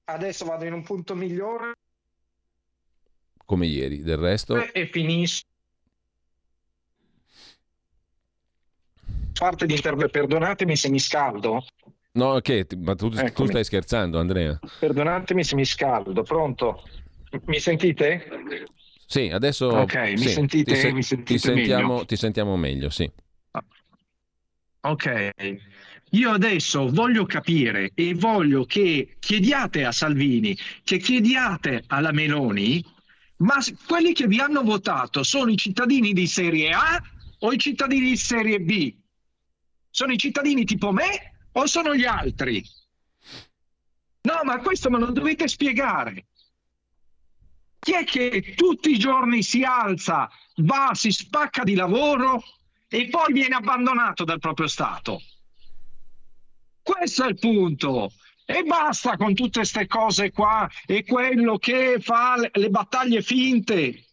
[0.06, 1.74] adesso vado in un punto migliore
[3.46, 4.02] come ieri.
[4.02, 5.48] Del resto, e finisco.
[9.38, 11.66] Parte di intervento, perdonatemi se mi scaldo.
[12.14, 14.58] no, che ma tu, tu stai scherzando, Andrea?
[14.80, 16.22] Perdonatemi se mi scaldo.
[16.24, 16.84] Pronto?
[17.46, 18.28] Mi sentite?
[19.06, 22.06] Sì, adesso Ok, mi sì, sentite- ti, se- mi sentite ti sentiamo, meglio?
[22.06, 23.12] ti sentiamo meglio, sì.
[24.86, 25.32] Ok,
[26.14, 32.84] io adesso voglio capire e voglio che chiediate a Salvini, che chiediate alla Meloni,
[33.38, 33.56] ma
[33.88, 37.02] quelli che vi hanno votato sono i cittadini di serie A
[37.40, 38.94] o i cittadini di serie B?
[39.90, 42.64] Sono i cittadini tipo me o sono gli altri?
[44.22, 46.28] No, ma questo me lo dovete spiegare.
[47.80, 52.42] Chi è che tutti i giorni si alza, va, si spacca di lavoro
[52.88, 55.20] e poi viene abbandonato dal proprio Stato?
[56.84, 58.12] Questo è il punto.
[58.46, 64.06] E basta con tutte queste cose qua e quello che fa le, battaglie finte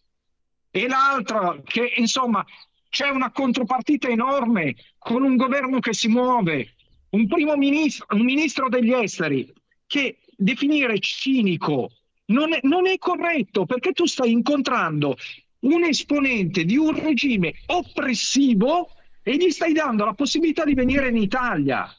[0.71, 2.45] e l'altro che insomma
[2.89, 6.75] c'è una contropartita enorme con un governo che si muove,
[7.11, 9.53] un primo ministro, un ministro degli esteri
[9.85, 11.91] che definire cinico
[12.27, 15.17] non è, non è corretto perché tu stai incontrando
[15.61, 18.91] un esponente di un regime oppressivo
[19.25, 21.93] e gli stai dando la possibilità di venire in Italia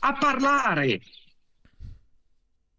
[0.00, 0.86] a parlare.
[0.88, 0.98] La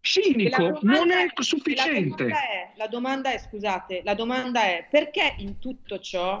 [0.00, 2.24] Cinico non è La sufficiente.
[2.24, 6.40] domanda è, la domanda è, scusate, la domanda è perché in tutto ciò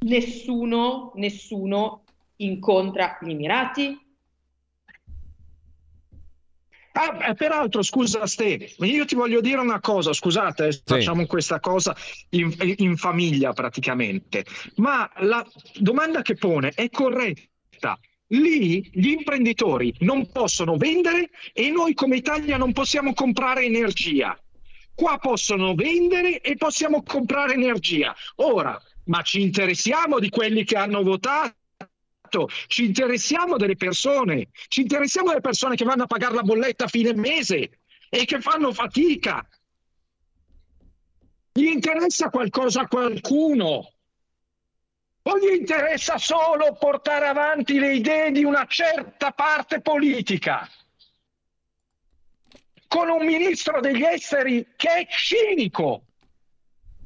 [0.00, 2.04] nessuno, nessuno
[2.36, 4.00] incontra gli Emirati?
[6.94, 11.96] Ah, peraltro, scusa Ste, io ti voglio dire una cosa, scusate, eh, facciamo questa cosa
[12.30, 14.44] in, in famiglia praticamente,
[14.76, 15.46] ma la
[15.78, 17.98] domanda che pone è corretta.
[18.32, 24.38] Lì gli imprenditori non possono vendere e noi come Italia non possiamo comprare energia.
[24.94, 28.14] Qua possono vendere e possiamo comprare energia.
[28.36, 31.56] Ora, ma ci interessiamo di quelli che hanno votato
[32.66, 36.88] ci interessiamo delle persone, ci interessiamo delle persone che vanno a pagare la bolletta a
[36.88, 39.46] fine mese e che fanno fatica.
[41.52, 43.91] Gli interessa qualcosa a qualcuno
[45.22, 50.68] o gli interessa solo portare avanti le idee di una certa parte politica?
[52.88, 56.04] Con un ministro degli esteri che è cinico,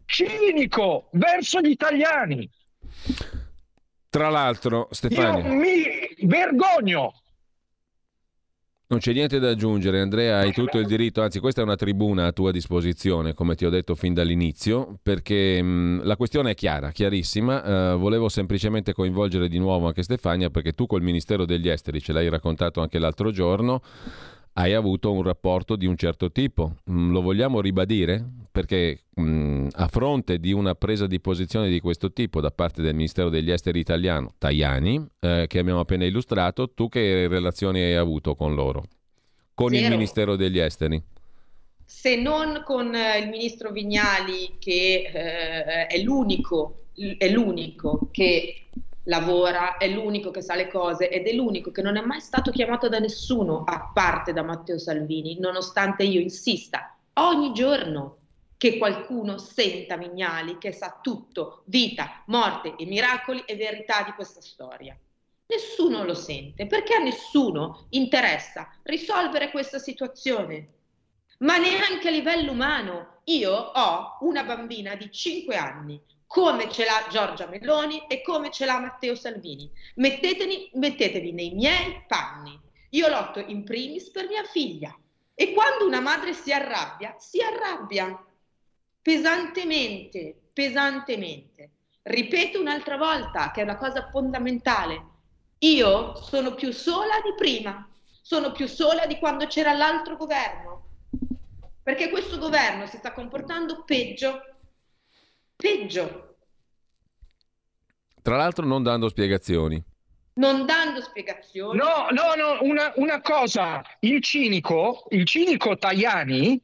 [0.07, 2.51] cinico verso gli italiani.
[4.09, 5.47] Tra l'altro, Stefania...
[5.47, 5.85] Io mi
[6.23, 7.21] vergogno.
[8.89, 12.27] Non c'è niente da aggiungere, Andrea, hai tutto il diritto, anzi questa è una tribuna
[12.27, 16.93] a tua disposizione, come ti ho detto fin dall'inizio, perché mh, la questione è chiara,
[16.93, 22.01] chiarissima, uh, volevo semplicemente coinvolgere di nuovo anche Stefania, perché tu col Ministero degli Esteri,
[22.01, 23.83] ce l'hai raccontato anche l'altro giorno,
[24.59, 26.77] hai avuto un rapporto di un certo tipo.
[26.91, 28.24] Mm, lo vogliamo ribadire?
[28.51, 32.81] Perché mh, mm, a fronte di una presa di posizione di questo tipo da parte
[32.81, 37.95] del Ministero degli Esteri italiano, Tajani, eh, che abbiamo appena illustrato, tu che relazioni hai
[37.95, 38.85] avuto con loro?
[39.53, 39.85] Con Zero.
[39.85, 41.03] il Ministero degli Esteri?
[41.85, 46.87] Se non con eh, il ministro Vignali, che eh, è l'unico,
[47.19, 48.62] è l'unico che
[49.07, 52.51] lavora, è l'unico che sa le cose ed è l'unico che non è mai stato
[52.51, 58.19] chiamato da nessuno a parte da Matteo Salvini, nonostante io insista ogni giorno
[58.57, 64.41] che qualcuno senta Vignali che sa tutto, vita, morte e miracoli e verità di questa
[64.41, 64.99] storia.
[65.49, 70.73] Nessuno lo sente perché a nessuno interessa risolvere questa situazione.
[71.41, 73.20] Ma neanche a livello umano.
[73.24, 78.65] Io ho una bambina di 5 anni come ce l'ha Giorgia Meloni e come ce
[78.65, 79.70] l'ha Matteo Salvini.
[79.94, 82.59] Mettetevi, mettetevi nei miei panni.
[82.90, 84.97] Io lotto in primis per mia figlia
[85.35, 88.24] e quando una madre si arrabbia, si arrabbia
[89.03, 91.70] pesantemente, pesantemente.
[92.03, 95.15] Ripeto un'altra volta che è una cosa fondamentale.
[95.59, 97.89] Io sono più sola di prima,
[98.23, 100.89] sono più sola di quando c'era l'altro governo,
[101.82, 104.56] perché questo governo si sta comportando peggio
[105.57, 106.37] peggio.
[108.23, 109.83] Tra l'altro non dando spiegazioni.
[110.35, 111.78] Non dando spiegazioni.
[111.78, 116.61] No, no, no, una, una cosa, il cinico, il cinico Tajani,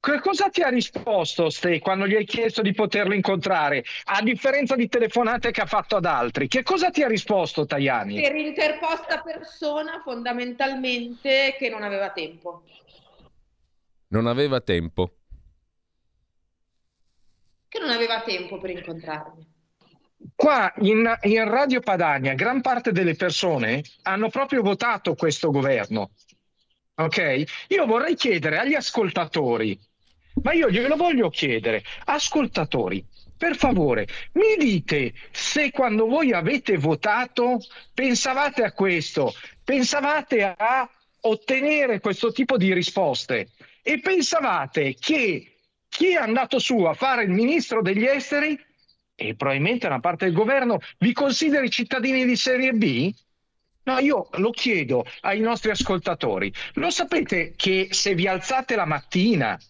[0.00, 3.84] che cosa ti ha risposto Ste quando gli hai chiesto di poterlo incontrare?
[4.04, 8.20] A differenza di telefonate che ha fatto ad altri, che cosa ti ha risposto Tajani?
[8.20, 12.62] Per interposta persona fondamentalmente che non aveva tempo.
[14.08, 15.16] Non aveva tempo
[17.72, 19.46] che non aveva tempo per incontrarmi.
[20.36, 26.10] Qua in, in, Radio Padania gran parte delle persone hanno proprio votato questo governo.
[26.96, 27.44] Ok?
[27.68, 29.78] Io vorrei chiedere agli ascoltatori,
[30.42, 33.04] ma io glielo voglio chiedere, ascoltatori,
[33.38, 37.58] per favore, mi dite se quando voi avete votato
[37.94, 39.32] pensavate a questo,
[39.64, 40.88] pensavate a
[41.22, 43.48] ottenere questo tipo di risposte
[43.82, 45.51] e pensavate che
[45.92, 48.58] chi è andato su a fare il ministro degli esteri
[49.14, 53.12] e probabilmente una parte del governo vi consideri cittadini di serie B?
[53.84, 56.50] No, io lo chiedo ai nostri ascoltatori.
[56.74, 59.60] Lo sapete che se vi alzate la mattina,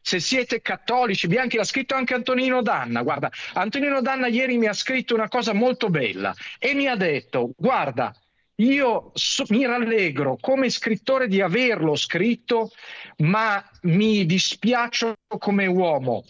[0.00, 3.02] se siete cattolici, Bianchi l'ha scritto anche Antonino Danna.
[3.02, 7.50] Guarda, Antonino Danna ieri mi ha scritto una cosa molto bella e mi ha detto,
[7.56, 8.14] guarda,
[8.56, 12.70] io so, mi rallegro come scrittore di averlo scritto,
[13.18, 16.24] ma mi dispiaccio come uomo.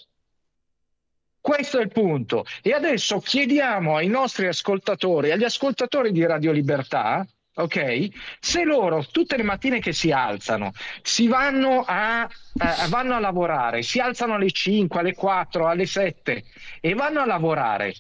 [1.41, 2.45] Questo è il punto.
[2.63, 7.25] E adesso chiediamo ai nostri ascoltatori, agli ascoltatori di Radio Libertà,
[7.55, 8.09] ok?
[8.41, 10.73] Se loro tutte le mattine che si alzano,
[11.03, 16.45] si vanno a, eh, vanno a lavorare, si alzano alle 5, alle 4, alle 7
[16.81, 17.95] e vanno a lavorare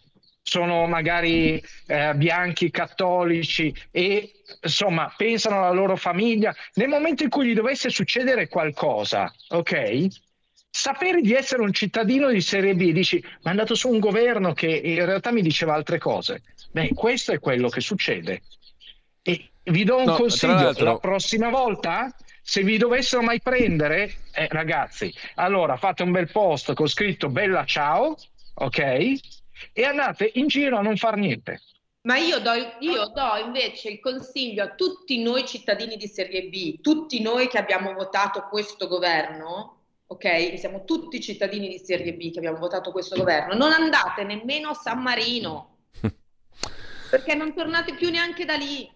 [0.48, 4.31] sono magari eh, bianchi, cattolici e
[4.62, 10.06] insomma pensano alla loro famiglia, nel momento in cui gli dovesse succedere qualcosa, ok?
[10.70, 14.52] Sapere di essere un cittadino di serie B, dici, ma è andato su un governo
[14.52, 16.43] che in realtà mi diceva altre cose.
[16.70, 18.43] Beh, questo è quello che succede.
[19.23, 24.47] E vi do un no, consiglio, la prossima volta se vi dovessero mai prendere, eh,
[24.48, 28.16] ragazzi, allora fate un bel post con scritto bella ciao,
[28.55, 29.14] ok?
[29.73, 31.61] E andate in giro a non far niente.
[32.03, 36.81] Ma io do, io do, invece il consiglio a tutti noi cittadini di Serie B,
[36.81, 40.57] tutti noi che abbiamo votato questo governo, ok?
[40.57, 44.74] Siamo tutti cittadini di Serie B che abbiamo votato questo governo, non andate nemmeno a
[44.74, 45.78] San Marino,
[47.11, 48.89] perché non tornate più neanche da lì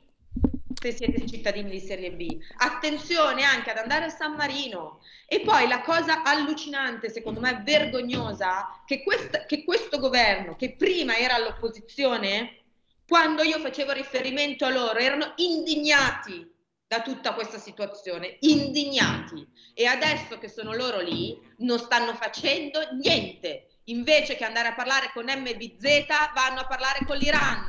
[0.80, 2.38] se siete cittadini di Serie B.
[2.56, 5.00] Attenzione anche ad andare a San Marino.
[5.26, 11.18] E poi la cosa allucinante, secondo me vergognosa, che, quest- che questo governo, che prima
[11.18, 12.62] era all'opposizione,
[13.06, 16.48] quando io facevo riferimento a loro, erano indignati
[16.86, 19.46] da tutta questa situazione, indignati.
[19.74, 23.66] E adesso che sono loro lì, non stanno facendo niente.
[23.84, 27.66] Invece che andare a parlare con MBZ, vanno a parlare con l'Iran.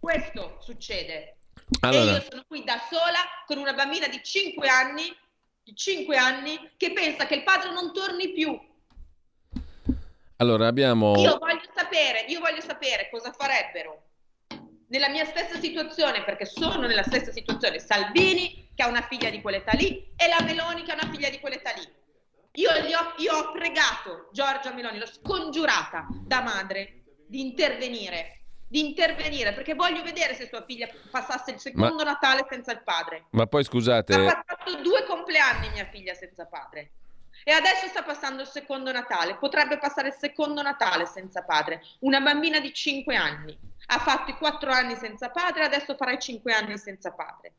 [0.00, 1.37] Questo succede.
[1.80, 2.10] Allora.
[2.10, 5.14] E io sono qui da sola con una bambina di 5 anni,
[5.62, 8.58] di 5 anni che pensa che il padre non torni più.
[10.36, 11.16] Allora abbiamo...
[11.16, 14.04] Io voglio sapere, io voglio sapere cosa farebbero
[14.88, 19.40] nella mia stessa situazione, perché sono nella stessa situazione, Salvini che ha una figlia di
[19.40, 21.96] quell'età lì e la Meloni che ha una figlia di quell'età lì.
[22.52, 28.37] Io, gli ho, io ho pregato Giorgia Meloni, l'ho scongiurata da madre di intervenire,
[28.70, 32.82] di intervenire, perché voglio vedere se sua figlia passasse il secondo Ma- Natale senza il
[32.84, 33.24] padre.
[33.30, 36.90] Ma poi scusate, Ha passato due compleanni mia figlia senza padre.
[37.44, 39.36] E adesso sta passando il secondo Natale.
[39.36, 41.82] Potrebbe passare il secondo Natale senza padre.
[42.00, 43.56] Una bambina di 5 anni.
[43.86, 47.52] Ha fatto i 4 anni senza padre, adesso farà i 5 anni senza padre.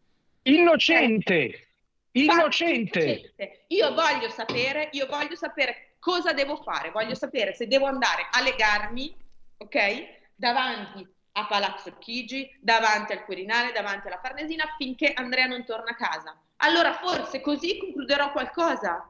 [0.44, 1.70] Innocente!
[2.12, 3.00] Innocente!
[3.00, 3.64] Innocente.
[3.68, 6.92] Io voglio sapere, io voglio sapere cosa devo fare.
[6.92, 9.16] Voglio sapere se devo andare a legarmi,
[9.58, 10.18] ok?
[10.40, 15.96] Davanti a Palazzo Chigi, davanti al Quirinale, davanti alla Farnesina, finché Andrea non torna a
[15.96, 16.34] casa.
[16.58, 19.06] Allora forse così concluderò qualcosa.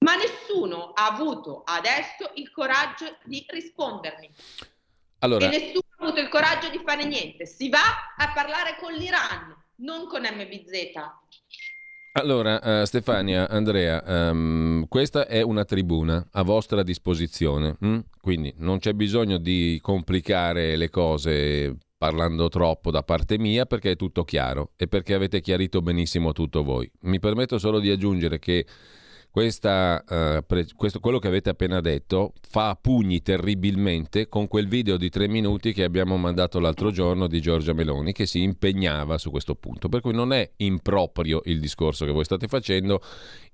[0.00, 4.30] Ma nessuno ha avuto adesso il coraggio di rispondermi.
[5.20, 7.46] allora, E nessuno ha avuto il coraggio di fare niente.
[7.46, 10.92] Si va a parlare con l'Iran, non con MBZ.
[12.16, 17.98] Allora eh, Stefania, Andrea, ehm, questa è una tribuna a vostra disposizione, mm?
[18.20, 23.96] quindi non c'è bisogno di complicare le cose parlando troppo da parte mia perché è
[23.96, 26.90] tutto chiaro e perché avete chiarito benissimo tutto voi.
[27.02, 28.66] Mi permetto solo di aggiungere che
[29.34, 34.96] questa, eh, pre- questo, quello che avete appena detto fa pugni terribilmente con quel video
[34.96, 39.32] di tre minuti che abbiamo mandato l'altro giorno di Giorgia Meloni che si impegnava su
[39.32, 39.88] questo punto.
[39.88, 43.02] Per cui non è improprio il discorso che voi state facendo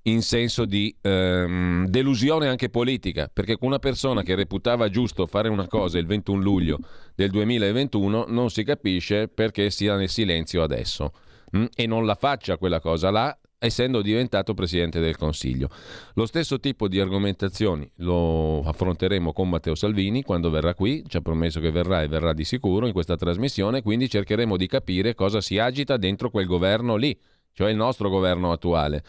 [0.03, 5.67] in senso di ehm, delusione anche politica, perché una persona che reputava giusto fare una
[5.67, 6.79] cosa il 21 luglio
[7.15, 11.15] del 2021 non si capisce perché sia nel silenzio adesso
[11.57, 11.65] mm?
[11.75, 15.69] e non la faccia quella cosa là essendo diventato Presidente del Consiglio.
[16.15, 21.21] Lo stesso tipo di argomentazioni lo affronteremo con Matteo Salvini quando verrà qui, ci ha
[21.21, 25.43] promesso che verrà e verrà di sicuro in questa trasmissione, quindi cercheremo di capire cosa
[25.43, 27.17] si agita dentro quel governo lì,
[27.53, 29.05] cioè il nostro governo attuale.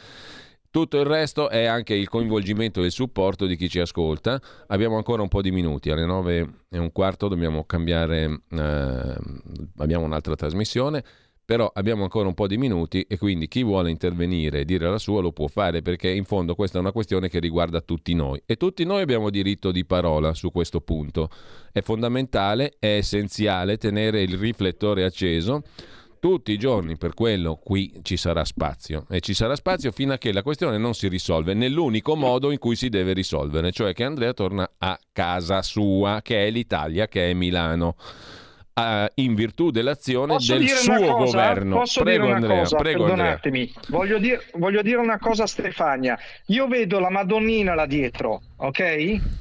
[0.69, 4.39] Tutto il resto è anche il coinvolgimento e il supporto di chi ci ascolta.
[4.67, 9.15] Abbiamo ancora un po' di minuti, alle 9 e un quarto dobbiamo cambiare, eh,
[9.77, 11.03] abbiamo un'altra trasmissione.
[11.43, 14.97] Però abbiamo ancora un po' di minuti e quindi chi vuole intervenire e dire la
[14.97, 18.41] sua lo può fare perché in fondo questa è una questione che riguarda tutti noi.
[18.45, 21.29] E tutti noi abbiamo diritto di parola su questo punto.
[21.71, 25.63] È fondamentale, è essenziale tenere il riflettore acceso.
[26.21, 30.19] Tutti i giorni, per quello qui ci sarà spazio e ci sarà spazio fino a
[30.19, 34.03] che la questione non si risolve nell'unico modo in cui si deve risolvere, cioè che
[34.03, 37.95] Andrea torna a casa sua, che è l'Italia, che è Milano
[38.73, 41.13] eh, in virtù dell'azione Posso del suo cosa?
[41.13, 41.75] governo.
[41.77, 42.77] Posso prego dire una Andrea, cosa?
[42.77, 43.15] prego Andrea.
[43.39, 43.73] Perdonatemi.
[43.89, 46.17] Voglio dire, voglio dire una cosa a Stefania.
[46.47, 49.39] Io vedo la Madonnina là dietro, ok?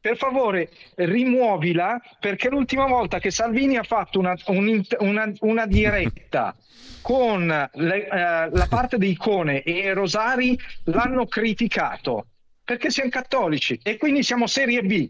[0.00, 6.54] Per favore, rimuovila perché l'ultima volta che Salvini ha fatto una, un- una- una diretta
[7.02, 8.08] con le- eh,
[8.50, 12.26] la parte di icone e rosari l'hanno criticato
[12.64, 15.08] perché siamo cattolici e quindi siamo serie B.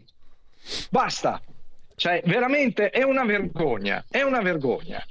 [0.89, 1.41] Basta.
[1.99, 5.03] Cioè, veramente è una vergogna, è una vergogna.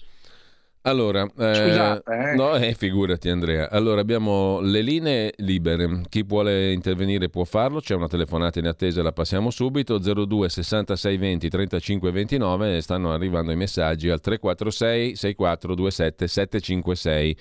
[0.82, 2.34] Allora, eh, Scusate, eh.
[2.34, 3.68] no, eh, figurati Andrea.
[3.68, 6.00] Allora, abbiamo le linee libere.
[6.08, 7.80] Chi vuole intervenire può farlo.
[7.80, 9.98] C'è una telefonata in attesa, la passiamo subito.
[9.98, 12.80] 02 66 20 35 29.
[12.80, 17.36] Stanno arrivando i messaggi al 346 6427 756.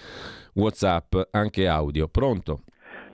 [0.56, 2.10] WhatsApp, anche audio.
[2.10, 2.64] Pronto?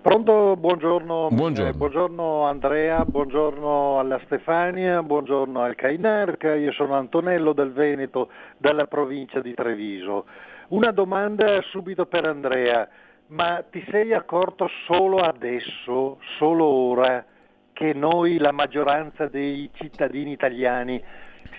[0.03, 1.69] Pronto, buongiorno, Buongiorno.
[1.69, 8.27] eh, buongiorno Andrea, buongiorno alla Stefania, buongiorno al Cainarca, io sono Antonello del Veneto,
[8.57, 10.25] dalla provincia di Treviso.
[10.67, 12.85] Una domanda subito per Andrea,
[13.27, 17.23] ma ti sei accorto solo adesso, solo ora,
[17.71, 21.01] che noi, la maggioranza dei cittadini italiani,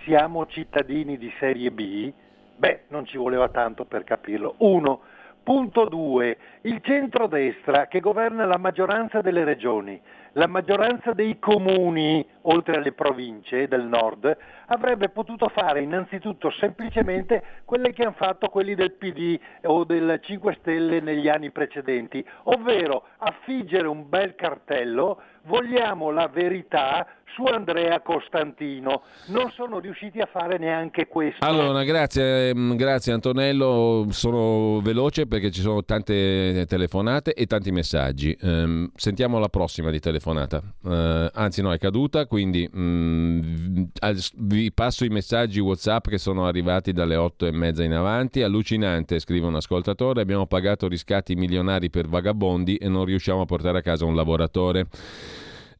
[0.04, 2.12] siamo cittadini di serie B?
[2.56, 4.56] Beh, non ci voleva tanto per capirlo.
[4.58, 5.00] Uno.
[5.44, 6.38] Punto 2.
[6.62, 10.00] Il centrodestra che governa la maggioranza delle regioni
[10.36, 17.92] la maggioranza dei comuni, oltre alle province del nord, avrebbe potuto fare innanzitutto semplicemente quelle
[17.92, 23.86] che hanno fatto quelli del PD o del 5 Stelle negli anni precedenti, ovvero affiggere
[23.86, 29.02] un bel cartello, vogliamo la verità su Andrea Costantino.
[29.26, 31.44] Non sono riusciti a fare neanche questo.
[31.44, 34.06] Allora, grazie, ehm, grazie Antonello.
[34.10, 38.36] Sono veloce perché ci sono tante telefonate e tanti messaggi.
[38.42, 40.62] Um, sentiamo la prossima di telefonata.
[40.82, 43.90] Uh, anzi, no, è caduta, quindi um,
[44.36, 48.42] vi passo i messaggi WhatsApp che sono arrivati dalle otto e mezza in avanti.
[48.42, 50.20] Allucinante, scrive un ascoltatore.
[50.20, 54.86] Abbiamo pagato riscatti milionari per vagabondi e non riusciamo a portare a casa un lavoratore.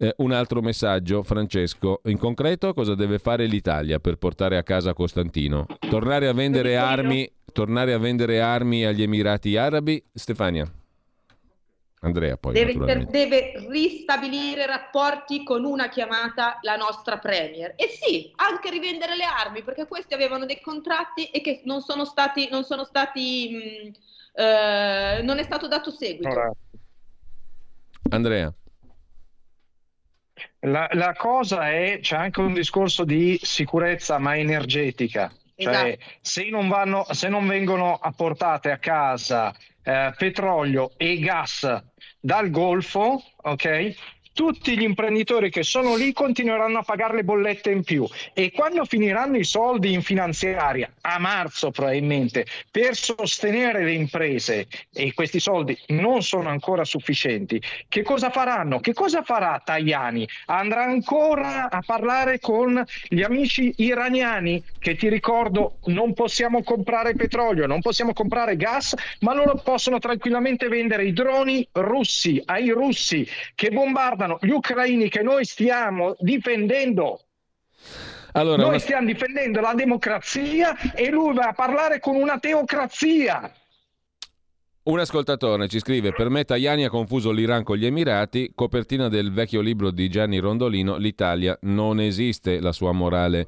[0.04, 2.02] Eh, un altro messaggio, Francesco.
[2.04, 5.66] In concreto, cosa deve fare l'Italia per portare a casa Costantino?
[5.78, 10.04] Tornare a vendere armi, tornare a vendere armi agli Emirati Arabi?
[10.12, 10.70] Stefania.
[12.00, 18.30] Andrea poi deve, per, deve, ristabilire rapporti con una chiamata la nostra Premier e sì,
[18.36, 22.64] anche rivendere le armi perché questi avevano dei contratti e che non sono stati, non,
[22.64, 23.94] sono stati
[24.34, 26.56] mh, eh, non è stato dato seguito.
[28.10, 28.54] Andrea.
[30.60, 36.04] La, la, cosa è, c'è anche un discorso di sicurezza ma energetica, cioè esatto.
[36.20, 41.82] se, non vanno, se non vengono apportate a casa eh, petrolio e gas
[42.18, 43.94] dal Golfo, ok?
[44.34, 48.84] Tutti gli imprenditori che sono lì continueranno a pagare le bollette in più e quando
[48.84, 55.78] finiranno i soldi in finanziaria, a marzo probabilmente, per sostenere le imprese e questi soldi
[55.88, 58.80] non sono ancora sufficienti, che cosa faranno?
[58.80, 60.28] Che cosa farà Tajani?
[60.46, 67.66] Andrà ancora a parlare con gli amici iraniani che ti ricordo non possiamo comprare petrolio,
[67.66, 73.70] non possiamo comprare gas, ma loro possono tranquillamente vendere i droni russi ai russi che
[73.70, 77.20] bombardano riguardano gli ucraini che noi stiamo difendendo.
[78.32, 78.78] Allora, noi una...
[78.78, 83.52] stiamo difendendo la democrazia e lui va a parlare con una teocrazia.
[84.84, 88.52] Un ascoltatore ci scrive: Per me Tajani ha confuso l'Iran con gli Emirati.
[88.54, 93.46] Copertina del vecchio libro di Gianni Rondolino: L'Italia non esiste, la sua morale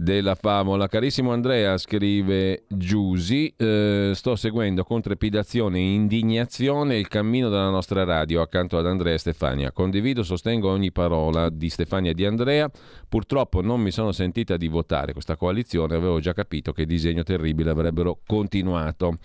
[0.00, 0.88] della favola.
[0.88, 8.02] Carissimo Andrea, scrive Giusi, eh, sto seguendo con trepidazione e indignazione il cammino della nostra
[8.04, 9.72] radio accanto ad Andrea e Stefania.
[9.72, 12.70] Condivido, sostengo ogni parola di Stefania e di Andrea.
[13.08, 17.68] Purtroppo non mi sono sentita di votare questa coalizione, avevo già capito che disegno terribile
[17.68, 19.18] avrebbero continuato.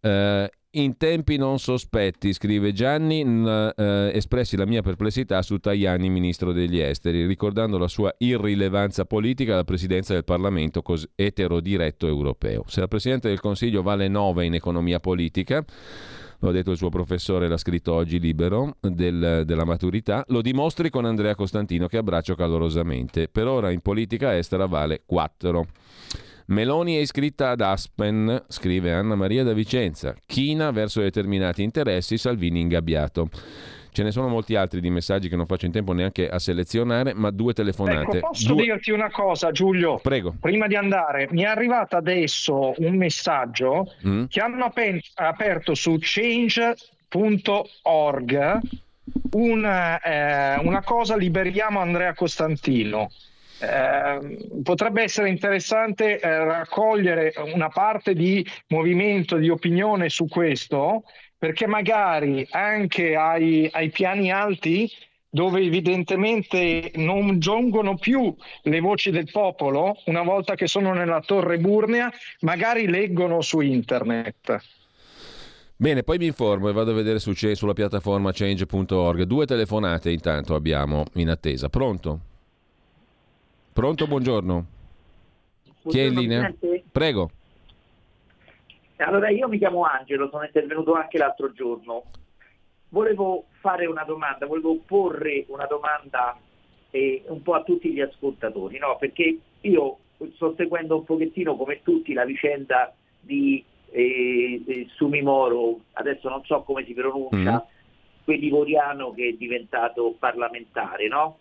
[0.00, 6.52] Eh, in tempi non sospetti, scrive Gianni, eh, espressi la mia perplessità su Tajani, ministro
[6.52, 12.64] degli esteri, ricordando la sua irrilevanza politica alla presidenza del Parlamento cos- eterodiretto europeo.
[12.66, 15.64] Se la Presidente del Consiglio vale 9 in economia politica,
[16.40, 20.90] lo ha detto il suo professore, l'ha scritto oggi libero, del, della maturità, lo dimostri
[20.90, 23.28] con Andrea Costantino che abbraccio calorosamente.
[23.28, 25.66] Per ora in politica estera vale 4.
[26.46, 30.14] Meloni è iscritta ad Aspen, scrive Anna Maria da Vicenza.
[30.26, 33.28] China verso determinati interessi, Salvini ingabbiato.
[33.90, 37.14] Ce ne sono molti altri di messaggi che non faccio in tempo neanche a selezionare,
[37.14, 38.18] ma due telefonate.
[38.18, 38.64] Ecco, posso due...
[38.64, 40.00] dirti una cosa, Giulio?
[40.02, 40.34] Prego.
[40.40, 44.24] Prima di andare, mi è arrivato adesso un messaggio mm.
[44.24, 44.72] che hanno
[45.14, 46.72] aperto su change.org
[49.32, 53.10] una, eh, una cosa liberiamo Andrea Costantino.
[53.60, 61.04] Ehm, potrebbe essere interessante eh, raccogliere una parte di movimento, di opinione su questo,
[61.38, 64.90] perché magari anche ai, ai piani alti
[65.28, 68.32] dove evidentemente non giungono più
[68.62, 72.08] le voci del popolo, una volta che sono nella torre Burnea,
[72.40, 74.62] magari leggono su internet.
[75.74, 79.22] Bene, poi mi informo e vado a vedere su, sulla piattaforma change.org.
[79.24, 81.68] Due telefonate intanto abbiamo in attesa.
[81.68, 82.33] Pronto?
[83.74, 84.66] Pronto, buongiorno.
[85.64, 86.54] buongiorno Chi è in linea?
[86.92, 87.28] Prego.
[88.98, 92.04] Allora, io mi chiamo Angelo, sono intervenuto anche l'altro giorno.
[92.90, 96.38] Volevo fare una domanda, volevo porre una domanda
[96.92, 98.96] eh, un po' a tutti gli ascoltatori, no?
[98.96, 99.98] perché io
[100.34, 106.84] sto seguendo un pochettino come tutti la vicenda di eh, Sumimoro, adesso non so come
[106.84, 108.22] si pronuncia, mm.
[108.22, 111.38] quell'ivoriano che è diventato parlamentare, no?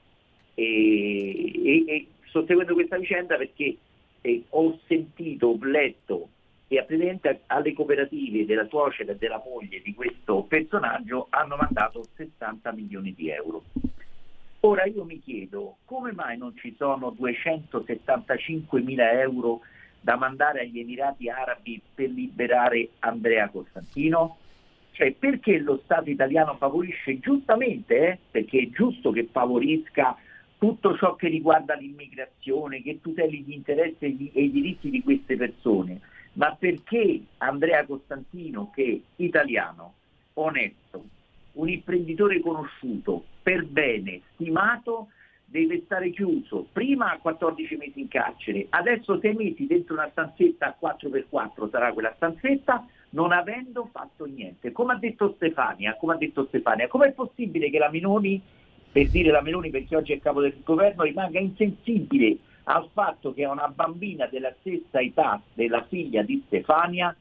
[0.55, 2.07] E, e, e
[2.41, 3.77] seguendo questa vicenda perché
[4.22, 6.30] eh, ho sentito, ho letto
[6.68, 12.72] e appartenente alle cooperative della suocera e della moglie di questo personaggio hanno mandato 60
[12.72, 13.64] milioni di euro.
[14.61, 19.61] Ora io mi chiedo come mai non ci sono 275 mila euro
[19.99, 24.38] da mandare agli Emirati Arabi per liberare Andrea Costantino?
[24.91, 30.15] Cioè perché lo Stato italiano favorisce giustamente, eh, perché è giusto che favorisca
[30.64, 35.99] tutto ciò che riguarda l'immigrazione, che tuteli gli interessi e i diritti di queste persone,
[36.35, 39.95] ma perché Andrea Costantino, che è italiano,
[40.35, 41.03] onesto,
[41.56, 45.10] un imprenditore conosciuto, per bene, stimato,
[45.44, 50.68] deve stare chiuso prima a 14 mesi in carcere, adesso 6 mesi dentro una stanzetta
[50.68, 54.72] a 4x4 sarà quella stanzetta, non avendo fatto niente.
[54.72, 58.41] Come ha detto Stefania, come ha detto Stefania, com'è possibile che la Minoni
[58.94, 63.41] per dire la Meloni perché oggi è capo del governo, rimanga insensibile al fatto che
[63.41, 67.14] è una bambina della stessa età della figlia di Stefania,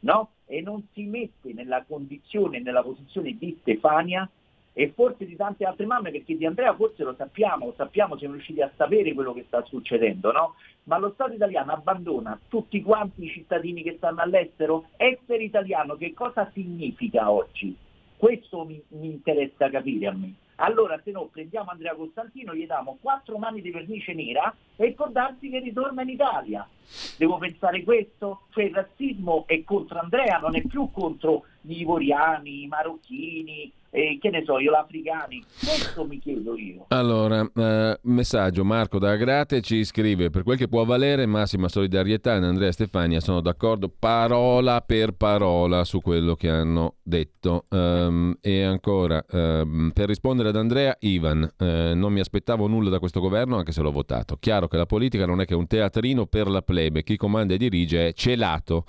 [0.00, 0.30] no?
[0.44, 4.28] E non si mette nella condizione, nella posizione di Stefania
[4.72, 8.34] e forse di tante altre mamme, perché di Andrea forse lo sappiamo, lo sappiamo, siamo
[8.34, 10.56] riusciti a sapere quello che sta succedendo, no?
[10.84, 14.86] Ma lo Stato italiano abbandona tutti quanti i cittadini che stanno all'estero?
[14.96, 17.76] Essere italiano che cosa significa oggi?
[18.16, 20.34] Questo mi, mi interessa capire a me.
[20.62, 25.08] Allora se no prendiamo Andrea Costantino, gli diamo quattro mani di vernice nera e può
[25.08, 26.68] darsi che ritorna in Italia.
[27.16, 28.42] Devo pensare questo?
[28.50, 34.18] Cioè il razzismo è contro Andrea, non è più contro gli ivoriani, i marocchini, eh,
[34.20, 35.42] che ne so io, gli africani.
[35.58, 36.86] Questo mi chiedo io.
[36.88, 42.34] Allora, eh, messaggio, Marco da Agrate ci scrive, per quel che può valere, massima solidarietà
[42.36, 47.66] in Andrea e Stefania, sono d'accordo parola per parola su quello che hanno detto.
[47.70, 52.98] Um, e ancora, um, per rispondere ad Andrea, Ivan, eh, non mi aspettavo nulla da
[52.98, 54.36] questo governo anche se l'ho votato.
[54.38, 57.58] Chiaro che la politica non è che un teatrino per la plebe, chi comanda e
[57.58, 58.84] dirige è celato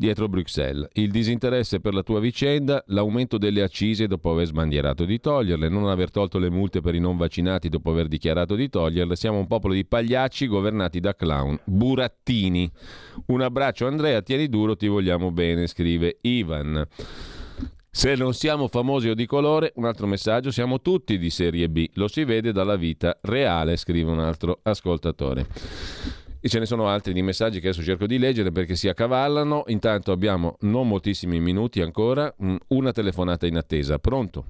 [0.00, 0.88] dietro Bruxelles.
[0.94, 5.88] Il disinteresse per la tua vicenda, l'aumento delle accise dopo aver sbandierato di toglierle, non
[5.88, 9.14] aver tolto le multe per i non vaccinati dopo aver dichiarato di toglierle.
[9.14, 11.60] Siamo un popolo di pagliacci governati da clown.
[11.64, 12.70] Burattini.
[13.26, 16.82] Un abbraccio Andrea, tieni duro, ti vogliamo bene, scrive Ivan.
[17.90, 21.90] Se non siamo famosi o di colore, un altro messaggio, siamo tutti di serie B,
[21.94, 25.46] lo si vede dalla vita reale, scrive un altro ascoltatore.
[26.42, 29.64] E ce ne sono altri di messaggi che adesso cerco di leggere perché si accavallano.
[29.66, 33.98] Intanto abbiamo non moltissimi minuti ancora, mm, una telefonata in attesa.
[33.98, 34.44] Pronto?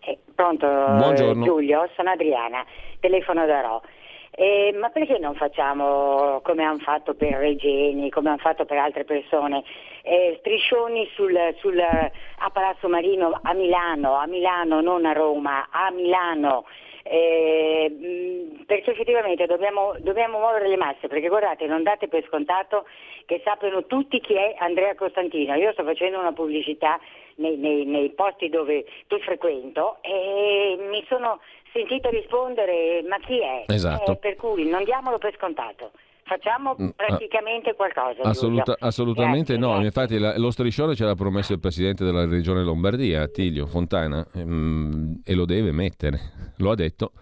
[0.00, 1.44] Eh, pronto Buongiorno.
[1.44, 2.64] Giulio, sono Adriana,
[3.00, 3.82] telefono da Ro.
[4.30, 9.04] Eh, ma perché non facciamo come hanno fatto per Regeni, come hanno fatto per altre
[9.04, 9.64] persone,
[10.02, 15.90] eh, striscioni sul, sul, a Palazzo Marino a Milano, a Milano, non a Roma, a
[15.90, 16.64] Milano
[17.02, 22.86] eh, perché effettivamente dobbiamo, dobbiamo, muovere le masse, perché guardate, non date per scontato
[23.26, 25.54] che sappiano tutti chi è Andrea Costantino.
[25.54, 26.98] Io sto facendo una pubblicità
[27.36, 31.40] nei, nei, nei posti dove tu frequento e mi sono
[31.72, 33.64] sentito rispondere ma chi è?
[33.68, 34.12] Esatto.
[34.12, 35.92] Eh, per cui non diamolo per scontato
[36.30, 38.22] facciamo Mm, praticamente qualcosa.
[38.22, 39.86] Assoluta- assolutamente Grazie, no, grazie.
[39.86, 45.22] infatti la- lo striscione ce l'ha promesso il presidente della regione Lombardia, Attilio Fontana, ehm,
[45.24, 46.20] e lo deve mettere,
[46.58, 47.12] lo ha detto.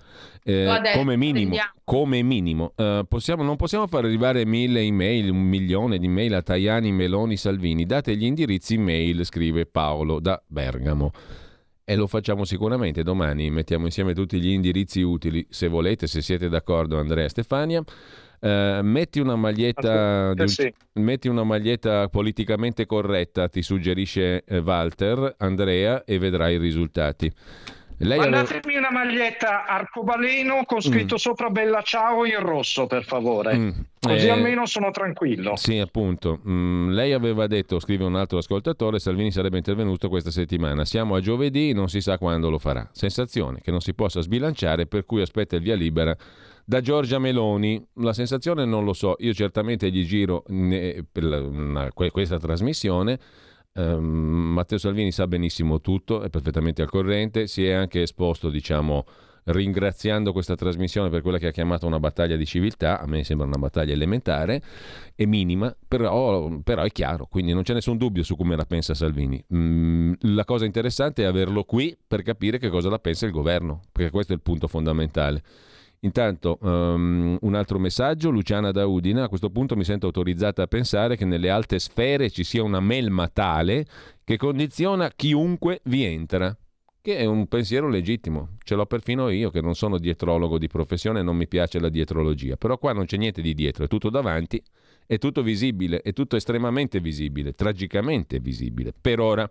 [0.44, 2.72] Eh, Lo ha detto, come minimo, come minimo.
[2.76, 7.36] Eh, possiamo- non possiamo far arrivare mille email, un milione di email a Tajani, Meloni,
[7.36, 7.84] Salvini.
[7.86, 11.12] Date gli indirizzi email, scrive Paolo da Bergamo.
[11.84, 13.50] E lo facciamo sicuramente domani.
[13.50, 17.82] Mettiamo insieme tutti gli indirizzi utili, se volete, se siete d'accordo, Andrea e Stefania.
[18.40, 20.72] Eh, metti, una maglietta un- sì.
[20.94, 27.30] metti una maglietta politicamente corretta, ti suggerisce eh, Walter, Andrea, e vedrai i risultati.
[28.00, 33.56] Lei Mandatemi una maglietta arcobaleno con scritto sopra Bella Ciao in rosso, per favore.
[33.56, 35.56] Mm, Così eh, almeno sono tranquillo.
[35.56, 36.38] Sì, appunto.
[36.48, 40.84] Mm, lei aveva detto, scrive un altro ascoltatore, Salvini sarebbe intervenuto questa settimana.
[40.84, 42.88] Siamo a giovedì, non si sa quando lo farà.
[42.92, 46.16] Sensazione che non si possa sbilanciare, per cui aspetta il via libera
[46.68, 47.82] da Giorgia Meloni.
[47.94, 53.18] La sensazione non lo so, io certamente gli giro per una- que- questa trasmissione.
[53.72, 54.04] Ehm,
[54.52, 59.06] Matteo Salvini sa benissimo tutto, è perfettamente al corrente, si è anche esposto, diciamo,
[59.44, 63.46] ringraziando questa trasmissione per quella che ha chiamato una battaglia di civiltà, a me sembra
[63.46, 64.60] una battaglia elementare
[65.14, 68.92] e minima, però, però è chiaro, quindi non c'è nessun dubbio su come la pensa
[68.92, 69.42] Salvini.
[69.54, 73.80] Mm, la cosa interessante è averlo qui per capire che cosa la pensa il governo,
[73.90, 75.42] perché questo è il punto fondamentale.
[76.00, 80.66] Intanto ehm, un altro messaggio, Luciana da Udine, a questo punto mi sento autorizzata a
[80.66, 83.84] pensare che nelle alte sfere ci sia una melma tale
[84.22, 86.56] che condiziona chiunque vi entra,
[87.00, 91.20] che è un pensiero legittimo, ce l'ho perfino io che non sono dietrologo di professione
[91.20, 94.10] e non mi piace la dietrologia, però qua non c'è niente di dietro, è tutto
[94.10, 94.62] davanti,
[95.04, 99.50] è tutto visibile, è tutto estremamente visibile, tragicamente visibile, per ora.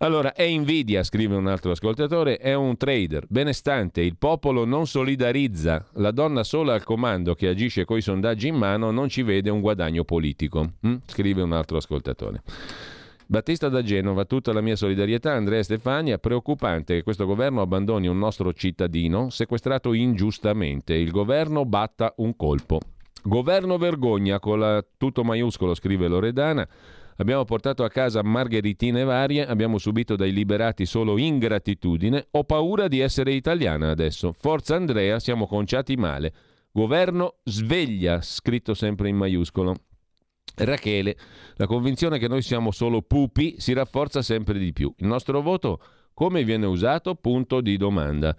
[0.00, 5.84] Allora, è invidia, scrive un altro ascoltatore, è un trader benestante, il popolo non solidarizza,
[5.94, 9.60] la donna sola al comando che agisce coi sondaggi in mano non ci vede un
[9.60, 10.94] guadagno politico, mm?
[11.06, 12.42] scrive un altro ascoltatore.
[13.26, 15.34] Battista da Genova, tutta la mia solidarietà.
[15.34, 20.94] Andrea Stefania, preoccupante che questo governo abbandoni un nostro cittadino sequestrato ingiustamente.
[20.94, 22.80] Il governo batta un colpo.
[23.24, 26.66] Governo vergogna con la tutto maiuscolo, scrive Loredana.
[27.20, 32.28] Abbiamo portato a casa margheritine varie, abbiamo subito dai liberati solo ingratitudine.
[32.32, 34.32] Ho paura di essere italiana adesso.
[34.32, 36.32] Forza Andrea, siamo conciati male.
[36.70, 39.74] Governo sveglia, scritto sempre in maiuscolo.
[40.54, 41.16] Rachele,
[41.56, 44.92] la convinzione che noi siamo solo pupi si rafforza sempre di più.
[44.98, 45.80] Il nostro voto
[46.14, 47.14] come viene usato?
[47.14, 48.34] Punto di domanda.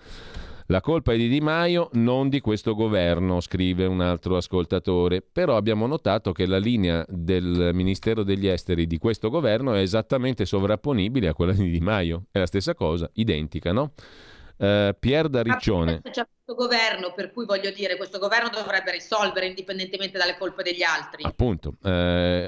[0.72, 5.20] La colpa è di Di Maio, non di questo governo, scrive un altro ascoltatore.
[5.24, 10.46] Però abbiamo notato che la linea del Ministero degli Esteri di questo governo è esattamente
[10.46, 12.26] sovrapponibile a quella di Di Maio.
[12.30, 13.94] È la stessa cosa, identica, no?
[14.58, 16.02] Uh, Pier da Riccione.
[16.04, 20.84] C'è questo governo, per cui voglio dire, questo governo dovrebbe risolvere indipendentemente dalle colpe degli
[20.84, 21.24] altri.
[21.24, 21.70] Appunto.
[21.82, 22.48] Uh,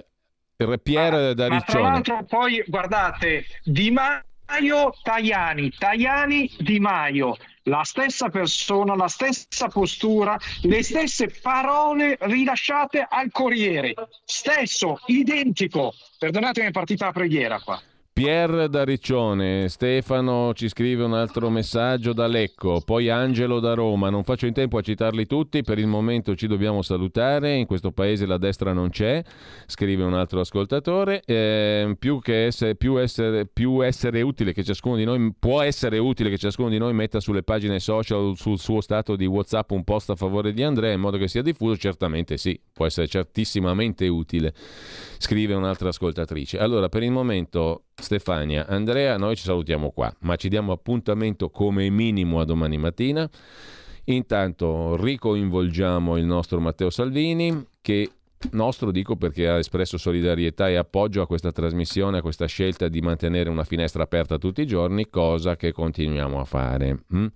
[0.83, 2.01] Pier ma, da ma Riccione.
[2.03, 9.67] tra l'altro poi guardate, Di Maio, Tajani, Tajani, Di Maio, la stessa persona, la stessa
[9.67, 13.93] postura, le stesse parole rilasciate al Corriere,
[14.25, 15.93] stesso, identico.
[16.17, 17.81] Perdonatemi, è partita la preghiera qua.
[18.21, 24.11] Pier da Riccione, Stefano ci scrive un altro messaggio da Lecco, poi Angelo da Roma,
[24.11, 27.91] non faccio in tempo a citarli tutti, per il momento ci dobbiamo salutare, in questo
[27.91, 29.23] paese la destra non c'è,
[29.65, 34.97] scrive un altro ascoltatore, eh, più, che essere, più, essere, più essere utile che ciascuno
[34.97, 38.81] di noi, può essere utile che ciascuno di noi metta sulle pagine social sul suo
[38.81, 42.37] stato di Whatsapp un post a favore di Andrea in modo che sia diffuso, certamente
[42.37, 44.53] sì, può essere certissimamente utile,
[45.17, 46.59] scrive un'altra ascoltatrice.
[46.59, 51.89] Allora, per il momento Stefania, Andrea, noi ci salutiamo qua, ma ci diamo appuntamento come
[51.89, 53.29] minimo a domani mattina.
[54.05, 58.09] Intanto ricoinvolgiamo il nostro Matteo Salvini, che
[58.51, 62.99] nostro dico perché ha espresso solidarietà e appoggio a questa trasmissione, a questa scelta di
[63.01, 67.03] mantenere una finestra aperta tutti i giorni, cosa che continuiamo a fare.
[67.15, 67.27] Mm?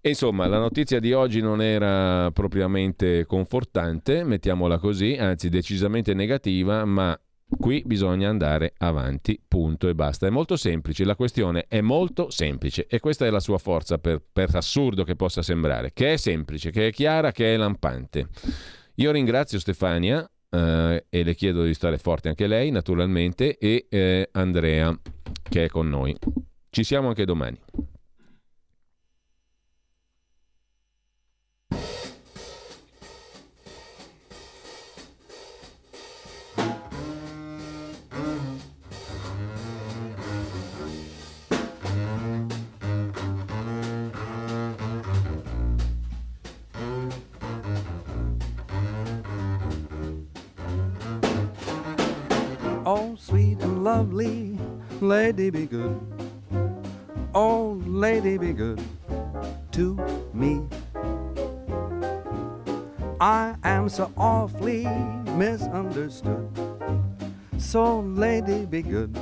[0.00, 7.18] Insomma, la notizia di oggi non era propriamente confortante, mettiamola così, anzi decisamente negativa, ma
[7.48, 10.26] Qui bisogna andare avanti, punto e basta.
[10.26, 14.20] È molto semplice, la questione è molto semplice e questa è la sua forza, per,
[14.32, 18.28] per assurdo che possa sembrare, che è semplice, che è chiara, che è lampante.
[18.96, 24.28] Io ringrazio Stefania eh, e le chiedo di stare forte anche lei, naturalmente, e eh,
[24.32, 24.98] Andrea
[25.48, 26.16] che è con noi.
[26.68, 27.58] Ci siamo anche domani.
[53.86, 54.58] Lovely
[55.00, 55.96] lady, be good.
[57.32, 58.82] Oh, lady, be good
[59.70, 59.94] to
[60.34, 60.66] me.
[63.20, 64.88] I am so awfully
[65.36, 66.50] misunderstood.
[67.58, 69.14] So, lady, be good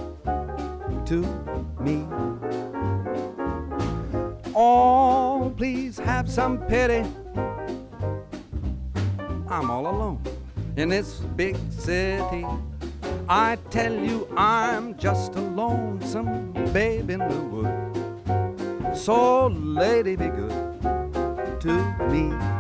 [1.11, 1.21] to
[1.79, 2.07] me.
[4.57, 7.05] Oh, please have some pity.
[9.47, 10.23] I'm all alone
[10.79, 12.47] in this big city.
[13.29, 18.97] I tell you, I'm just a lonesome babe in the wood.
[18.97, 20.53] So, lady, be good
[21.61, 21.73] to
[22.11, 22.54] me.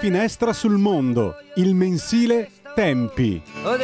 [0.00, 3.42] Finestra sul mondo, il mensile Tempi.
[3.64, 3.76] Oh.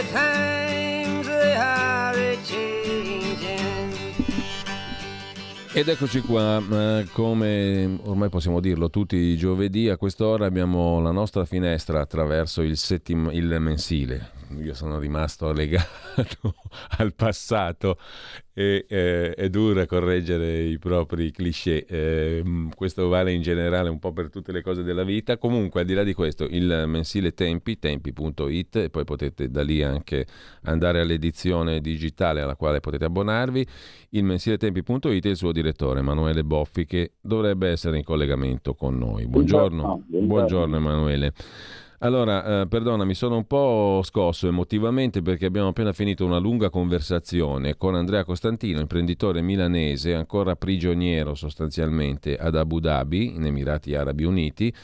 [5.74, 6.62] Ed eccoci qua,
[7.12, 12.78] come ormai possiamo dirlo tutti i giovedì a quest'ora abbiamo la nostra finestra attraverso il,
[12.78, 14.30] settim- il mensile,
[14.60, 16.54] io sono rimasto legato
[16.98, 17.98] al passato
[18.52, 21.84] e eh, è dura correggere i propri cliché.
[21.84, 22.42] Eh,
[22.74, 25.36] questo vale in generale un po' per tutte le cose della vita.
[25.36, 29.82] Comunque, al di là di questo, il mensile Tempi, tempi.it, e poi potete da lì
[29.82, 30.26] anche
[30.62, 33.66] andare all'edizione digitale alla quale potete abbonarvi.
[34.10, 38.96] Il mensile tempi.it e il suo direttore Emanuele Boffi, che dovrebbe essere in collegamento con
[38.96, 39.26] noi.
[39.26, 41.32] Buongiorno, buongiorno, buongiorno Emanuele.
[42.00, 46.68] Allora, eh, perdona, mi sono un po' scosso emotivamente perché abbiamo appena finito una lunga
[46.68, 54.24] conversazione con Andrea Costantino, imprenditore milanese, ancora prigioniero sostanzialmente ad Abu Dhabi, in Emirati Arabi
[54.24, 54.74] Uniti,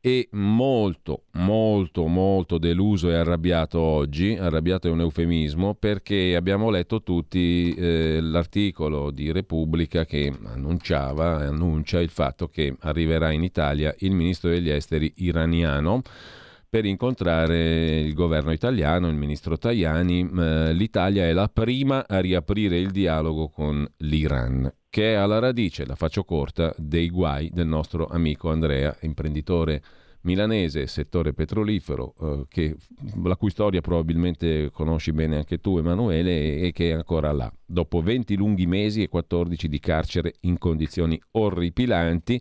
[0.00, 7.02] e molto, molto, molto deluso e arrabbiato oggi, arrabbiato è un eufemismo, perché abbiamo letto
[7.02, 14.12] tutti eh, l'articolo di Repubblica che annunciava, annuncia il fatto che arriverà in Italia il
[14.12, 16.02] ministro degli esteri iraniano
[16.68, 20.74] per incontrare il governo italiano, il ministro Tajani.
[20.74, 25.94] L'Italia è la prima a riaprire il dialogo con l'Iran, che è alla radice, la
[25.94, 29.82] faccio corta, dei guai del nostro amico Andrea, imprenditore
[30.22, 32.76] milanese, settore petrolifero, eh, che,
[33.22, 37.50] la cui storia probabilmente conosci bene anche tu Emanuele e che è ancora là.
[37.64, 42.40] Dopo 20 lunghi mesi e 14 di carcere in condizioni orripilanti,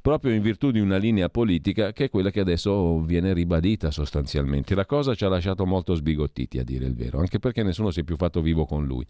[0.00, 4.74] proprio in virtù di una linea politica che è quella che adesso viene ribadita sostanzialmente.
[4.74, 8.00] La cosa ci ha lasciato molto sbigottiti, a dire il vero, anche perché nessuno si
[8.00, 9.06] è più fatto vivo con lui,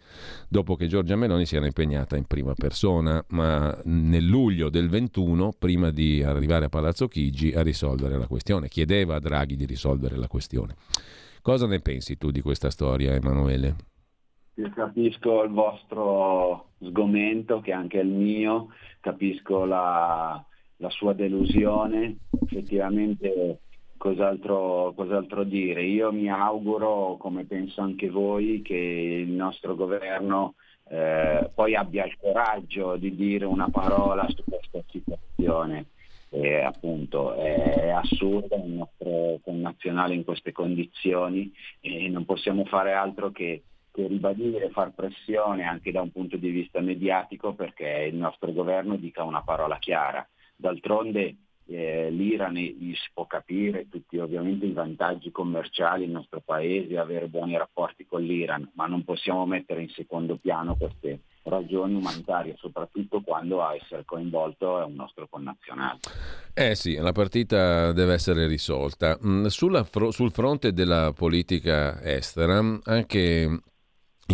[0.49, 5.53] dopo che Giorgia Meloni si era impegnata in prima persona, ma nel luglio del 21,
[5.57, 8.67] prima di arrivare a Palazzo Chigi, a risolvere la questione.
[8.67, 10.75] Chiedeva a Draghi di risolvere la questione.
[11.41, 13.75] Cosa ne pensi tu di questa storia, Emanuele?
[14.55, 18.67] Io capisco il vostro sgomento, che è anche il mio,
[18.99, 20.45] capisco la,
[20.81, 23.59] la sua delusione, effettivamente
[23.97, 25.83] cos'altro, cos'altro, dire.
[25.83, 30.55] Io mi auguro, come penso anche voi, che il nostro governo
[30.89, 35.85] eh, poi abbia il coraggio di dire una parola su questa situazione.
[36.33, 41.51] Eh, appunto è assurdo il nostro connazionale in queste condizioni
[41.81, 46.37] e non possiamo fare altro che che ribadire e far pressione anche da un punto
[46.37, 50.25] di vista mediatico perché il nostro governo dica una parola chiara.
[50.61, 51.35] D'altronde
[51.65, 57.57] eh, l'Iran si può capire tutti ovviamente i vantaggi commerciali del nostro paese, avere buoni
[57.57, 63.63] rapporti con l'Iran, ma non possiamo mettere in secondo piano queste ragioni umanitarie, soprattutto quando
[63.63, 65.99] a essere coinvolto è un nostro connazionale.
[66.53, 69.17] Eh sì, la partita deve essere risolta.
[69.25, 73.61] Mm, sulla, sul fronte della politica estera, anche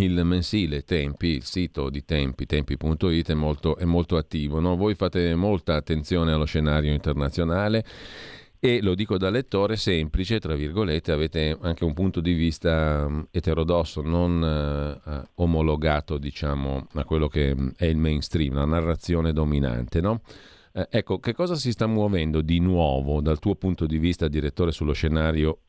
[0.04, 4.60] il mensile Tempi, il sito di Tempi, tempi.it è molto, è molto attivo.
[4.60, 4.76] No?
[4.76, 7.84] Voi fate molta attenzione allo scenario internazionale
[8.60, 13.28] e lo dico da lettore semplice, tra virgolette, avete anche un punto di vista um,
[13.30, 20.02] eterodosso, non uh, omologato diciamo, a quello che è il mainstream, la narrazione dominante.
[20.02, 20.22] No?
[20.74, 24.72] Eh, ecco, che cosa si sta muovendo di nuovo dal tuo punto di vista, direttore,
[24.72, 25.60] sullo scenario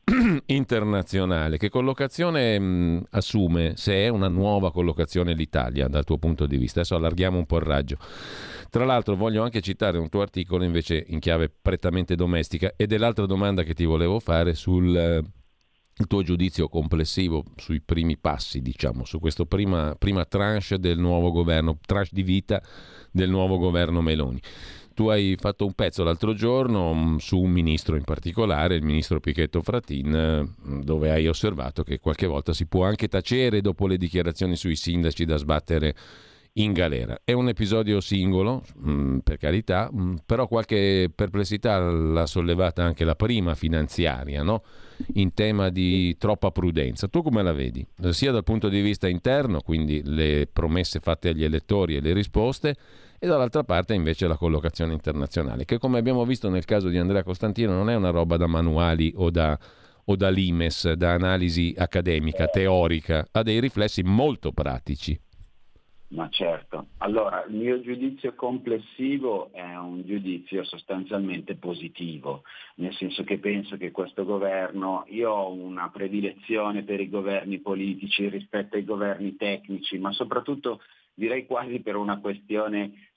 [0.49, 1.57] internazionale?
[1.57, 6.79] Che collocazione mh, assume, se è una nuova collocazione l'Italia dal tuo punto di vista?
[6.79, 7.97] Adesso allarghiamo un po' il raggio.
[8.69, 12.97] Tra l'altro voglio anche citare un tuo articolo invece in chiave prettamente domestica ed è
[12.97, 15.23] l'altra domanda che ti volevo fare sul eh,
[15.99, 21.31] il tuo giudizio complessivo sui primi passi, diciamo, su questa prima, prima tranche del nuovo
[21.31, 22.61] governo, tranche di vita
[23.11, 24.39] del nuovo governo Meloni
[24.99, 29.21] tu hai fatto un pezzo l'altro giorno mm, su un ministro in particolare, il ministro
[29.21, 33.95] Pichetto Fratin, mm, dove hai osservato che qualche volta si può anche tacere dopo le
[33.95, 35.95] dichiarazioni sui sindaci da sbattere
[36.53, 37.21] in galera.
[37.23, 39.89] È un episodio singolo, mm, per carità,
[40.25, 44.63] però qualche perplessità l'ha sollevata anche la prima finanziaria, no?
[45.13, 47.07] in tema di troppa prudenza.
[47.07, 47.87] Tu come la vedi?
[48.09, 52.75] Sia dal punto di vista interno, quindi le promesse fatte agli elettori e le risposte,
[53.19, 57.23] e dall'altra parte invece la collocazione internazionale, che come abbiamo visto nel caso di Andrea
[57.23, 59.59] Costantino non è una roba da manuali o da,
[60.05, 65.19] o da limes, da analisi accademica, teorica, ha dei riflessi molto pratici.
[66.11, 72.41] Ma certo, allora il mio giudizio complessivo è un giudizio sostanzialmente positivo,
[72.75, 78.27] nel senso che penso che questo governo, io ho una predilezione per i governi politici
[78.27, 80.81] rispetto ai governi tecnici, ma soprattutto
[81.19, 83.09] direi quasi per una questione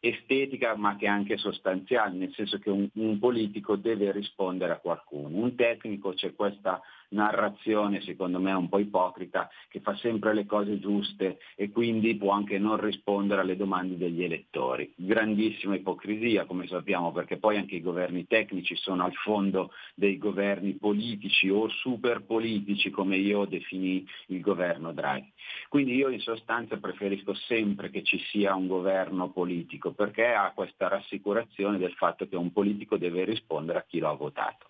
[0.00, 4.78] estetica ma che è anche sostanziale, nel senso che un, un, politico deve rispondere a
[4.78, 5.36] qualcuno.
[5.36, 6.80] Un tecnico c'è questa
[7.10, 12.32] narrazione, secondo me un po' ipocrita, che fa sempre le cose giuste e quindi può
[12.32, 14.92] anche non rispondere alle domande degli elettori.
[14.96, 20.74] Grandissima ipocrisia, come sappiamo, perché poi anche i governi tecnici sono al fondo dei governi
[20.74, 25.32] politici o super politici, come io definì il governo Draghi.
[25.68, 30.88] Quindi io in sostanza preferisco sempre che ci sia un governo politico, perché ha questa
[30.88, 34.68] rassicurazione del fatto che un politico deve rispondere a chi lo ha votato.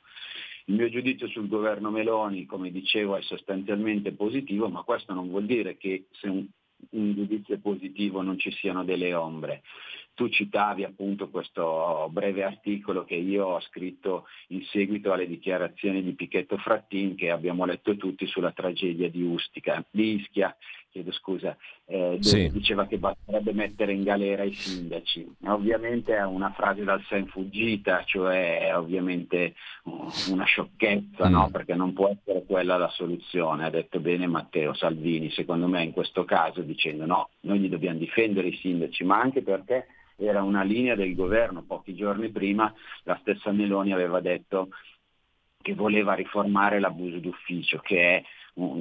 [0.69, 5.47] Il mio giudizio sul governo Meloni, come dicevo, è sostanzialmente positivo, ma questo non vuol
[5.47, 6.45] dire che se un,
[6.91, 9.63] un giudizio è positivo non ci siano delle ombre.
[10.15, 16.15] Tu citavi appunto questo breve articolo che io ho scritto in seguito alle dichiarazioni di
[16.15, 20.57] Pichetto Frattin che abbiamo letto tutti sulla tragedia di, Ustica, di Ischia,
[20.97, 22.51] chiedo scusa, eh, sì.
[22.51, 25.37] diceva che basterebbe mettere in galera i sindaci.
[25.45, 29.55] Ovviamente è una frase dal sen fuggita, cioè è ovviamente
[30.31, 31.33] una sciocchezza, mm.
[31.33, 31.51] no?
[31.51, 35.93] perché non può essere quella la soluzione, ha detto bene Matteo Salvini, secondo me in
[35.93, 40.63] questo caso dicendo no, noi gli dobbiamo difendere i sindaci, ma anche perché era una
[40.63, 41.63] linea del governo.
[41.63, 44.69] Pochi giorni prima la stessa Meloni aveva detto
[45.61, 48.23] che voleva riformare l'abuso d'ufficio, che è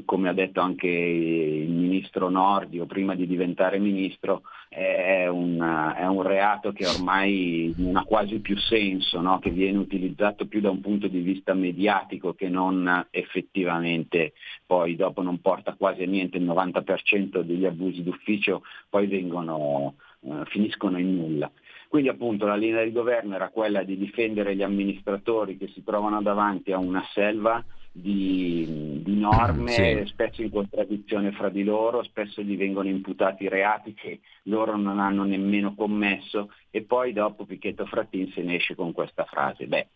[0.06, 6.22] come ha detto anche il ministro Nordio prima di diventare ministro, è un, è un
[6.22, 9.40] reato che ormai non ha quasi più senso, no?
[9.40, 14.34] che viene utilizzato più da un punto di vista mediatico che non effettivamente
[14.66, 20.46] poi dopo non porta quasi a niente, il 90% degli abusi d'ufficio poi vengono, eh,
[20.46, 21.52] finiscono in nulla.
[21.90, 26.22] Quindi appunto la linea di governo era quella di difendere gli amministratori che si trovano
[26.22, 27.64] davanti a una selva
[27.98, 30.02] di, di norme, sì.
[30.08, 35.24] spesso in contraddizione fra di loro, spesso gli vengono imputati reati che loro non hanno
[35.24, 39.68] nemmeno commesso e poi dopo Pichetto Frattin se ne esce con questa frase.
[39.68, 39.88] Beh,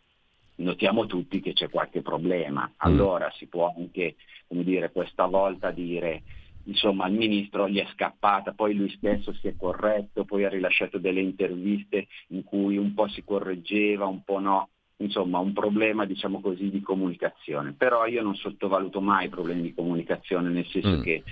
[0.56, 2.66] notiamo tutti che c'è qualche problema.
[2.68, 2.74] Mm.
[2.78, 4.16] Allora si può anche,
[4.48, 6.24] come dire, questa volta dire
[6.64, 11.00] insomma al ministro gli è scappata, poi lui stesso si è corretto, poi ha rilasciato
[11.00, 14.70] delle interviste in cui un po' si correggeva, un po' no
[15.00, 19.74] insomma un problema diciamo così di comunicazione, però io non sottovaluto mai i problemi di
[19.74, 21.02] comunicazione, nel senso mm.
[21.02, 21.24] che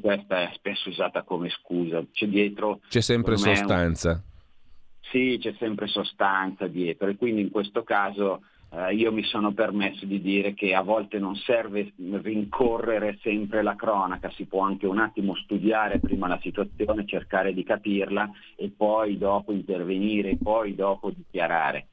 [0.00, 2.80] questa è spesso usata come scusa, c'è dietro...
[2.88, 4.10] C'è sempre sostanza.
[4.10, 4.20] Un...
[5.00, 10.06] Sì, c'è sempre sostanza dietro e quindi in questo caso eh, io mi sono permesso
[10.06, 14.98] di dire che a volte non serve rincorrere sempre la cronaca, si può anche un
[14.98, 21.88] attimo studiare prima la situazione, cercare di capirla e poi dopo intervenire, poi dopo dichiarare.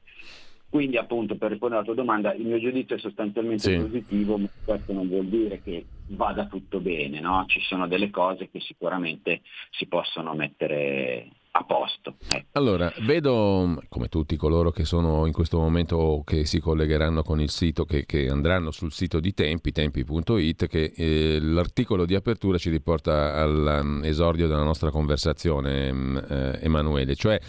[0.70, 3.76] Quindi appunto per rispondere alla tua domanda, il mio giudizio è sostanzialmente sì.
[3.76, 7.44] positivo, ma questo non vuol dire che vada tutto bene, no?
[7.48, 9.40] ci sono delle cose che sicuramente
[9.70, 12.14] si possono mettere a posto.
[12.28, 12.46] Ecco.
[12.52, 17.50] Allora, vedo come tutti coloro che sono in questo momento che si collegheranno con il
[17.50, 22.70] sito, che, che andranno sul sito di Tempi, tempi.it, che eh, l'articolo di apertura ci
[22.70, 27.40] riporta all'esordio della nostra conversazione, mm, eh, Emanuele, cioè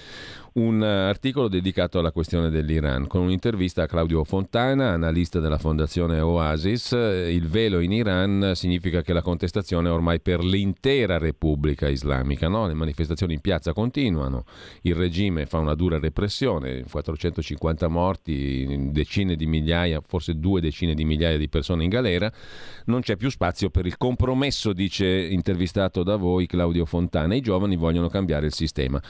[0.53, 6.91] un articolo dedicato alla questione dell'Iran con un'intervista a Claudio Fontana, analista della fondazione Oasis.
[6.91, 12.49] Il velo in Iran significa che la contestazione è ormai per l'intera Repubblica Islamica.
[12.49, 12.67] No?
[12.67, 14.43] Le manifestazioni in piazza continuano,
[14.81, 21.05] il regime fa una dura repressione, 450 morti, decine di migliaia, forse due decine di
[21.05, 22.29] migliaia di persone in galera.
[22.87, 27.35] Non c'è più spazio per il compromesso, dice intervistato da voi Claudio Fontana.
[27.35, 29.01] I giovani vogliono cambiare il sistema.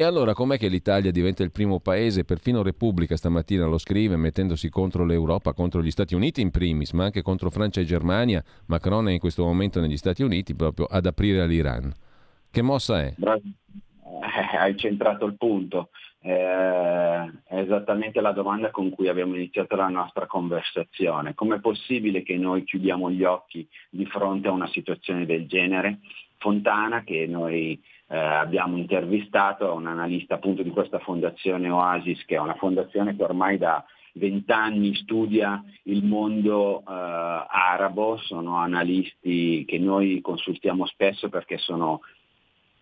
[0.00, 4.70] E allora com'è che l'Italia diventa il primo paese, perfino Repubblica stamattina lo scrive, mettendosi
[4.70, 8.42] contro l'Europa, contro gli Stati Uniti in primis, ma anche contro Francia e Germania?
[8.68, 11.92] Macron è in questo momento negli Stati Uniti proprio ad aprire all'Iran.
[12.50, 13.14] Che mossa è?
[13.14, 15.90] Eh, hai centrato il punto.
[16.22, 21.34] Eh, è esattamente la domanda con cui abbiamo iniziato la nostra conversazione.
[21.34, 25.98] Com'è possibile che noi chiudiamo gli occhi di fronte a una situazione del genere?
[26.38, 27.78] Fontana, che noi
[28.10, 33.22] eh, abbiamo intervistato un analista appunto di questa fondazione Oasis, che è una fondazione che
[33.22, 33.84] ormai da
[34.14, 42.00] vent'anni studia il mondo eh, arabo, sono analisti che noi consultiamo spesso perché sono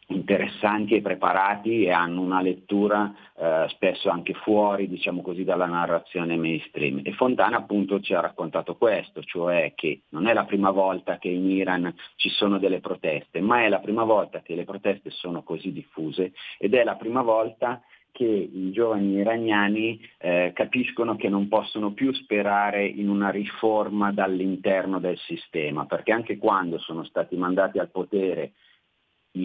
[0.09, 6.37] interessanti e preparati e hanno una lettura eh, spesso anche fuori diciamo così, dalla narrazione
[6.37, 7.01] mainstream.
[7.03, 11.29] E Fontana appunto ci ha raccontato questo, cioè che non è la prima volta che
[11.29, 15.43] in Iran ci sono delle proteste, ma è la prima volta che le proteste sono
[15.43, 21.47] così diffuse ed è la prima volta che i giovani iraniani eh, capiscono che non
[21.47, 27.79] possono più sperare in una riforma dall'interno del sistema, perché anche quando sono stati mandati
[27.79, 28.55] al potere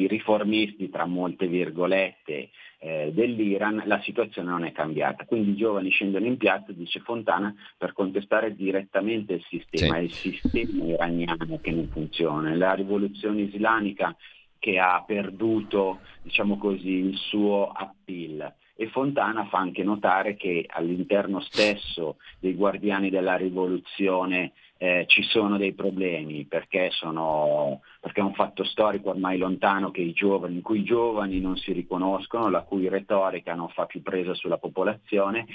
[0.02, 2.50] i riformisti, tra molte virgolette,
[2.80, 5.26] eh, dell'Iran, la situazione non è cambiata.
[5.26, 10.00] Quindi i giovani scendono in piazza, dice Fontana, per contestare direttamente il sistema, sì.
[10.00, 14.16] è il sistema iraniano che non funziona, la rivoluzione islamica
[14.60, 18.54] che ha perduto diciamo così, il suo appeal.
[18.76, 24.54] E Fontana fa anche notare che all'interno stesso dei guardiani della rivoluzione
[24.84, 30.56] eh, ci sono dei problemi perché, sono, perché, è un fatto storico ormai lontano giovani,
[30.56, 34.58] in cui i giovani non si riconoscono, la cui retorica non fa più presa sulla
[34.58, 35.46] popolazione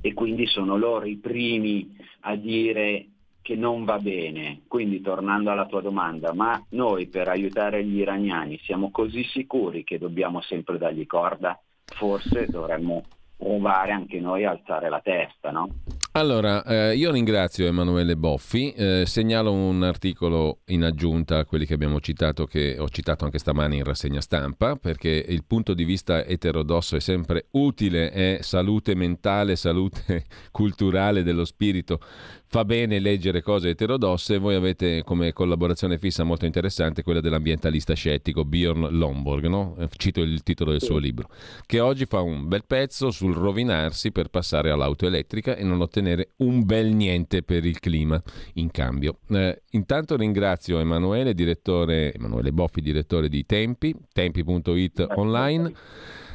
[0.00, 3.06] e quindi sono loro i primi a dire
[3.42, 4.60] che non va bene.
[4.68, 9.98] Quindi tornando alla tua domanda, ma noi per aiutare gli iraniani siamo così sicuri che
[9.98, 11.60] dobbiamo sempre dargli corda?
[11.84, 13.02] Forse dovremmo
[13.36, 15.68] provare anche noi a alzare la testa, no?
[16.12, 21.74] Allora, eh, io ringrazio Emanuele Boffi, eh, segnalo un articolo in aggiunta a quelli che
[21.74, 26.24] abbiamo citato, che ho citato anche stamani in rassegna stampa, perché il punto di vista
[26.24, 32.00] eterodosso è sempre utile, è salute mentale, salute culturale dello spirito
[32.52, 34.38] fa bene leggere cose eterodosse.
[34.38, 39.76] Voi avete come collaborazione fissa molto interessante quella dell'ambientalista scettico Bjorn Lomborg, no?
[39.78, 41.28] Eh, cito il titolo del suo libro,
[41.64, 45.99] che oggi fa un bel pezzo sul rovinarsi per passare all'auto elettrica e non ottenere
[46.38, 48.20] un bel niente per il clima
[48.54, 49.18] in cambio.
[49.28, 55.72] Eh, intanto ringrazio Emanuele, direttore, Emanuele Boffi, direttore di Tempi, tempi.it online.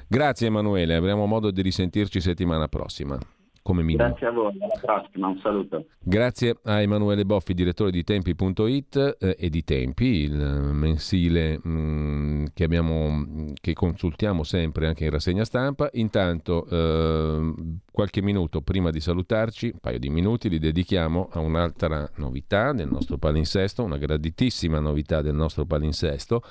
[0.07, 3.17] Grazie Emanuele, avremo modo di risentirci settimana prossima
[3.65, 4.07] come minimo.
[4.07, 5.87] Grazie a voi, alla prossima, un saluto.
[5.97, 12.45] Grazie a Emanuele Boffi, direttore di Tempi.it eh, e di Tempi, il mensile mh, mm,
[12.53, 15.89] che, abbiamo, che consultiamo sempre anche in rassegna stampa.
[15.93, 17.53] Intanto, eh,
[17.91, 22.87] qualche minuto prima di salutarci, un paio di minuti, li dedichiamo a un'altra novità del
[22.87, 26.43] nostro palinsesto, una graditissima novità del nostro palinsesto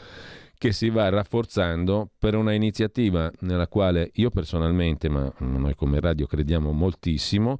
[0.65, 6.25] che si va rafforzando per una iniziativa nella quale io personalmente, ma noi come radio
[6.25, 7.59] crediamo moltissimo,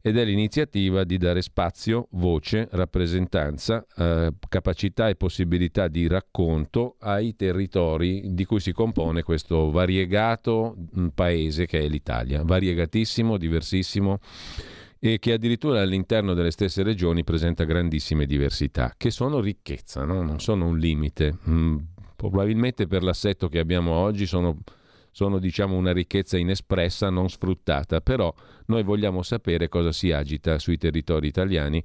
[0.00, 7.36] ed è l'iniziativa di dare spazio, voce, rappresentanza, eh, capacità e possibilità di racconto ai
[7.36, 14.20] territori di cui si compone questo variegato mm, paese che è l'Italia, variegatissimo, diversissimo
[14.98, 20.22] e che addirittura all'interno delle stesse regioni presenta grandissime diversità, che sono ricchezza, no?
[20.22, 21.36] non sono un limite.
[22.18, 24.58] Probabilmente per l'assetto che abbiamo oggi sono,
[25.12, 28.34] sono diciamo, una ricchezza inespressa, non sfruttata, però
[28.66, 31.80] noi vogliamo sapere cosa si agita sui territori italiani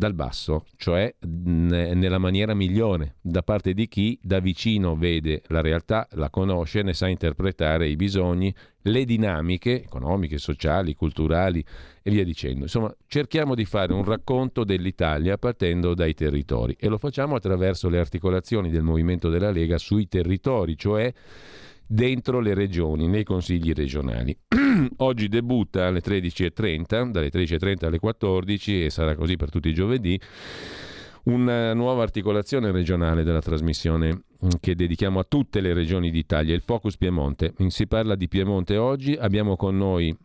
[0.00, 6.08] dal basso, cioè nella maniera migliore, da parte di chi da vicino vede la realtà,
[6.12, 8.52] la conosce, ne sa interpretare i bisogni,
[8.84, 11.62] le dinamiche economiche, sociali, culturali
[12.02, 12.62] e via dicendo.
[12.62, 17.98] Insomma, cerchiamo di fare un racconto dell'Italia partendo dai territori e lo facciamo attraverso le
[17.98, 21.12] articolazioni del movimento della Lega sui territori, cioè
[21.92, 24.36] dentro le regioni, nei consigli regionali.
[24.98, 30.18] Oggi debutta alle 13.30, dalle 13.30 alle 14 e sarà così per tutti i giovedì,
[31.24, 36.62] una nuova articolazione regionale della trasmissione mm, che dedichiamo a tutte le regioni d'Italia, il
[36.62, 37.54] Focus Piemonte.
[37.66, 40.16] Si parla di Piemonte oggi, abbiamo con noi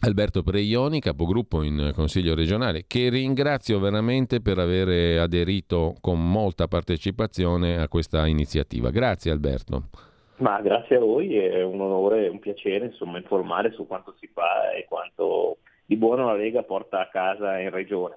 [0.00, 7.76] Alberto Preioni, capogruppo in Consiglio regionale, che ringrazio veramente per aver aderito con molta partecipazione
[7.76, 8.88] a questa iniziativa.
[8.88, 9.90] Grazie Alberto.
[10.36, 14.28] Ma grazie a voi, è un onore e un piacere insomma, informare su quanto si
[14.32, 18.16] fa e quanto di buono la Lega porta a casa in regione.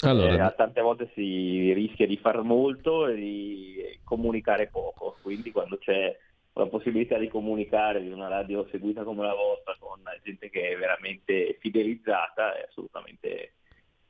[0.00, 0.50] Allora.
[0.50, 6.14] Eh, tante volte si rischia di far molto e di comunicare poco, quindi quando c'è
[6.52, 10.76] la possibilità di comunicare di una radio seguita come la vostra con gente che è
[10.76, 13.54] veramente fidelizzata è assolutamente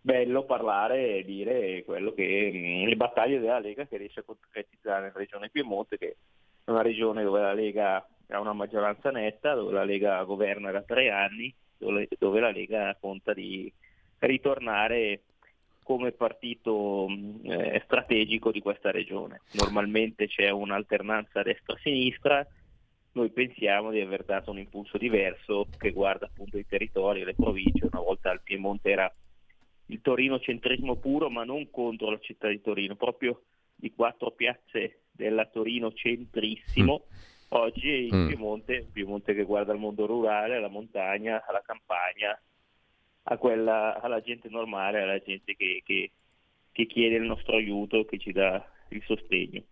[0.01, 5.07] bello parlare e dire quello che mm, le battaglie della Lega che riesce a concretizzare
[5.07, 6.17] in Regione Piemonte che
[6.65, 10.83] è una regione dove la Lega ha una maggioranza netta, dove la Lega governa da
[10.83, 13.71] tre anni, dove, dove la Lega conta di
[14.21, 15.23] ritornare
[15.83, 17.07] come partito
[17.43, 19.43] eh, strategico di questa regione.
[19.53, 22.47] Normalmente c'è un'alternanza destra-sinistra,
[23.13, 27.89] noi pensiamo di aver dato un impulso diverso che guarda appunto i territori le province,
[27.93, 29.15] una volta il Piemonte era
[29.89, 33.43] il Torino centrismo puro ma non contro la città di Torino, proprio
[33.75, 37.47] di quattro piazze della Torino centrissimo, mm.
[37.49, 38.27] oggi il mm.
[38.29, 42.41] Piemonte, Piemonte che guarda al mondo rurale, alla montagna, alla campagna,
[43.25, 46.11] a quella, alla gente normale, alla gente che, che,
[46.73, 49.63] che chiede il nostro aiuto, che ci dà il sostegno.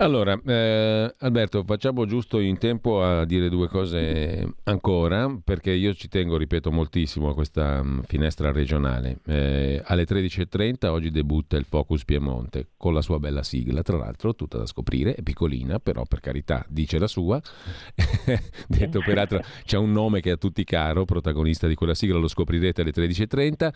[0.00, 6.06] Allora, eh, Alberto, facciamo giusto in tempo a dire due cose ancora, perché io ci
[6.06, 9.18] tengo, ripeto, moltissimo a questa mh, mm, finestra regionale.
[9.26, 14.36] Eh, alle 13.30 oggi debutta il Focus Piemonte con la sua bella sigla, tra l'altro
[14.36, 17.42] tutta da scoprire, è piccolina, però per carità dice la sua.
[18.68, 22.28] Detto peraltro, c'è un nome che è a tutti caro, protagonista di quella sigla, lo
[22.28, 23.72] scoprirete alle 13.30.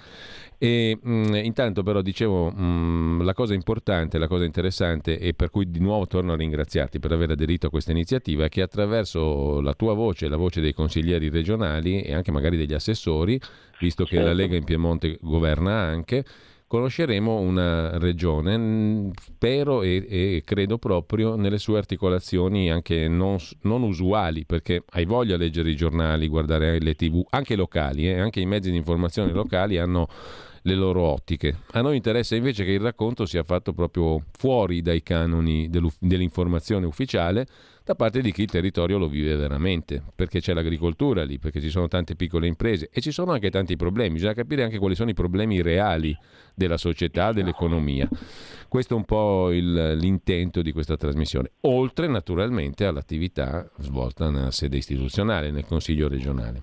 [0.57, 5.35] E mh, mm, intanto però dicevo, mh, mm, la cosa importante, la cosa interessante e
[5.35, 9.63] per cui di nuovo torno a ringraziarti per aver aderito a questa iniziativa, che attraverso
[9.63, 13.41] la tua voce, la voce dei consiglieri regionali e anche magari degli assessori,
[13.81, 14.27] visto che certo.
[14.27, 16.23] la Lega in Piemonte governa anche,
[16.67, 24.45] conosceremo una regione, spero e, e, credo proprio nelle sue articolazioni anche non, non, usuali,
[24.45, 28.47] perché hai voglia di leggere i giornali, guardare le tv, anche locali, eh, anche i
[28.47, 30.09] mezzi di informazione locali hanno
[30.63, 31.59] le loro ottiche.
[31.73, 35.69] A noi interessa invece che il racconto sia fatto proprio fuori dai canoni
[35.99, 37.47] dell'informazione ufficiale
[37.85, 41.69] da parte di chi il territorio lo vive veramente, perché c'è l'agricoltura lì, perché ci
[41.69, 45.11] sono tante piccole imprese e ci sono anche tanti problemi, bisogna capire anche quali sono
[45.11, 46.17] i problemi reali
[46.55, 48.09] della società, dell'economia.
[48.69, 54.77] Questo è un po' il, l'intento di questa trasmissione, oltre naturalmente all'attività svolta nella sede
[54.77, 56.63] istituzionale, nel Consiglio regionale.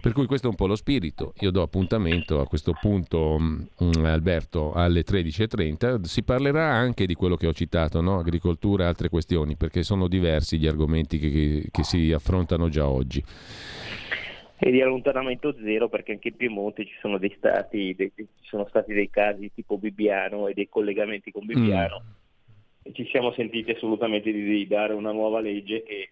[0.00, 1.34] Per cui questo è un po' lo spirito.
[1.40, 6.02] Io do appuntamento a questo punto, mm, Alberto, alle 13.30.
[6.02, 8.18] Si parlerà anche di quello che ho citato, no?
[8.18, 13.22] agricoltura e altre questioni, perché sono diversi gli argomenti che, che si affrontano già oggi
[14.62, 18.66] e di allontanamento zero perché anche in Piemonte ci sono, dei stati, dei, ci sono
[18.68, 22.82] stati dei casi tipo Bibbiano e dei collegamenti con Bibbiano mm.
[22.82, 26.10] e ci siamo sentiti assolutamente di, di dare una nuova legge che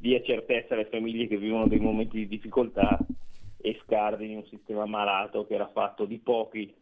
[0.00, 2.98] dia certezza alle famiglie che vivono dei momenti di difficoltà
[3.60, 6.74] e scardini un sistema malato che era fatto di pochi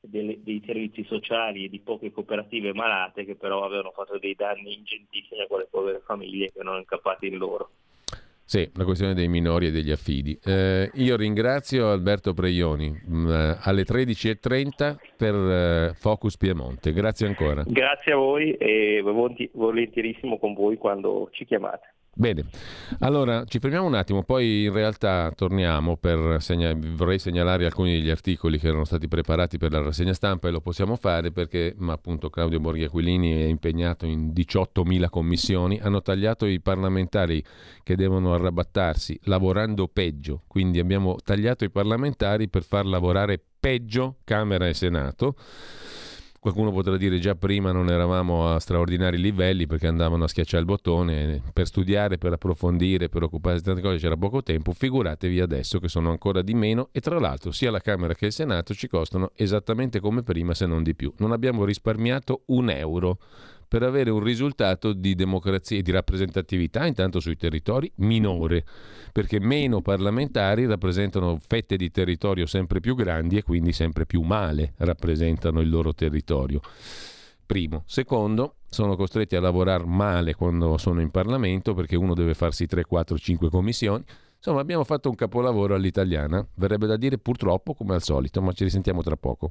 [0.00, 4.74] delle, dei servizi sociali e di poche cooperative malate che però avevano fatto dei danni
[4.74, 7.70] ingentissimi a quelle povere famiglie che erano incappate in loro.
[8.46, 10.38] Sì, la questione dei minori e degli affidi.
[10.42, 16.92] Eh, io ringrazio Alberto Preioni mh, mm, alle 13.30 per uh, Focus Piemonte.
[16.92, 17.62] Grazie ancora.
[17.66, 19.02] Grazie a voi e
[19.52, 21.94] volentierissimo con voi quando ci chiamate.
[22.16, 22.44] Bene,
[23.00, 28.08] allora ci fermiamo un attimo, poi in realtà torniamo per segna- vorrei segnalare alcuni degli
[28.08, 32.30] articoli che erano stati preparati per la rassegna stampa e lo possiamo fare perché appunto
[32.30, 37.42] Claudio Borghi Aquilini è impegnato in 18.000 commissioni, hanno tagliato i parlamentari
[37.82, 44.68] che devono arrabattarsi lavorando peggio, quindi abbiamo tagliato i parlamentari per far lavorare peggio Camera
[44.68, 45.34] e Senato
[46.44, 50.66] Qualcuno potrà dire già prima non eravamo a straordinari livelli perché andavano a schiacciare il
[50.68, 55.78] bottone per studiare, per approfondire, per occuparsi di tante cose c'era poco tempo, figuratevi adesso
[55.78, 58.88] che sono ancora di meno e tra l'altro sia la Camera che il Senato ci
[58.88, 61.14] costano esattamente come prima se non di più.
[61.16, 63.16] Non abbiamo risparmiato un euro
[63.66, 68.64] per avere un risultato di democrazia e di rappresentatività intanto sui territori minore,
[69.12, 74.74] perché meno parlamentari rappresentano fette di territorio sempre più grandi e quindi sempre più male
[74.78, 76.60] rappresentano il loro territorio.
[77.46, 77.82] Primo.
[77.86, 82.84] Secondo, sono costretti a lavorare male quando sono in Parlamento perché uno deve farsi 3,
[82.84, 84.04] 4, 5 commissioni.
[84.36, 88.64] Insomma, abbiamo fatto un capolavoro all'italiana, verrebbe da dire purtroppo come al solito, ma ci
[88.64, 89.50] risentiamo tra poco.